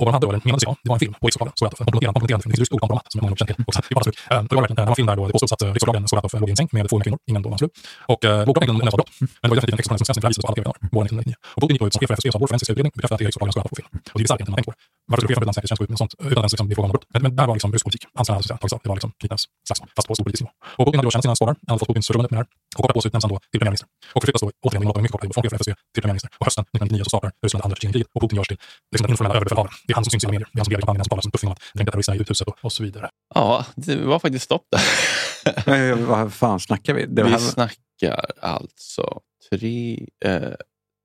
Och 0.00 0.06
vad 0.06 0.12
han 0.12 0.16
hade 0.18 0.26
då, 0.26 0.30
eller 0.32 0.42
menades 0.48 0.64
jag, 0.66 0.76
det 0.82 0.88
var 0.90 0.96
en 0.96 1.04
film 1.04 1.14
på 1.20 1.26
Riksåklagaren, 1.26 1.56
Skolatov, 1.56 1.78
en 1.80 1.86
kompletterande, 1.86 2.18
kompletterande 2.18 2.42
film, 2.44 2.52
det 2.52 2.56
finns 2.56 2.64
just 2.64 2.74
ord 2.74 2.80
kompromat 2.84 3.06
som 3.12 3.16
många 3.20 3.30
nog 3.30 3.38
känner 3.38 3.52
till. 3.52 3.64
också, 3.68 3.80
sen, 3.80 3.88
det 3.88 3.96
var 3.98 4.04
slut. 4.06 4.18
Det 4.50 4.54
var 4.56 4.62
verkligen, 4.62 4.78
det 4.80 4.82
var 4.88 4.94
en 4.94 5.00
film 5.00 5.08
där 5.10 5.16
då 5.16 5.22
det 5.26 5.34
påstods 5.36 5.52
att 5.54 5.62
eh, 5.62 5.72
Riksåklagaren 5.74 6.08
Skolatov 6.10 6.40
låg 6.40 6.48
i 6.50 6.52
en 6.54 6.60
säng 6.60 6.68
med 6.76 6.82
två 6.88 6.96
unga 6.96 7.04
kvinnor, 7.06 7.18
ingen 7.30 7.42
då 7.44 7.48
hans 7.52 7.62
fru. 7.62 7.68
Och 8.12 8.22
eh, 8.24 8.50
åklagaren 8.50 8.76
ägde 8.84 8.96
brott. 8.98 9.10
Men 9.40 9.46
det 9.46 9.50
var 9.52 9.56
definitivt 9.58 9.76
en 9.76 9.80
text 9.80 9.88
som 10.00 10.06
svensk 10.06 10.20
bevisades 10.24 10.44
på 10.44 10.48
alla 10.48 10.56
tv-kanaler 10.58 10.80
våren 10.94 11.06
1999. 11.06 11.34
Och 11.54 11.60
Putin 11.60 11.74
gick 11.74 11.82
då 11.82 11.86
ut 11.88 11.94
som 11.94 12.00
chef 12.00 12.08
för 12.10 12.16
FSB 12.18 12.28
och 12.28 12.34
sa 12.34 12.38
forensiska 12.50 12.72
utredning 12.74 12.92
bekräftade 12.96 13.16
att 13.16 13.20
det 13.20 13.24
är 13.26 13.30
Riksåklagaren 13.30 13.54
Skolatov 13.54 13.72
på 13.72 13.78
film. 13.80 13.88
Och 14.12 14.18
det 14.18 14.20
är 14.20 14.24
bisarrt 14.24 14.38
egentligen 14.38 14.48
när 14.48 14.54
man 14.54 14.60
tänker 14.60 14.70
på 14.70 14.76
det. 14.76 15.10
Varför 15.10 15.20
skulle 15.20 15.34
chefen 15.34 15.44
för 15.44 15.50
ett 15.50 15.56
säkerhetstjänst 15.58 15.80
gå 15.82 15.86
ut 15.86 15.92
med 15.94 16.00
sånt 16.02 16.14
utan 16.30 16.42
ens 16.44 16.52
liksom 16.54 16.66
bli 16.68 16.74
frågan 16.76 16.90
om 16.90 16.94
brott? 16.94 17.06
Men, 17.12 17.20
men 17.24 17.32
där 17.38 17.46
var 17.48 17.54
liksom 17.56 17.70
rysk 17.74 17.84
politik. 17.86 18.02
Hans 18.18 18.28
hade 18.28 18.48
tagits 18.62 18.74
av. 18.76 18.80
Det 18.82 18.88
var 18.90 18.96
liksom 18.98 19.12
elitens 19.20 19.42
slagsmål, 19.68 19.88
fast 19.96 20.06
på 20.08 20.14
stor 20.16 20.24
politisk 20.26 20.42
nivå. 20.44 20.52
Och 20.78 20.84
Putin 20.86 20.98
hade 20.98 21.06
då 21.08 21.12
känt 21.14 21.24
sina 21.26 21.36
skador, 21.40 21.54
han 21.54 21.70
hade 21.72 21.80
fått 21.82 21.90
Putins 21.90 22.06
förtroende 22.08 22.28
med 22.30 22.36
det 22.38 22.42
här. 22.42 22.48
Och 22.76 22.82
kopplat 22.82 22.94
på 22.96 23.00
så 23.02 23.08
utnämns 23.08 23.24
han 23.26 23.32
då 23.34 23.38
till 23.52 23.60
premiärminister. 23.60 23.88
Och 24.14 24.20
förflyttas 24.22 24.42
då 24.44 24.48
återigen, 24.64 24.80
det 24.82 24.88
var 24.88 25.02
mycket 25.04 25.14
kort 25.14 25.22
tid 25.24 25.34
från 25.34 25.42
chef 25.44 25.50
för 25.52 25.58
FSB 25.60 25.72
till 25.94 26.02
premiärminister. 26.02 26.30
Och 26.38 26.44
hösten 26.48 26.62
1999 26.62 27.04
så 27.06 27.10
startar 27.12 27.30
Ryssland 27.42 27.62
andra 27.64 27.76
Tjetjenienkriget 27.76 28.08
och 28.14 28.20
Putin 28.22 28.36
görs 28.38 28.48
till 28.52 28.60
liksom 28.92 29.04
den 29.06 29.12
informella 29.14 29.34
överbefälhavaren. 29.38 29.74
Det 29.90 29.92
är 29.92 29.94
han 29.94 30.04
som 30.04 30.10
syns 30.10 30.24
i 30.24 30.26
medier. 30.26 30.48
Det 30.52 30.56
är 30.56 30.58
han 30.58 30.64
som 30.64 30.70
leder 30.70 30.80
kampanjen, 30.80 31.04
som 31.04 31.08
talar 31.08 31.22
som 31.22 31.30
tuffing 31.30 31.48
om 31.48 31.52
att 31.52 31.62
dränka 31.74 31.90
terroristerna 31.92 32.16
i 32.16 32.20
uthuset 32.20 32.48
och, 32.48 32.56
och 32.60 32.72
så 32.72 32.82
vidare. 32.82 33.10
Ja, 33.34 33.66
det 33.76 33.96
var 33.96 34.18
faktiskt 34.18 34.44
stopp 34.44 34.66
där. 34.70 35.94
Vad 35.94 36.32
fan 36.32 36.60
snackar 36.60 36.94
vi? 36.94 37.06
Det 37.06 37.22
Vi 37.22 37.30
här, 37.30 37.38
snackar 37.38 38.24
alltså 38.40 39.20
tre, 39.50 40.06
eh, 40.24 40.42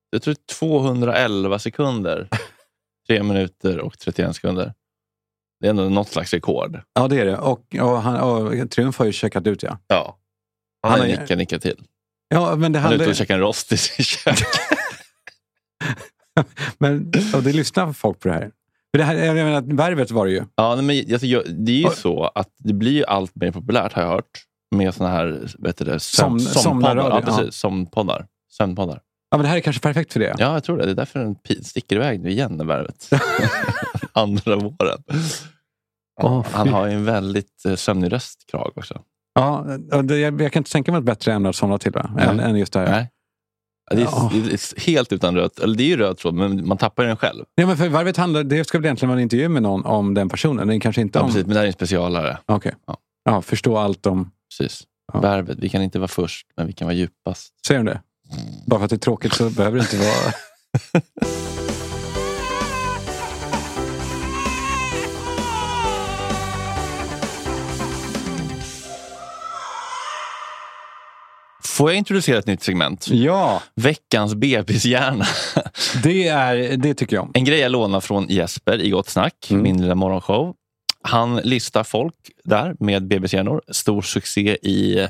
jag 0.09 0.21
tror 0.21 0.35
211 0.59 1.59
sekunder. 1.59 2.27
Tre 3.07 3.23
minuter 3.23 3.79
och 3.79 3.99
31 3.99 4.35
sekunder. 4.35 4.73
Det 5.59 5.67
är 5.67 5.69
ändå 5.69 5.89
något 5.89 6.09
slags 6.09 6.33
rekord. 6.33 6.79
ja, 6.93 7.07
det 7.07 7.19
är 7.19 7.25
det. 7.25 7.37
Och, 7.37 7.75
och, 7.81 8.01
han, 8.01 8.15
och 8.15 8.71
Triumf 8.71 8.97
har 8.97 9.05
ju 9.05 9.11
checkat 9.11 9.47
ut, 9.47 9.63
ja. 9.63 9.79
Ja. 9.87 10.17
Han, 10.81 10.91
Han 10.91 10.99
har 11.01 11.07
är- 11.07 11.21
nickat, 11.21 11.37
nickat 11.37 11.61
till. 11.61 11.83
Ja, 12.27 12.55
men 12.55 12.71
det 12.71 12.79
Han 12.79 12.91
är 12.91 12.95
ute 12.95 13.09
och 13.09 13.15
käkar 13.15 13.33
en 13.33 13.39
rost 13.39 13.71
i 13.71 13.77
sin 13.77 14.05
kök. 14.05 14.37
men, 16.77 17.11
och 17.35 17.43
det 17.43 17.53
lyssnar 17.53 17.93
folk 17.93 18.19
på 18.19 18.27
det 18.27 18.33
här. 18.33 18.51
För 18.95 18.97
det 18.99 19.03
här 19.03 19.15
jag 19.15 19.35
menar, 19.35 19.75
värvet 19.75 20.11
var 20.11 20.25
det 20.25 20.31
ju. 20.31 20.43
Ja, 20.55 20.75
nej, 20.75 20.83
men 20.83 21.13
alltså, 21.13 21.27
jag, 21.27 21.43
det 21.65 21.71
är 21.71 21.89
ju 21.89 21.89
så 21.89 22.31
att 22.35 22.49
det 22.57 22.73
blir 22.73 22.91
ju 22.91 23.05
allt 23.05 23.35
mer 23.35 23.51
populärt 23.51 23.93
har 23.93 24.01
jag 24.01 24.09
hört. 24.09 24.43
Med 24.75 24.93
såna 24.93 25.09
här 25.09 25.51
vet 25.59 25.77
du 25.77 25.85
det, 25.85 25.99
Som- 25.99 26.39
sömn, 26.39 26.53
somnarradio, 26.63 27.01
sömnpoddar. 27.01 27.25
Ja, 27.25 27.31
ja. 27.31 27.37
precis, 27.37 27.59
Sömnpoddar. 27.59 28.27
Sömnpoddar. 28.51 29.01
Ja, 29.31 29.37
men 29.37 29.43
det 29.43 29.47
här 29.47 29.57
är 29.57 29.61
kanske 29.61 29.81
perfekt 29.81 30.13
för 30.13 30.19
det. 30.19 30.35
Ja, 30.37 30.53
jag 30.53 30.63
tror 30.63 30.77
det. 30.77 30.85
Det 30.85 30.91
är 30.91 30.95
därför 30.95 31.19
den 31.19 31.35
sticker 31.63 31.95
iväg 31.95 32.19
nu 32.19 32.29
igen, 32.29 32.57
det 32.57 32.63
värvet. 32.65 33.09
Andra 34.13 34.55
våren. 34.55 35.03
Ja, 36.21 36.23
Åh, 36.23 36.45
han 36.51 36.69
har 36.69 36.87
ju 36.87 36.93
en 36.93 37.05
väldigt 37.05 37.65
eh, 37.65 37.75
sömnig 37.75 38.11
röst, 38.11 38.45
Krag 38.51 38.71
också. 38.75 39.01
Ja, 39.33 39.65
det, 40.03 40.17
jag, 40.17 40.41
jag 40.41 40.51
kan 40.51 40.59
inte 40.59 40.71
tänka 40.71 40.91
mig 40.91 40.99
ett 40.99 41.05
bättre 41.05 41.33
ämne 41.33 41.49
att 41.49 41.55
somna 41.55 41.77
till 41.77 41.91
va? 41.91 42.11
Än, 42.19 42.39
än 42.39 42.55
just 42.55 42.73
det 42.73 42.79
här. 42.79 42.91
Nej. 42.91 43.09
Det 43.91 44.01
är, 44.01 44.43
det 44.43 44.53
är 44.53 44.81
helt 44.81 45.13
utan 45.13 45.35
röd 45.35 45.51
Eller 45.61 45.75
det 45.75 45.83
är 45.83 45.87
ju 45.87 45.97
röd 45.97 46.17
tråd, 46.17 46.33
men 46.33 46.67
man 46.67 46.77
tappar 46.77 47.03
den 47.03 47.17
själv. 47.17 47.45
Ja, 47.55 47.67
men 47.67 47.77
för 47.77 47.89
varvet 47.89 48.17
handlar, 48.17 48.43
det 48.43 48.67
ska 48.67 48.77
väl 48.77 48.85
egentligen 48.85 49.09
vara 49.09 49.19
en 49.19 49.23
intervju 49.23 49.49
med 49.49 49.63
någon 49.63 49.85
om 49.85 50.13
den 50.13 50.29
personen? 50.29 50.67
Den 50.67 50.79
kanske 50.79 51.01
inte 51.01 51.19
Ja, 51.19 51.23
om... 51.23 51.29
precis, 51.29 51.45
men 51.45 51.53
det 51.53 51.59
här 51.59 51.63
är 51.63 51.67
en 51.67 51.73
specialare. 51.73 52.37
Okej. 52.45 52.75
Ja. 53.25 53.41
förstå 53.41 53.77
allt 53.77 54.05
om... 54.05 54.31
Precis. 54.49 54.83
Värvet. 55.13 55.57
Vi 55.59 55.69
kan 55.69 55.81
inte 55.81 55.99
vara 55.99 56.07
först, 56.07 56.47
men 56.57 56.67
vi 56.67 56.73
kan 56.73 56.85
vara 56.87 56.95
djupast. 56.95 57.53
Säger 57.67 57.83
de 57.83 57.85
det? 57.85 58.01
Bara 58.67 58.79
för 58.79 58.85
att 58.85 58.89
det 58.89 58.95
är 58.95 58.97
tråkigt 58.97 59.33
så 59.33 59.49
behöver 59.49 59.77
det 59.77 59.81
inte 59.81 59.97
vara... 59.97 60.33
Får 71.75 71.89
jag 71.89 71.97
introducera 71.97 72.37
ett 72.39 72.47
nytt 72.47 72.63
segment? 72.63 73.07
Ja! 73.07 73.61
Veckans 73.75 74.35
bebishjärna. 74.35 75.25
Det, 76.03 76.27
är, 76.27 76.77
det 76.77 76.93
tycker 76.93 77.15
jag 77.15 77.23
om. 77.23 77.31
En 77.33 77.43
grej 77.45 77.59
jag 77.59 77.71
lånar 77.71 77.99
från 78.01 78.27
Jesper 78.29 78.81
i 78.81 78.89
Gott 78.89 79.09
Snack, 79.09 79.47
Mm. 79.51 79.63
min 79.63 79.81
lilla 79.81 79.95
morgonshow. 79.95 80.53
Han 81.01 81.35
listar 81.35 81.83
folk 81.83 82.15
där 82.43 82.75
med 82.79 83.07
bebishjärnor. 83.07 83.61
Stor 83.71 84.01
succé 84.01 84.57
i 84.61 85.07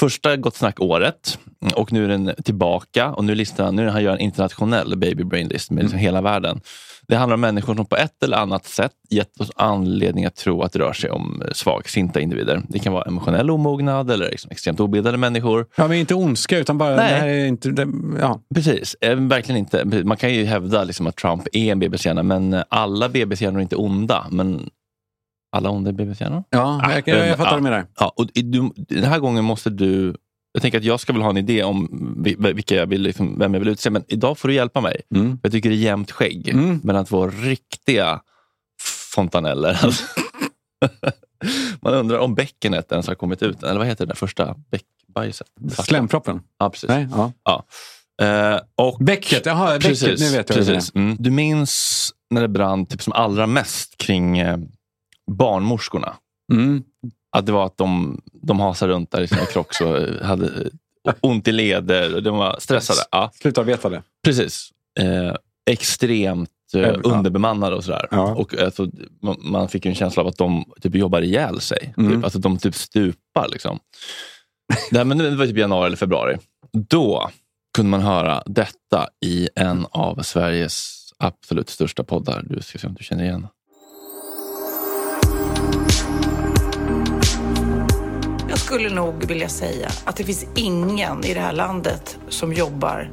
första 0.00 0.36
Gott 0.36 0.56
Snack-året. 0.56 1.38
Och 1.74 1.92
nu 1.92 2.04
är 2.04 2.08
den 2.08 2.34
tillbaka 2.44 3.10
och 3.10 3.24
nu, 3.24 3.34
listar 3.34 3.64
han, 3.64 3.76
nu 3.76 3.88
han 3.88 4.02
gör 4.02 4.12
en 4.12 4.20
internationell 4.20 4.96
baby 4.98 5.24
brain 5.24 5.48
list 5.48 5.70
med 5.70 5.82
liksom 5.84 5.98
hela 5.98 6.20
världen. 6.20 6.60
Det 7.08 7.16
handlar 7.16 7.34
om 7.34 7.40
människor 7.40 7.74
som 7.74 7.86
på 7.86 7.96
ett 7.96 8.22
eller 8.22 8.36
annat 8.36 8.66
sätt 8.66 8.92
gett 9.10 9.40
oss 9.40 9.50
anledning 9.56 10.24
att 10.24 10.36
tro 10.36 10.62
att 10.62 10.72
det 10.72 10.78
rör 10.78 10.92
sig 10.92 11.10
om 11.10 11.42
svagsinta 11.52 12.20
individer. 12.20 12.62
Det 12.68 12.78
kan 12.78 12.92
vara 12.92 13.04
emotionell 13.04 13.50
omognad 13.50 14.10
eller 14.10 14.30
liksom 14.30 14.50
extremt 14.50 14.80
obildade 14.80 15.18
människor. 15.18 15.66
Ja, 15.76 15.88
men 15.88 15.98
inte 15.98 16.14
ondska 16.14 16.58
utan 16.58 16.78
bara... 16.78 16.96
Nej. 16.96 17.12
Det 17.12 17.18
här 17.18 17.28
är 17.28 17.46
inte... 17.46 17.70
Det, 17.70 17.88
ja. 18.20 18.40
Precis, 18.54 18.96
eh, 19.00 19.16
verkligen 19.16 19.58
inte. 19.58 19.84
Man 20.04 20.16
kan 20.16 20.34
ju 20.34 20.44
hävda 20.44 20.84
liksom 20.84 21.06
att 21.06 21.16
Trump 21.16 21.48
är 21.52 21.72
en 21.72 21.78
bebishjärna, 21.78 22.22
men 22.22 22.54
eh, 22.54 22.62
alla 22.68 23.08
bebishjärnor 23.08 23.58
är 23.58 23.62
inte 23.62 23.76
onda. 23.76 24.26
Men 24.30 24.70
alla 25.56 25.70
onda 25.70 25.90
är 25.90 25.94
bebishjärnor? 25.94 26.44
Ja, 26.50 26.92
jag, 26.94 27.08
jag, 27.08 27.28
jag 27.28 27.36
fattar 27.36 27.50
vad 27.50 27.58
du 27.58 27.62
menar. 27.62 27.86
Ja, 27.98 28.12
och 28.16 28.26
du, 28.34 28.70
den 28.76 29.04
här 29.04 29.18
gången 29.18 29.44
måste 29.44 29.70
du... 29.70 30.16
Jag 30.58 30.62
tänker 30.62 30.78
att 30.78 30.84
jag 30.84 31.00
ska 31.00 31.12
väl 31.12 31.22
ha 31.22 31.30
en 31.30 31.36
idé 31.36 31.62
om 31.62 31.88
vi- 32.24 32.52
vilka 32.52 32.74
jag 32.74 32.86
vill, 32.86 33.02
liksom, 33.02 33.38
vem 33.38 33.54
jag 33.54 33.60
vill 33.60 33.68
utse, 33.68 33.90
men 33.90 34.04
idag 34.08 34.38
får 34.38 34.48
du 34.48 34.54
hjälpa 34.54 34.80
mig. 34.80 35.00
Mm. 35.14 35.38
Jag 35.42 35.52
tycker 35.52 35.68
det 35.70 35.74
är 35.74 35.78
jämnt 35.78 36.10
skägg 36.10 36.54
mellan 36.82 37.04
två 37.04 37.28
riktiga 37.28 38.20
fontaneller. 39.14 39.78
Alltså. 39.84 40.04
Man 41.80 41.94
undrar 41.94 42.18
om 42.18 42.34
bäckenet 42.34 42.92
ens 42.92 43.06
har 43.06 43.14
kommit 43.14 43.42
ut. 43.42 43.62
Eller 43.62 43.78
vad 43.78 43.86
heter 43.86 44.06
det 44.06 44.10
där 44.10 44.16
första 44.16 44.54
bäckbajset? 44.70 45.46
Slemproppen? 45.84 46.40
Ja, 46.58 46.70
precis. 46.70 46.88
Nej, 46.88 47.08
ja. 47.12 47.32
Ja. 47.44 47.64
Eh, 48.26 48.60
och, 48.74 48.98
Bäcket, 49.04 49.46
jaha, 49.46 49.78
bäcket, 49.78 50.02
nu 50.02 50.30
vet 50.30 50.48
jag 50.48 50.56
vad 50.56 50.66
det 50.66 50.72
precis. 50.72 50.94
Mm. 50.94 51.16
Du 51.20 51.30
minns 51.30 52.10
när 52.30 52.40
det 52.42 52.48
brann 52.48 52.86
typ 52.86 53.02
som 53.02 53.12
allra 53.12 53.46
mest 53.46 53.96
kring 53.98 54.38
eh, 54.38 54.58
barnmorskorna? 55.30 56.14
Mm. 56.52 56.82
Att 57.38 57.46
det 57.46 57.52
var 57.52 57.66
att 57.66 57.76
de, 57.76 58.20
de 58.32 58.60
hasade 58.60 58.92
runt 58.92 59.10
där 59.10 59.20
i 59.20 59.26
sina 59.26 59.44
krocks 59.44 59.80
och 59.80 59.96
hade 60.26 60.50
ont 61.20 61.48
i 61.48 61.52
leder. 61.52 62.14
och 62.14 62.22
De 62.22 62.36
var 62.36 62.56
stressade. 62.58 63.00
Ja. 63.10 63.30
Slutarbetade. 63.34 64.02
Precis. 64.24 64.70
Eh, 65.00 65.34
extremt 65.70 66.50
eh, 66.74 66.94
underbemannade 67.04 67.76
och 67.76 67.84
sådär. 67.84 68.08
Ja. 68.10 68.34
Och, 68.34 68.58
alltså, 68.58 68.90
man, 69.22 69.36
man 69.40 69.68
fick 69.68 69.86
en 69.86 69.94
känsla 69.94 70.22
av 70.22 70.26
att 70.26 70.36
de 70.36 70.64
typ 70.80 70.94
jobbar 70.94 71.22
ihjäl 71.22 71.60
sig. 71.60 71.94
Mm. 71.96 72.12
Typ, 72.12 72.24
alltså, 72.24 72.38
de 72.38 72.58
typ 72.58 72.74
stupar. 72.74 73.48
Liksom. 73.52 73.78
det, 74.90 74.98
här, 74.98 75.04
men 75.04 75.18
det 75.18 75.30
var 75.30 75.46
typ 75.46 75.58
januari 75.58 75.86
eller 75.86 75.96
februari. 75.96 76.36
Då 76.72 77.30
kunde 77.74 77.90
man 77.90 78.00
höra 78.00 78.42
detta 78.46 79.08
i 79.24 79.48
en 79.54 79.86
av 79.90 80.22
Sveriges 80.22 81.08
absolut 81.18 81.68
största 81.68 82.04
poddar. 82.04 82.42
Du 82.48 82.62
ska 82.62 82.78
se 82.78 82.86
om 82.86 82.94
du 82.94 83.04
känner 83.04 83.24
igen. 83.24 83.46
Skulle 88.68 88.90
nog 88.90 89.24
vilja 89.24 89.48
säga 89.48 89.88
att 90.04 90.16
det 90.16 90.24
finns 90.24 90.46
ingen 90.56 91.24
i 91.24 91.34
det 91.34 91.40
här 91.40 91.52
landet 91.52 92.18
som 92.28 92.52
jobbar 92.52 93.10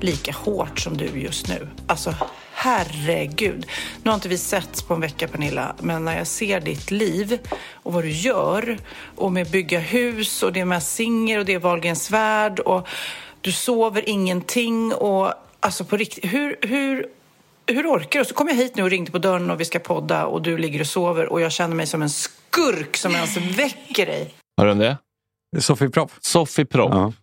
lika 0.00 0.32
hårt 0.32 0.80
som 0.80 0.96
du 0.96 1.06
just 1.06 1.48
nu. 1.48 1.68
Alltså, 1.86 2.14
herregud. 2.52 3.66
Nu 4.02 4.10
har 4.10 4.14
inte 4.14 4.28
vi 4.28 4.38
setts 4.38 4.82
på 4.82 4.94
en 4.94 5.00
vecka, 5.00 5.28
Pernilla, 5.28 5.74
men 5.80 6.04
när 6.04 6.18
jag 6.18 6.26
ser 6.26 6.60
ditt 6.60 6.90
liv 6.90 7.38
och 7.72 7.92
vad 7.92 8.04
du 8.04 8.10
gör 8.10 8.78
och 9.16 9.32
med 9.32 9.50
bygga 9.50 9.78
hus 9.78 10.42
och 10.42 10.52
det 10.52 10.60
är 10.60 10.64
med 10.64 10.82
Singer 10.82 11.38
och 11.38 11.44
det 11.44 11.54
är 11.54 11.58
Wahlgrens 11.58 12.10
värld 12.10 12.60
och 12.60 12.88
du 13.40 13.52
sover 13.52 14.08
ingenting 14.08 14.94
och 14.94 15.32
alltså 15.60 15.84
på 15.84 15.96
riktigt, 15.96 16.32
hur, 16.32 16.58
hur, 16.62 17.06
hur 17.66 17.86
orkar 17.86 18.18
du? 18.18 18.24
Så 18.24 18.34
kom 18.34 18.48
jag 18.48 18.54
hit 18.54 18.76
nu 18.76 18.82
och 18.82 18.90
ringde 18.90 19.10
på 19.10 19.18
dörren 19.18 19.50
och 19.50 19.60
vi 19.60 19.64
ska 19.64 19.78
podda 19.78 20.26
och 20.26 20.42
du 20.42 20.58
ligger 20.58 20.80
och 20.80 20.86
sover 20.86 21.32
och 21.32 21.40
jag 21.40 21.52
känner 21.52 21.76
mig 21.76 21.86
som 21.86 22.02
en 22.02 22.10
skurk 22.10 22.96
som 22.96 23.14
ens 23.14 23.36
väcker 23.36 24.06
dig. 24.06 24.34
Har 24.60 24.66
du 24.66 24.74
det? 24.74 24.96
Sofie 25.60 25.88
Propp. 25.88 26.10
Sofie 26.20 26.64
Propp. 26.64 27.14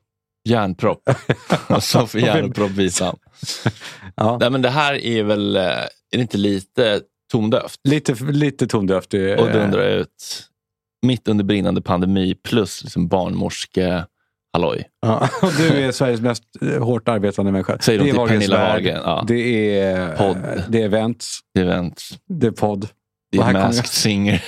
Järnpropp. 0.49 1.09
Sofie 1.81 2.25
Järnpropp 2.25 2.71
Wisam. 2.71 3.15
Ja. 4.15 4.37
Nej, 4.41 4.49
men 4.49 4.61
det 4.61 4.69
här 4.69 4.93
är 4.93 5.23
väl, 5.23 5.55
eh, 5.55 5.61
är 5.63 5.87
det 6.11 6.21
inte 6.21 6.37
lite 6.37 7.01
tondövt? 7.31 7.79
Lite, 7.83 8.13
lite 8.23 8.67
tondövt. 8.67 9.13
eh, 9.13 9.21
Och 9.21 9.51
dundra 9.51 9.85
ut 9.85 10.43
mitt 11.05 11.27
under 11.27 11.43
brinnande 11.43 11.81
pandemi 11.81 12.35
plus 12.43 12.83
liksom 12.83 13.07
barnmorske 13.07 14.05
halloj. 14.53 14.83
Ja, 15.01 15.29
och 15.41 15.51
du 15.57 15.67
är 15.67 15.91
Sveriges 15.91 16.21
mest 16.21 16.43
eh, 16.61 16.83
hårt 16.83 17.07
arbetande 17.07 17.51
människa. 17.51 17.77
Säger 17.79 17.99
de 17.99 18.05
det 18.05 18.09
är 18.09 18.27
till 18.27 18.27
Pernilla 18.27 18.67
Wahlgren, 18.67 19.01
ja. 19.05 19.23
Det 19.27 19.79
är 19.79 20.15
Podd. 20.17 20.37
Det 20.69 20.81
är 20.81 20.85
events. 20.85 21.39
Det 21.53 21.59
är 21.61 21.65
events. 21.65 22.17
Det 22.29 22.47
är 22.47 22.51
podd. 22.51 22.87
Det 23.31 23.37
är 23.37 23.53
Masked 23.53 23.85
Singer. 23.87 24.43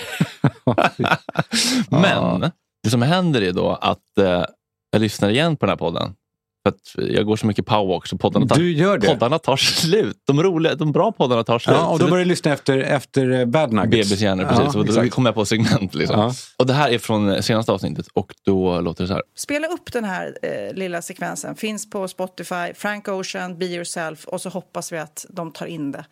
Men 1.89 2.51
det 2.83 2.89
som 2.89 3.01
händer 3.01 3.41
är 3.41 3.53
då 3.53 3.69
att 3.69 4.17
eh, 4.17 4.45
jag 4.91 5.01
lyssnar 5.01 5.29
igen 5.29 5.57
på 5.57 5.65
den 5.65 5.71
här 5.71 5.77
podden. 5.77 6.15
För 6.63 6.69
att 6.69 7.09
jag 7.13 7.25
går 7.25 7.35
så 7.35 7.47
mycket 7.47 7.65
powerwalk 7.65 8.07
så 8.07 8.17
poddarna 8.17 8.47
tar, 8.47 8.55
Du 8.55 8.71
gör 8.73 8.97
det? 8.97 9.07
poddarna 9.07 9.39
tar 9.39 9.57
slut. 9.57 10.17
De, 10.27 10.43
roliga, 10.43 10.75
de 10.75 10.91
bra 10.91 11.11
poddarna 11.11 11.43
tar 11.43 11.59
slut. 11.59 11.75
Ja, 11.79 11.87
och 11.87 11.99
då 11.99 12.07
börjar 12.07 12.25
du 12.25 12.29
lyssna 12.29 12.53
efter, 12.53 12.77
efter 12.77 13.29
eh, 13.31 13.45
Bad 13.45 13.73
Nuggets. 13.73 14.09
Bebishjärnor, 14.09 14.43
precis. 14.43 14.73
Ja, 14.73 14.79
och 14.79 14.85
då 14.85 15.09
kommer 15.09 15.29
jag 15.29 15.35
på 15.35 15.45
segment. 15.45 15.93
Liksom. 15.95 16.19
Ja. 16.19 16.33
Och 16.57 16.65
Det 16.65 16.73
här 16.73 16.89
är 16.89 16.97
från 16.97 17.43
senaste 17.43 17.71
avsnittet 17.71 18.07
och 18.13 18.33
då 18.45 18.81
låter 18.81 19.03
det 19.03 19.07
så 19.07 19.13
här. 19.13 19.23
Spela 19.37 19.67
upp 19.67 19.93
den 19.93 20.03
här 20.03 20.37
eh, 20.41 20.73
lilla 20.73 21.01
sekvensen. 21.01 21.55
Finns 21.55 21.89
på 21.89 22.07
Spotify. 22.07 22.73
Frank 22.75 23.07
Ocean, 23.07 23.57
Be 23.59 23.65
Yourself. 23.65 24.25
Och 24.27 24.41
så 24.41 24.49
hoppas 24.49 24.91
vi 24.91 24.97
att 24.97 25.25
de 25.29 25.51
tar 25.51 25.65
in 25.65 25.91
det. 25.91 26.05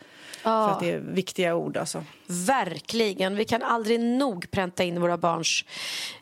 För 0.44 0.70
att 0.70 0.80
det 0.80 0.92
är 0.92 1.00
viktiga 1.00 1.56
ord 1.56 1.78
alltså. 1.78 2.04
Verkligen. 2.28 3.36
Vi 3.36 3.46
kan 3.46 3.64
aldrig 3.64 4.00
nog 4.00 4.52
pränta 4.52 4.84
in 4.84 5.02
våra 5.02 5.18
barns 5.18 5.66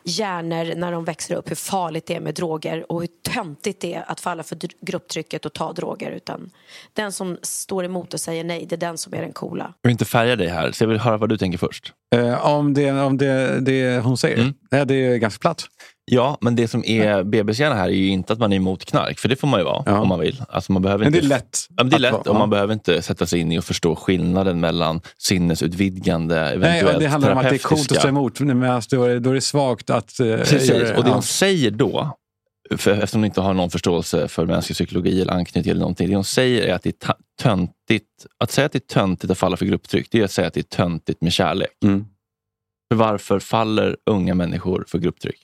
hjärnor 0.04 0.76
när 0.76 0.92
de 0.92 1.06
växer 1.06 1.36
upp 1.36 1.50
hur 1.52 1.56
farligt 1.56 2.06
det 2.08 2.16
är 2.16 2.20
med 2.20 2.34
droger 2.36 2.92
och 2.92 3.02
hur 3.02 3.10
töntigt 3.34 3.82
det 3.82 3.94
är 3.94 4.04
att 4.16 4.22
falla 4.22 4.44
för 4.44 4.58
grupptrycket 4.82 5.46
och 5.46 5.54
ta 5.54 5.74
droger. 5.74 6.12
Utan 6.12 6.50
den 6.94 7.12
som 7.12 7.38
står 7.42 7.86
emot 7.86 8.14
och 8.14 8.20
säger 8.20 8.44
nej, 8.44 8.66
det 8.70 8.76
är 8.76 8.80
den 8.80 8.98
som 8.98 9.14
är 9.14 9.22
den 9.22 9.34
coola. 9.34 9.74
Jag 9.82 9.88
vill 9.90 9.92
inte 9.92 10.06
färga 10.06 10.36
dig 10.36 10.48
här, 10.48 10.72
så 10.72 10.84
jag 10.84 10.90
vill 10.90 11.00
höra 11.00 11.18
vad 11.18 11.30
du 11.30 11.38
tänker 11.38 11.58
först. 11.58 11.94
Eh, 12.16 12.46
om 12.46 12.74
det, 12.74 12.92
om 12.92 13.18
det, 13.18 13.60
det 13.60 14.04
hon 14.04 14.18
säger? 14.18 14.38
Mm. 14.38 14.54
Nej, 14.72 14.86
det 14.86 14.96
är 14.96 15.18
ganska 15.18 15.40
platt. 15.42 15.64
Ja, 16.12 16.38
men 16.42 16.56
det 16.56 16.68
som 16.68 16.86
är 16.86 17.24
bebishjärna 17.24 17.76
här 17.76 17.88
är 17.88 17.92
ju 17.94 18.08
inte 18.08 18.34
att 18.34 18.40
man 18.40 18.52
är 18.54 18.56
emot 18.58 18.86
knark, 18.86 19.20
för 19.20 19.30
det 19.30 19.36
får 19.36 19.48
man 19.48 19.60
ju 19.60 19.64
vara 19.64 20.00
om 20.02 20.08
man 20.08 20.20
vill. 20.20 20.44
Alltså 20.50 20.72
man 20.72 20.82
behöver 20.82 21.04
Men 21.04 21.14
det 21.14 21.18
inte, 21.20 21.28
är 21.28 21.38
lätt 21.38 21.58
Ja, 21.70 21.84
men 21.84 21.90
det 21.90 21.96
är 21.96 22.00
lätt 22.00 22.12
vara, 22.12 22.22
och 22.22 22.28
ja. 22.36 22.40
man 22.40 22.50
behöver 22.50 22.74
inte 22.74 23.02
sätta 23.02 23.26
sig 23.26 23.40
in 23.40 23.52
i 23.52 23.60
och 23.60 23.64
förstå 23.64 23.96
skillnaden 23.96 24.60
mellan 24.60 25.02
sinnesutvidgande, 25.18 26.36
Nej, 26.36 26.54
eventuellt 26.54 26.96
och 26.96 27.02
det 27.02 27.08
handlar 27.08 27.32
om 27.32 27.38
att 27.38 27.50
det 27.50 27.56
är 27.56 27.58
coolt 27.58 27.92
att 27.92 28.00
stå 28.00 28.08
emot, 28.08 28.40
då 28.90 29.04
är, 29.04 29.20
då 29.20 29.30
är 29.30 29.34
det 29.34 29.42
svagt 29.42 29.90
att 29.90 30.20
eh, 30.20 30.26
Precis, 30.38 30.70
göra 30.70 30.84
det. 30.84 30.98
och 30.98 31.04
det 31.04 31.10
Ja. 31.10 31.14
hon 31.14 31.24
säger 31.24 31.72
då, 31.72 32.18
för, 32.72 32.92
eftersom 32.92 33.22
hon 33.22 33.26
inte 33.26 33.42
har 33.42 33.54
någon 33.54 33.70
förståelse 33.70 34.28
för 34.28 34.46
mänsklig 34.46 34.76
psykologi 34.76 35.22
eller 35.22 35.34
anknytning 35.34 35.72
eller 35.72 35.80
någonting. 35.80 36.10
Det 36.10 36.16
hon 36.16 36.24
säger 36.24 36.68
är 36.68 36.74
att 36.74 36.84
det 36.84 37.04
är 37.04 37.14
töntigt. 37.42 38.26
Att 38.38 38.52
säga 38.52 38.66
att 38.66 38.72
det 38.72 38.78
är 38.78 38.94
töntigt 38.94 39.32
att 39.32 39.38
falla 39.38 39.58
för 39.58 39.66
grupptryck, 39.66 40.08
det 40.12 40.20
är 40.20 40.24
att 40.24 40.32
säga 40.32 40.48
att 40.48 40.54
det 40.54 40.60
är 40.60 40.64
töntigt 40.64 41.22
med 41.22 41.34
kärlek. 41.34 41.78
Mm. 41.84 42.06
För 42.92 42.96
varför 42.96 43.40
faller 43.40 43.98
unga 44.06 44.36
människor 44.36 44.86
för 44.88 44.98
grupptryck? 44.98 45.40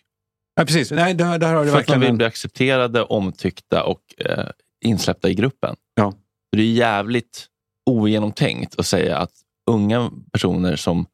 Ja, 0.56 0.66
precis. 0.66 0.92
Nej, 0.92 1.14
där, 1.14 1.40
där 1.40 1.54
har 1.54 1.66
du 1.66 1.72
För 1.72 1.80
att 1.80 1.86
de 1.86 1.92
verkligen 1.92 2.12
vill 2.12 2.18
bli 2.18 2.26
accepterade, 2.26 3.04
omtyckta 3.04 3.84
och 3.84 4.02
eh, 4.18 4.46
insläppta 4.86 5.30
i 5.30 5.34
gruppen. 5.34 5.76
Ja. 5.96 6.12
Så 6.12 6.58
Det 6.58 6.62
är 6.62 6.72
jävligt 6.72 7.48
ogenomtänkt 7.90 8.80
att 8.80 8.86
säga 8.86 9.18
att 9.18 9.32
unga 9.72 10.12
personer 10.32 10.76
som 10.76 11.06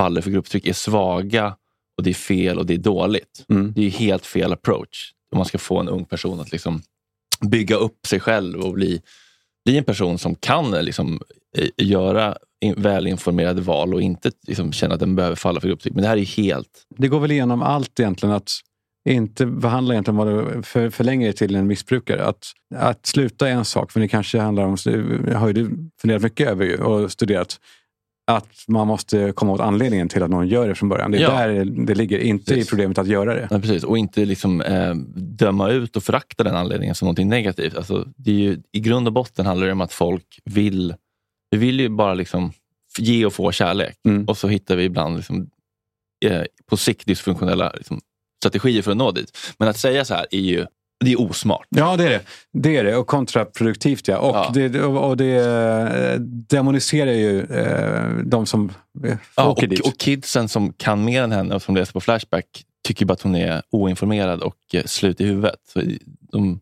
faller 0.00 0.20
för 0.20 0.30
grupptryck 0.30 0.66
är 0.66 0.72
svaga 0.72 1.56
och 1.96 2.04
det 2.04 2.10
är 2.10 2.14
fel 2.14 2.58
och 2.58 2.66
det 2.66 2.74
är 2.74 2.78
dåligt. 2.78 3.44
Mm. 3.48 3.72
Det 3.76 3.86
är 3.86 3.90
helt 3.90 4.26
fel 4.26 4.52
approach 4.52 5.12
om 5.32 5.38
man 5.38 5.46
ska 5.46 5.58
få 5.58 5.80
en 5.80 5.88
ung 5.88 6.04
person 6.04 6.40
att 6.40 6.52
liksom 6.52 6.82
bygga 7.40 7.76
upp 7.76 8.06
sig 8.06 8.20
själv 8.20 8.60
och 8.60 8.74
bli, 8.74 9.02
bli 9.64 9.78
en 9.78 9.84
person 9.84 10.18
som 10.18 10.34
kan 10.34 10.70
liksom, 10.70 11.20
eh, 11.58 11.68
göra 11.76 12.36
in, 12.60 12.74
välinformerade 12.76 13.60
val 13.60 13.94
och 13.94 14.02
inte 14.02 14.30
liksom, 14.46 14.72
känna 14.72 14.94
att 14.94 15.00
den 15.00 15.16
behöver 15.16 15.36
falla 15.36 15.60
för 15.60 15.68
grupptryck. 15.68 15.94
Men 15.94 16.02
det 16.02 16.08
här 16.08 16.16
är 16.16 16.24
helt... 16.24 16.86
Det 16.96 17.08
går 17.08 17.20
väl 17.20 17.30
igenom 17.30 17.62
allt 17.62 18.00
egentligen 18.00 18.34
att 18.34 18.52
inte 19.08 19.46
behandla 19.46 19.94
egentligen 19.94 20.16
vad 20.16 20.26
du 20.26 20.62
för, 20.62 20.90
förlänger 20.90 21.26
det 21.26 21.32
till 21.32 21.54
en 21.56 21.66
missbrukare. 21.66 22.24
Att, 22.24 22.52
att 22.74 23.06
sluta 23.06 23.48
är 23.48 23.52
en 23.52 23.64
sak, 23.64 23.92
för 23.92 24.00
det 24.00 24.08
kanske 24.08 24.38
handlar 24.38 24.64
om, 24.64 24.76
det 25.24 25.34
har 25.34 25.46
ju 25.46 25.52
du 25.52 25.90
funderat 26.00 26.22
mycket 26.22 26.48
över 26.48 26.64
ju, 26.64 26.76
och 26.76 27.12
studerat, 27.12 27.60
att 28.36 28.64
man 28.68 28.86
måste 28.86 29.32
komma 29.32 29.52
åt 29.52 29.60
anledningen 29.60 30.08
till 30.08 30.22
att 30.22 30.30
någon 30.30 30.48
gör 30.48 30.68
det 30.68 30.74
från 30.74 30.88
början. 30.88 31.10
Det 31.10 31.18
är 31.18 31.22
Ja. 31.22 31.30
där 31.46 31.64
det 31.64 31.94
ligger, 31.94 32.18
inte 32.18 32.54
i 32.54 32.64
problemet 32.64 32.98
att 32.98 33.06
göra 33.08 33.34
det. 33.34 33.48
Ja, 33.50 33.58
precis. 33.58 33.84
Och 33.84 33.98
inte 33.98 34.24
liksom, 34.24 34.60
eh, 34.60 34.94
döma 35.16 35.70
ut 35.70 35.96
och 35.96 36.02
förakta 36.02 36.44
den 36.44 36.56
anledningen 36.56 36.94
som 36.94 37.06
någonting 37.06 37.28
negativt. 37.28 37.76
Alltså, 37.76 38.06
det 38.16 38.30
är 38.30 38.34
ju, 38.34 38.62
I 38.72 38.80
grund 38.80 39.06
och 39.06 39.12
botten 39.12 39.46
handlar 39.46 39.66
det 39.66 39.72
om 39.72 39.80
att 39.80 39.92
folk 39.92 40.40
vill, 40.44 40.94
vi 41.50 41.58
vill 41.58 41.80
ju 41.80 41.88
bara 41.88 42.14
liksom 42.14 42.52
ge 42.98 43.26
och 43.26 43.32
få 43.32 43.52
kärlek. 43.52 43.96
Mm. 44.08 44.24
Och 44.24 44.38
så 44.38 44.48
hittar 44.48 44.76
vi 44.76 44.84
ibland 44.84 45.16
liksom, 45.16 45.50
eh, 46.24 46.42
på 46.66 46.76
sikt 46.76 47.06
dysfunktionella 47.06 47.72
liksom, 47.76 48.00
strategier 48.42 48.82
för 48.82 48.90
att 48.90 48.96
nå 48.96 49.10
dit. 49.10 49.38
Men 49.58 49.68
att 49.68 49.76
säga 49.76 50.04
så 50.04 50.14
här 50.14 50.26
är 50.30 50.40
ju 50.40 50.66
det 51.04 51.12
är 51.12 51.20
osmart. 51.20 51.66
Ja, 51.68 51.96
det 51.96 52.04
är 52.04 52.10
det. 52.10 52.20
Det 52.52 52.76
är 52.76 52.84
det. 52.84 52.96
Och 52.96 53.06
kontraproduktivt, 53.06 54.08
ja. 54.08 54.18
Och, 54.18 54.36
Ja. 54.36 54.50
Det, 54.54 54.82
och 54.82 55.08
och 55.08 55.16
det 55.16 55.34
eh, 55.36 56.20
demoniserar 56.20 57.12
ju 57.12 57.40
eh, 57.44 58.08
de 58.24 58.46
som 58.46 58.72
Ja, 59.36 59.48
åker 59.50 59.66
dit. 59.66 59.80
och, 59.80 59.86
och 59.86 59.98
kidsen 59.98 60.48
som 60.48 60.72
kan 60.72 61.04
mer 61.04 61.22
än 61.22 61.32
henne 61.32 61.54
och 61.54 61.62
som 61.62 61.74
läser 61.76 61.92
på 61.92 62.00
Flashback 62.00 62.44
tycker 62.88 63.06
bara 63.06 63.12
att 63.12 63.22
hon 63.22 63.34
är 63.34 63.62
oinformerad 63.70 64.42
och 64.42 64.56
eh, 64.72 64.84
slut 64.84 65.20
i 65.20 65.24
huvudet. 65.24 65.56
Så 65.72 65.82
de 66.32 66.60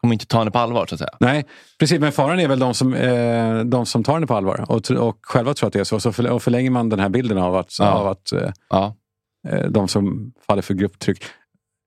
kommer 0.00 0.14
inte 0.14 0.26
ta 0.26 0.38
henne 0.38 0.50
på 0.50 0.58
allvar 0.58 0.86
så 0.86 0.94
att 0.94 0.98
säga. 0.98 1.10
Nej, 1.20 1.44
precis. 1.78 2.00
Men 2.00 2.12
faran 2.12 2.40
är 2.40 2.48
väl 2.48 2.58
de 2.58 2.74
som, 2.74 2.90
de 3.70 3.86
som 3.86 4.04
tar 4.04 4.12
henne 4.14 4.26
på 4.26 4.34
allvar 4.34 4.64
och, 4.68 4.90
och 4.90 5.18
själva 5.22 5.54
tror 5.54 5.66
att 5.66 5.72
det 5.72 5.80
är 5.80 5.84
så. 5.84 6.00
så 6.00 6.28
och 6.34 6.42
förlänger 6.42 6.70
man 6.70 6.88
den 6.88 7.00
här 7.00 7.08
bilden 7.08 7.38
av 7.38 7.56
att, 7.56 7.76
Ja. 7.78 7.90
av 7.90 8.06
att 8.06 8.32
Ja. 8.70 8.94
de 9.68 9.88
som 9.88 10.32
faller 10.46 10.62
för 10.62 10.74
grupptryck. 10.74 11.24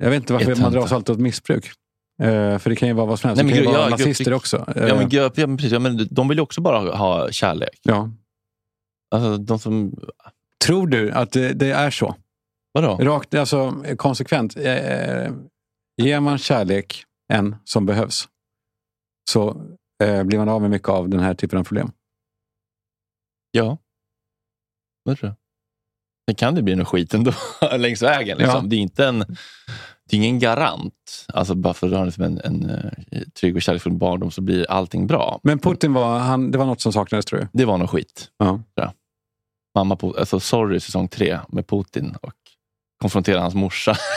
Jag 0.03 0.09
vet 0.09 0.17
inte 0.17 0.33
varför 0.33 0.55
man 0.55 0.71
dras 0.71 0.91
alltid 0.91 1.13
åt 1.15 1.21
missbruk. 1.21 1.71
Eh, 2.19 2.57
för 2.59 2.69
det 2.69 2.75
kan 2.75 2.87
ju 2.87 2.93
vara 2.93 3.05
vad 3.05 3.19
som 3.19 3.27
helst. 3.27 3.43
Nej, 3.43 3.45
men 3.45 3.53
det 3.55 3.63
kan 3.63 3.63
ju 3.63 3.77
gru- 3.77 3.79
vara 3.81 3.89
ja, 3.89 3.97
nazister 3.97 4.33
också. 4.33 4.63
Ja, 4.75 4.81
Eh, 4.87 4.97
men, 4.97 5.09
grupp- 5.09 5.37
ja, 5.37 5.47
men 5.47 5.57
precis, 5.57 5.71
ja, 5.71 5.79
men 5.79 6.07
de 6.11 6.27
vill 6.27 6.37
ju 6.37 6.41
också 6.41 6.61
bara 6.61 6.95
ha 6.95 7.31
kärlek. 7.31 7.79
ja. 7.83 8.09
Alltså, 9.15 9.37
de 9.37 9.59
som... 9.59 9.93
Tror 10.65 10.87
du 10.87 11.11
att 11.11 11.31
det, 11.31 11.53
det 11.53 11.71
är 11.71 11.89
så? 11.91 12.15
Vadå? 12.71 12.95
Rakt, 13.01 13.33
alltså 13.33 13.83
konsekvent. 13.97 14.57
Eh, 14.57 15.31
ger 16.01 16.19
man 16.19 16.37
kärlek 16.37 17.03
en 17.33 17.55
som 17.63 17.85
behövs 17.85 18.27
så 19.31 19.61
eh, 20.03 20.23
blir 20.23 20.37
man 20.37 20.49
av 20.49 20.61
med 20.61 20.69
mycket 20.69 20.89
av 20.89 21.09
den 21.09 21.19
här 21.19 21.33
typen 21.33 21.59
av 21.59 21.63
problem. 21.63 21.91
Ja. 23.51 23.77
Vad 25.03 25.19
tror 25.19 25.29
du? 25.29 25.35
Sen 26.29 26.35
kan 26.35 26.55
det 26.55 26.61
bli 26.61 26.75
något 26.75 26.87
skit 26.87 27.13
ändå 27.13 27.31
längs 27.77 28.01
vägen. 28.01 28.37
Liksom. 28.37 28.63
Ja. 28.63 28.69
Det 28.69 28.75
är 28.75 28.79
inte 28.79 29.05
en, 29.05 29.25
det 30.09 30.15
är 30.15 30.17
ingen 30.17 30.39
garant. 30.39 31.25
Alltså 31.33 31.55
bara 31.55 31.73
för 31.73 31.87
att 31.87 31.93
har 31.93 32.05
liksom 32.05 32.23
en, 32.23 32.41
en 32.43 32.69
eh, 32.69 33.21
trygg 33.39 33.55
och 33.55 33.61
kärleksfull 33.61 33.93
barndom 33.93 34.31
så 34.31 34.41
blir 34.41 34.71
allting 34.71 35.07
bra. 35.07 35.39
Men 35.43 35.59
Putin 35.59 35.93
var, 35.93 36.19
han, 36.19 36.51
det 36.51 36.57
var 36.57 36.65
något 36.65 36.81
som 36.81 36.93
saknades 36.93 37.25
tror 37.25 37.39
du? 37.39 37.47
Det 37.53 37.65
var 37.65 37.77
något 37.77 37.89
skit. 37.89 38.27
Ja. 38.37 38.59
Ja. 38.75 38.93
Mamma 39.75 39.97
alltså 40.17 40.39
Sorry 40.39 40.79
säsong 40.79 41.07
tre 41.07 41.39
med 41.49 41.67
Putin 41.67 42.15
och 42.21 42.33
konfrontera 43.01 43.41
hans 43.41 43.55
morsa. 43.55 43.95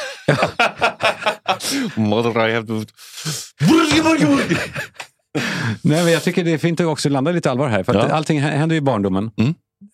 Nej, 5.83 6.05
men 6.05 6.13
jag 6.13 6.23
tycker 6.23 6.45
det 6.45 6.51
är 6.53 6.59
fint 6.59 6.81
att 6.81 6.87
också 6.87 7.09
landa 7.09 7.31
lite 7.31 7.51
allvar 7.51 7.69
här. 7.69 7.83
För 7.83 7.95
Ja. 7.95 8.09
allting 8.09 8.41
hä- 8.41 8.57
händer 8.57 8.75
ju 8.75 8.79
i 8.79 8.83
barndomen. 8.83 9.31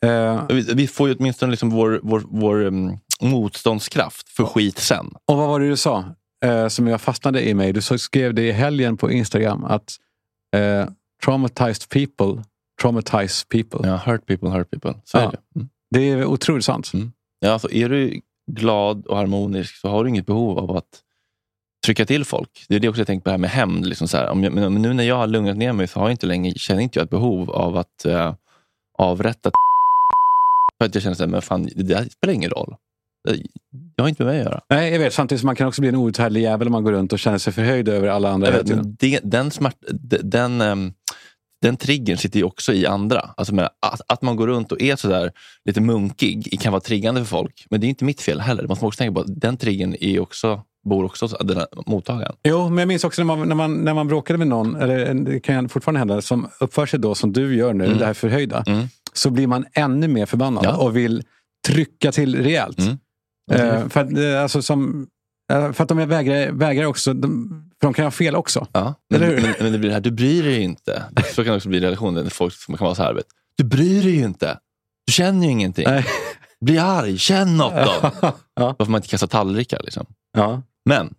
Eh, 0.05 0.43
Vi, 0.49 0.61
vi 0.75 0.87
får 0.87 1.09
ju 1.09 1.15
åtminstone 1.15 1.51
liksom 1.51 1.71
vår, 1.71 2.01
vår, 2.03 2.23
vår 2.27 2.63
um, 2.65 2.99
motståndskraft 3.23 4.29
för 4.29 4.45
skit 4.45 4.79
sen. 4.79 5.11
och 5.27 5.37
vad 5.37 5.49
var 5.49 5.61
det 5.61 5.69
du 5.69 5.77
sa 5.77 6.05
eh, 6.45 6.69
som 6.69 6.87
jag 6.87 7.01
fastnade 7.01 7.49
i 7.49 7.55
mig? 7.55 7.73
Du 7.73 7.81
skrev 7.83 8.35
det 8.35 8.43
i 8.43 8.53
helgen 8.53 8.97
på 8.97 9.11
Instagram 9.11 9.65
att 9.65 9.97
eh, 10.57 10.89
traumatized 11.25 11.89
people 11.89 12.45
traumatize 12.83 13.47
people. 13.49 13.89
Ja, 13.89 13.97
hurt 13.97 14.27
people, 14.27 14.49
hurt 14.49 14.71
people. 14.71 14.95
Så 15.05 15.19
Ja. 15.19 15.23
är 15.23 15.31
det. 15.31 15.39
Mm. 15.57 15.69
Det 15.91 16.11
är 16.11 16.25
otroligt 16.25 16.65
sant. 16.65 16.91
Ja, 17.41 17.51
alltså, 17.53 17.71
är 17.73 17.89
du 17.89 18.21
glad 18.51 19.07
och 19.07 19.17
harmonisk 19.17 19.77
så 19.77 19.89
har 19.89 20.05
du 20.05 20.11
inget 20.11 20.27
behov 20.27 20.59
av 20.59 20.77
att 20.77 21.03
trycka 21.87 22.07
till 22.07 22.25
folk. 22.25 22.65
Det 22.69 22.75
är 22.77 22.81
det 22.81 22.89
också 22.89 23.01
jag 23.01 23.07
tänker 23.07 23.25
på 23.25 23.31
här 23.31 23.39
med 23.39 23.51
hämnd. 23.51 23.87
Liksom 23.87 24.09
så 24.09 24.17
här, 24.17 24.29
om 24.29 24.45
jag, 24.45 24.53
men 24.53 24.75
nu 24.83 24.93
när 24.93 25.05
jag 25.05 25.17
har 25.17 25.27
lugnat 25.27 25.57
ner 25.57 25.73
mig 25.73 25.89
så 25.89 26.01
har 26.01 26.07
jag 26.07 26.13
inte 26.13 26.27
längre, 26.27 26.53
känner 26.59 26.83
inte 26.83 26.99
jag 26.99 27.05
ett 27.05 27.11
behov 27.11 27.51
av 27.51 27.77
att 27.77 28.05
eh, 28.05 28.35
avrätta 28.99 29.51
för 30.79 30.85
att 30.87 30.95
jag 30.95 31.03
känner 31.03 31.23
att 31.23 31.31
men 31.31 31.43
fan, 31.43 31.69
det 31.77 31.83
där 31.83 32.05
spelar 32.05 32.35
ingen 32.35 32.51
roll. 32.51 32.75
Jag 33.97 34.05
har 34.05 34.09
inte 34.09 34.23
med 34.25 34.33
mig 34.33 34.41
att 34.41 34.47
göra. 34.47 34.61
Nej, 34.71 34.93
jag 34.93 34.99
vet. 34.99 35.13
Samtidigt 35.15 35.41
som 35.41 35.47
man 35.47 35.57
kan 35.57 35.69
också 35.69 35.81
bli 35.81 35.89
en 35.89 35.97
outhärdlig 35.97 36.43
jävel 36.43 36.69
om 36.69 36.73
man 36.73 36.85
går 36.85 36.93
runt 36.93 37.13
och 37.13 37.19
känner 37.19 37.39
sig 37.39 37.53
förhöjd 37.53 37.89
över 37.89 38.09
alla 38.09 38.31
andra 38.31 38.51
vet, 38.51 38.99
det, 39.01 39.21
den, 39.25 39.51
smärt, 39.51 39.77
de- 39.93 40.17
den, 40.23 40.61
ehm, 40.61 40.93
den 41.63 41.77
triggern 41.77 42.17
sitter 42.17 42.39
ju 42.39 42.45
också 42.45 42.73
i 42.73 42.87
andra. 42.87 43.31
Alltså 43.37 43.55
med 43.55 43.65
att, 43.87 44.01
att 44.09 44.23
man 44.23 44.37
går 44.37 44.47
runt 44.47 44.73
och 44.73 44.83
är 44.83 44.97
sådär 44.97 45.31
lite 45.65 45.81
munkig 45.81 46.61
kan 46.61 46.73
vara 46.73 46.81
triggande 46.81 47.21
för 47.21 47.27
folk. 47.29 47.67
Men 47.71 47.81
det 47.81 47.87
är 47.87 47.89
inte 47.89 48.05
mitt 48.05 48.21
fel 48.21 48.41
heller. 48.41 48.63
Man 48.63 48.69
måste 48.69 48.87
också 48.87 48.99
tänka 48.99 49.15
på 49.15 49.21
att 49.21 49.41
den 49.41 49.57
triggern 49.57 49.95
är 50.01 50.21
också, 50.21 50.63
bor 50.89 51.05
också 51.05 51.25
hos 51.25 51.35
den 51.41 51.57
här 51.57 51.67
mottagaren. 51.87 52.35
Jo, 52.45 52.69
men 52.69 52.79
jag 52.79 52.89
minns 52.89 53.05
också 53.05 53.25
när 53.25 53.37
man, 53.37 53.49
när 53.49 53.55
man, 53.55 53.75
när 53.75 53.95
man 53.95 54.09
bråkade 54.09 54.39
med 54.39 54.47
någon, 54.49 54.77
eller 54.77 55.15
det 55.15 55.41
kan 55.41 55.69
fortfarande 55.69 55.99
hända, 55.99 56.21
som 56.23 56.49
uppför 56.61 56.87
sig 56.87 56.99
då 57.01 57.15
som 57.15 57.33
du 57.33 57.57
gör 57.57 57.73
nu, 57.75 57.85
Mm. 57.85 57.99
det 57.99 58.07
här 58.07 58.15
förhöjda, 58.15 58.65
så 59.13 59.31
blir 59.31 59.47
man 59.47 59.65
ännu 59.73 60.09
mer 60.09 60.27
förbannad 60.27 60.65
Ja. 60.65 60.77
och 60.77 60.97
vill 60.97 61.23
trycka 61.67 62.13
till 62.13 62.43
rejält. 62.43 62.79
Mm. 62.79 62.99
Eh, 63.51 63.89
för, 63.89 64.01
att, 64.01 64.19
eh, 64.19 64.43
alltså, 64.43 64.63
som, 64.63 65.07
eh, 65.53 65.73
för 65.73 65.83
att 65.83 65.89
de 65.89 66.09
vägrar, 66.09 66.53
vägrar 66.53 66.87
också, 66.87 67.13
de, 67.15 67.49
för 67.81 67.87
de 67.87 67.95
kan 67.95 68.05
ha 68.05 68.11
fel 68.11 68.37
också. 68.37 68.67
Ja, 68.73 68.95
men, 69.11 69.23
Eller 69.23 69.35
hur? 69.35 69.43
men, 69.43 69.55
men 69.61 69.73
det 69.73 69.79
blir 69.79 69.89
det 69.89 69.95
här, 69.95 70.01
du 70.01 70.11
bryr 70.11 70.43
dig 70.43 70.63
inte. 70.63 71.03
Så 71.35 71.45
kan 71.45 71.53
det 71.53 71.57
också 71.57 71.69
bli 71.69 71.79
i 71.79 71.81
relationer. 71.81 72.23
när 72.23 72.31
Folk 72.31 72.55
som 72.55 72.77
kan 72.77 72.85
vara 72.85 72.95
så 72.95 73.03
här, 73.03 73.15
vet, 73.15 73.27
du 73.57 73.65
bryr 73.65 74.03
dig 74.03 74.13
ju 74.13 74.25
inte. 74.25 74.59
Du 75.07 75.13
känner 75.13 75.47
ju 75.47 75.53
ingenting. 75.53 75.87
Bli 76.61 76.79
arg, 76.79 77.19
känn 77.19 77.57
något 77.57 77.75
då. 77.75 78.11
Varför 78.79 78.91
man 78.91 78.99
inte 78.99 79.09
kastar 79.09 79.27
tallrikar. 79.27 79.81
Liksom. 79.85 80.07
Ja. 80.37 80.63
Men, 80.85 81.15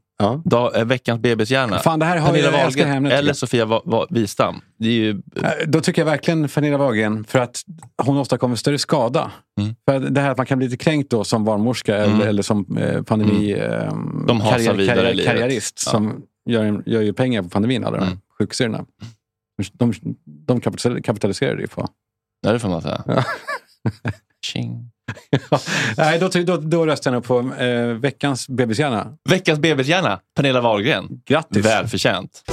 Dag, 0.46 0.76
eh, 0.78 0.86
veckans 0.86 1.22
bebishjärna. 1.22 1.80
Fan, 1.80 2.00
det 2.00 2.06
här 2.06 2.18
har 2.18 2.28
Pernilla 2.28 2.52
Wahlgren 2.52 3.06
eller. 3.06 3.34
Sofia 3.34 3.66
Va- 3.66 3.82
Va- 3.86 4.08
Wistam. 4.10 4.62
Det 4.80 4.88
är 4.88 4.92
ju, 4.92 5.10
Eh, 5.36 5.50
Då 5.68 5.82
tycker 5.82 6.02
jag 6.02 6.06
verkligen 6.06 6.50
Pernilla 6.50 6.78
Wahlgren, 6.78 7.24
för 7.24 7.40
att 7.40 7.62
hon 8.04 8.18
åstadkommer 8.18 8.56
större 8.56 8.78
skada. 8.78 9.32
Mm. 9.62 9.76
För 9.90 10.00
det 10.00 10.22
här 10.22 10.32
att 10.32 10.38
man 10.38 10.46
kan 10.46 10.58
bli 10.58 10.68
lite 10.68 10.84
kränkt 10.84 11.12
då 11.12 11.24
som 11.24 11.46
barnmorska 11.46 11.98
eller, 11.98 12.26
eller 12.28 12.42
som 12.42 12.78
eh, 12.78 13.02
pandemi... 13.04 13.52
Eh, 13.52 13.94
De 14.28 14.42
hasar 14.42 14.74
vidare 14.74 15.10
i 15.12 15.14
livet. 15.14 15.32
karriärist 15.34 15.84
Ja. 15.86 15.92
som 15.92 16.22
gör, 16.50 16.84
gör 16.86 17.02
ju 17.02 17.14
pengar 17.14 17.42
på 17.44 17.50
pandemin, 17.50 17.84
alla 17.84 17.98
de 17.98 18.06
här 18.06 18.18
sjuksyrrorna. 18.40 18.86
De, 19.74 19.94
de 20.48 20.62
kapitaliserar, 20.62 21.02
kapitaliserar 21.02 21.56
det 21.56 21.62
ju 21.62 21.68
på. 21.68 21.88
Ja, 22.42 22.52
det 22.54 22.60
får 22.60 22.70
man 22.70 22.82
säga. 22.82 23.04
Ja. 23.08 23.24
Nej, 25.98 26.20
då, 26.20 26.28
då, 26.28 26.58
då 26.58 26.86
röstar 26.86 27.12
jag 27.12 27.16
nog 27.16 27.24
på 27.24 27.64
eh, 27.64 27.86
veckans 27.86 28.50
bebishjärna. 28.50 29.08
Veckans 29.30 29.60
bebishjärna, 29.60 30.20
Pernilla 30.36 30.62
Wahlgren. 30.62 31.08
Grattis! 31.26 31.66
Välförtjänt. 31.66 32.44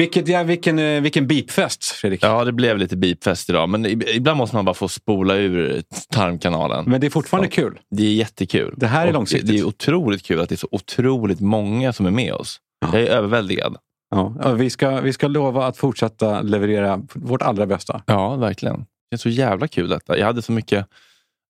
Vilket, 0.00 0.28
ja, 0.28 0.42
vilken, 0.42 0.78
eh, 0.78 1.00
vilken 1.00 1.26
beepfest, 1.26 1.84
Fredrik. 1.84 2.22
Ja, 2.22 2.44
det 2.44 2.52
blev 2.52 2.78
lite 2.78 2.96
beepfest 2.96 3.50
idag. 3.50 3.68
Men 3.68 3.86
ib- 3.86 4.08
ibland 4.08 4.38
måste 4.38 4.56
man 4.56 4.64
bara 4.64 4.74
få 4.74 4.88
spola 4.88 5.34
ur 5.36 5.82
tarmkanalen. 6.12 6.84
Men 6.88 7.00
det 7.00 7.06
är 7.06 7.10
fortfarande 7.10 7.48
Ja. 7.48 7.62
kul. 7.62 7.78
Det 7.90 8.02
är 8.02 8.12
jättekul. 8.14 8.74
Det 8.76 8.86
här 8.86 9.06
är 9.06 9.12
långsiktigt. 9.12 9.48
Det 9.50 9.58
är 9.58 9.64
otroligt 9.64 10.22
kul 10.22 10.40
att 10.40 10.48
det 10.48 10.54
är 10.54 10.56
så 10.56 10.68
otroligt 10.70 11.40
många 11.40 11.92
som 11.92 12.06
är 12.06 12.10
med 12.10 12.32
oss. 12.32 12.56
Jag 12.92 12.94
är 13.02 13.06
överväldigad. 13.06 13.76
Ja, 14.10 14.52
vi, 14.56 14.70
ska, 14.70 15.00
vi 15.00 15.12
ska 15.12 15.28
lova 15.28 15.66
att 15.66 15.76
fortsätta 15.76 16.42
leverera 16.42 17.00
vårt 17.14 17.42
allra 17.42 17.66
bästa. 17.66 18.02
Ja, 18.06 18.36
verkligen. 18.36 18.76
Det 19.10 19.16
är 19.16 19.18
så 19.18 19.28
jävla 19.28 19.68
kul 19.68 19.88
detta. 19.88 20.18
Jag 20.18 20.26
hade 20.26 20.42
så 20.42 20.52
mycket... 20.52 20.86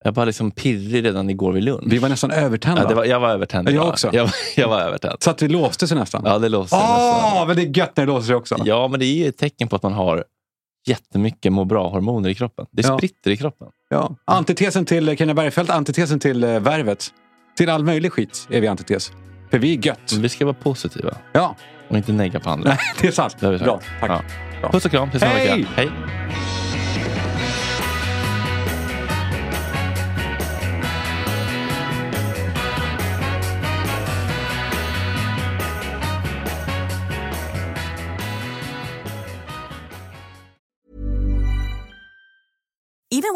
Jag 0.03 0.11
var 0.11 0.25
liksom 0.25 0.51
pirrig 0.51 1.05
redan 1.05 1.29
igår 1.29 1.51
vid 1.53 1.63
lunch. 1.63 1.83
Vi 1.85 1.97
var 1.97 2.09
nästan 2.09 2.31
övertända. 2.31 2.81
Ja, 2.81 2.87
det 2.87 2.95
var, 2.95 3.05
jag 3.05 3.19
var 3.19 3.29
övertänd. 3.29 3.69
Jag 3.69 3.87
också. 3.87 4.09
Jag, 4.13 4.29
jag 4.55 4.67
var 4.67 4.81
övertänd. 4.81 5.23
Så 5.23 5.29
att 5.31 5.41
vi 5.41 5.47
låste 5.47 5.87
sig 5.87 5.97
nästan. 5.97 6.21
Ja, 6.25 6.39
det 6.39 6.49
låste 6.49 6.75
sig 6.77 6.85
Åh, 6.89 7.23
nästan. 7.25 7.47
men 7.47 7.55
det 7.55 7.61
är 7.63 7.77
gött 7.77 7.97
när 7.97 8.05
det 8.05 8.11
låser 8.11 8.25
sig 8.27 8.35
också. 8.35 8.55
Ja, 8.65 8.87
men 8.87 8.99
det 8.99 9.05
är 9.05 9.15
ju 9.15 9.27
ett 9.27 9.37
tecken 9.37 9.67
på 9.67 9.75
att 9.75 9.83
man 9.83 9.93
har 9.93 10.23
jättemycket 10.87 11.53
må 11.53 11.65
bra-hormoner 11.65 12.29
i 12.29 12.35
kroppen. 12.35 12.65
Det 12.71 12.87
Ja. 12.87 12.97
spritter 12.97 13.31
i 13.31 13.37
kroppen. 13.37 13.67
Ja. 13.89 14.15
Antitesen 14.25 14.85
till 14.85 15.09
eh, 15.09 15.15
Kenny 15.15 15.33
Bergfeldt, 15.33 15.71
antitesen 15.71 16.19
till 16.19 16.43
eh, 16.43 16.59
Värvet. 16.59 17.07
Till 17.57 17.69
all 17.69 17.83
möjlig 17.83 18.11
skit 18.11 18.47
är 18.51 18.61
vi 18.61 18.67
antites. 18.67 19.11
För 19.51 19.57
vi 19.59 19.77
är 19.77 19.85
gött. 19.87 20.11
Men 20.13 20.21
vi 20.21 20.29
ska 20.29 20.45
vara 20.45 20.55
positiva. 20.63 21.17
Ja. 21.33 21.55
Och 21.87 21.97
inte 21.97 22.11
negga 22.11 22.39
på 22.39 22.49
andra. 22.49 22.69
Nej, 22.69 22.77
det 23.01 23.07
är 23.07 23.11
sant. 23.11 23.35
Det. 23.39 23.57
Bra, 23.59 23.79
tack. 23.99 24.09
Ja. 24.11 24.21
Bra. 24.61 24.71
Puss 24.71 24.85
och 24.85 24.91
kram. 24.91 25.11
Tills 25.11 25.23
Hej! 25.23 25.65
Hej! 25.75 25.89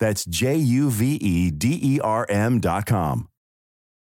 That's 0.00 0.24
J 0.24 0.56
U 0.56 0.90
V 0.90 1.14
E 1.14 1.50
D 1.50 1.78
E 1.82 2.00
R 2.00 2.26
M.com. 2.28 3.29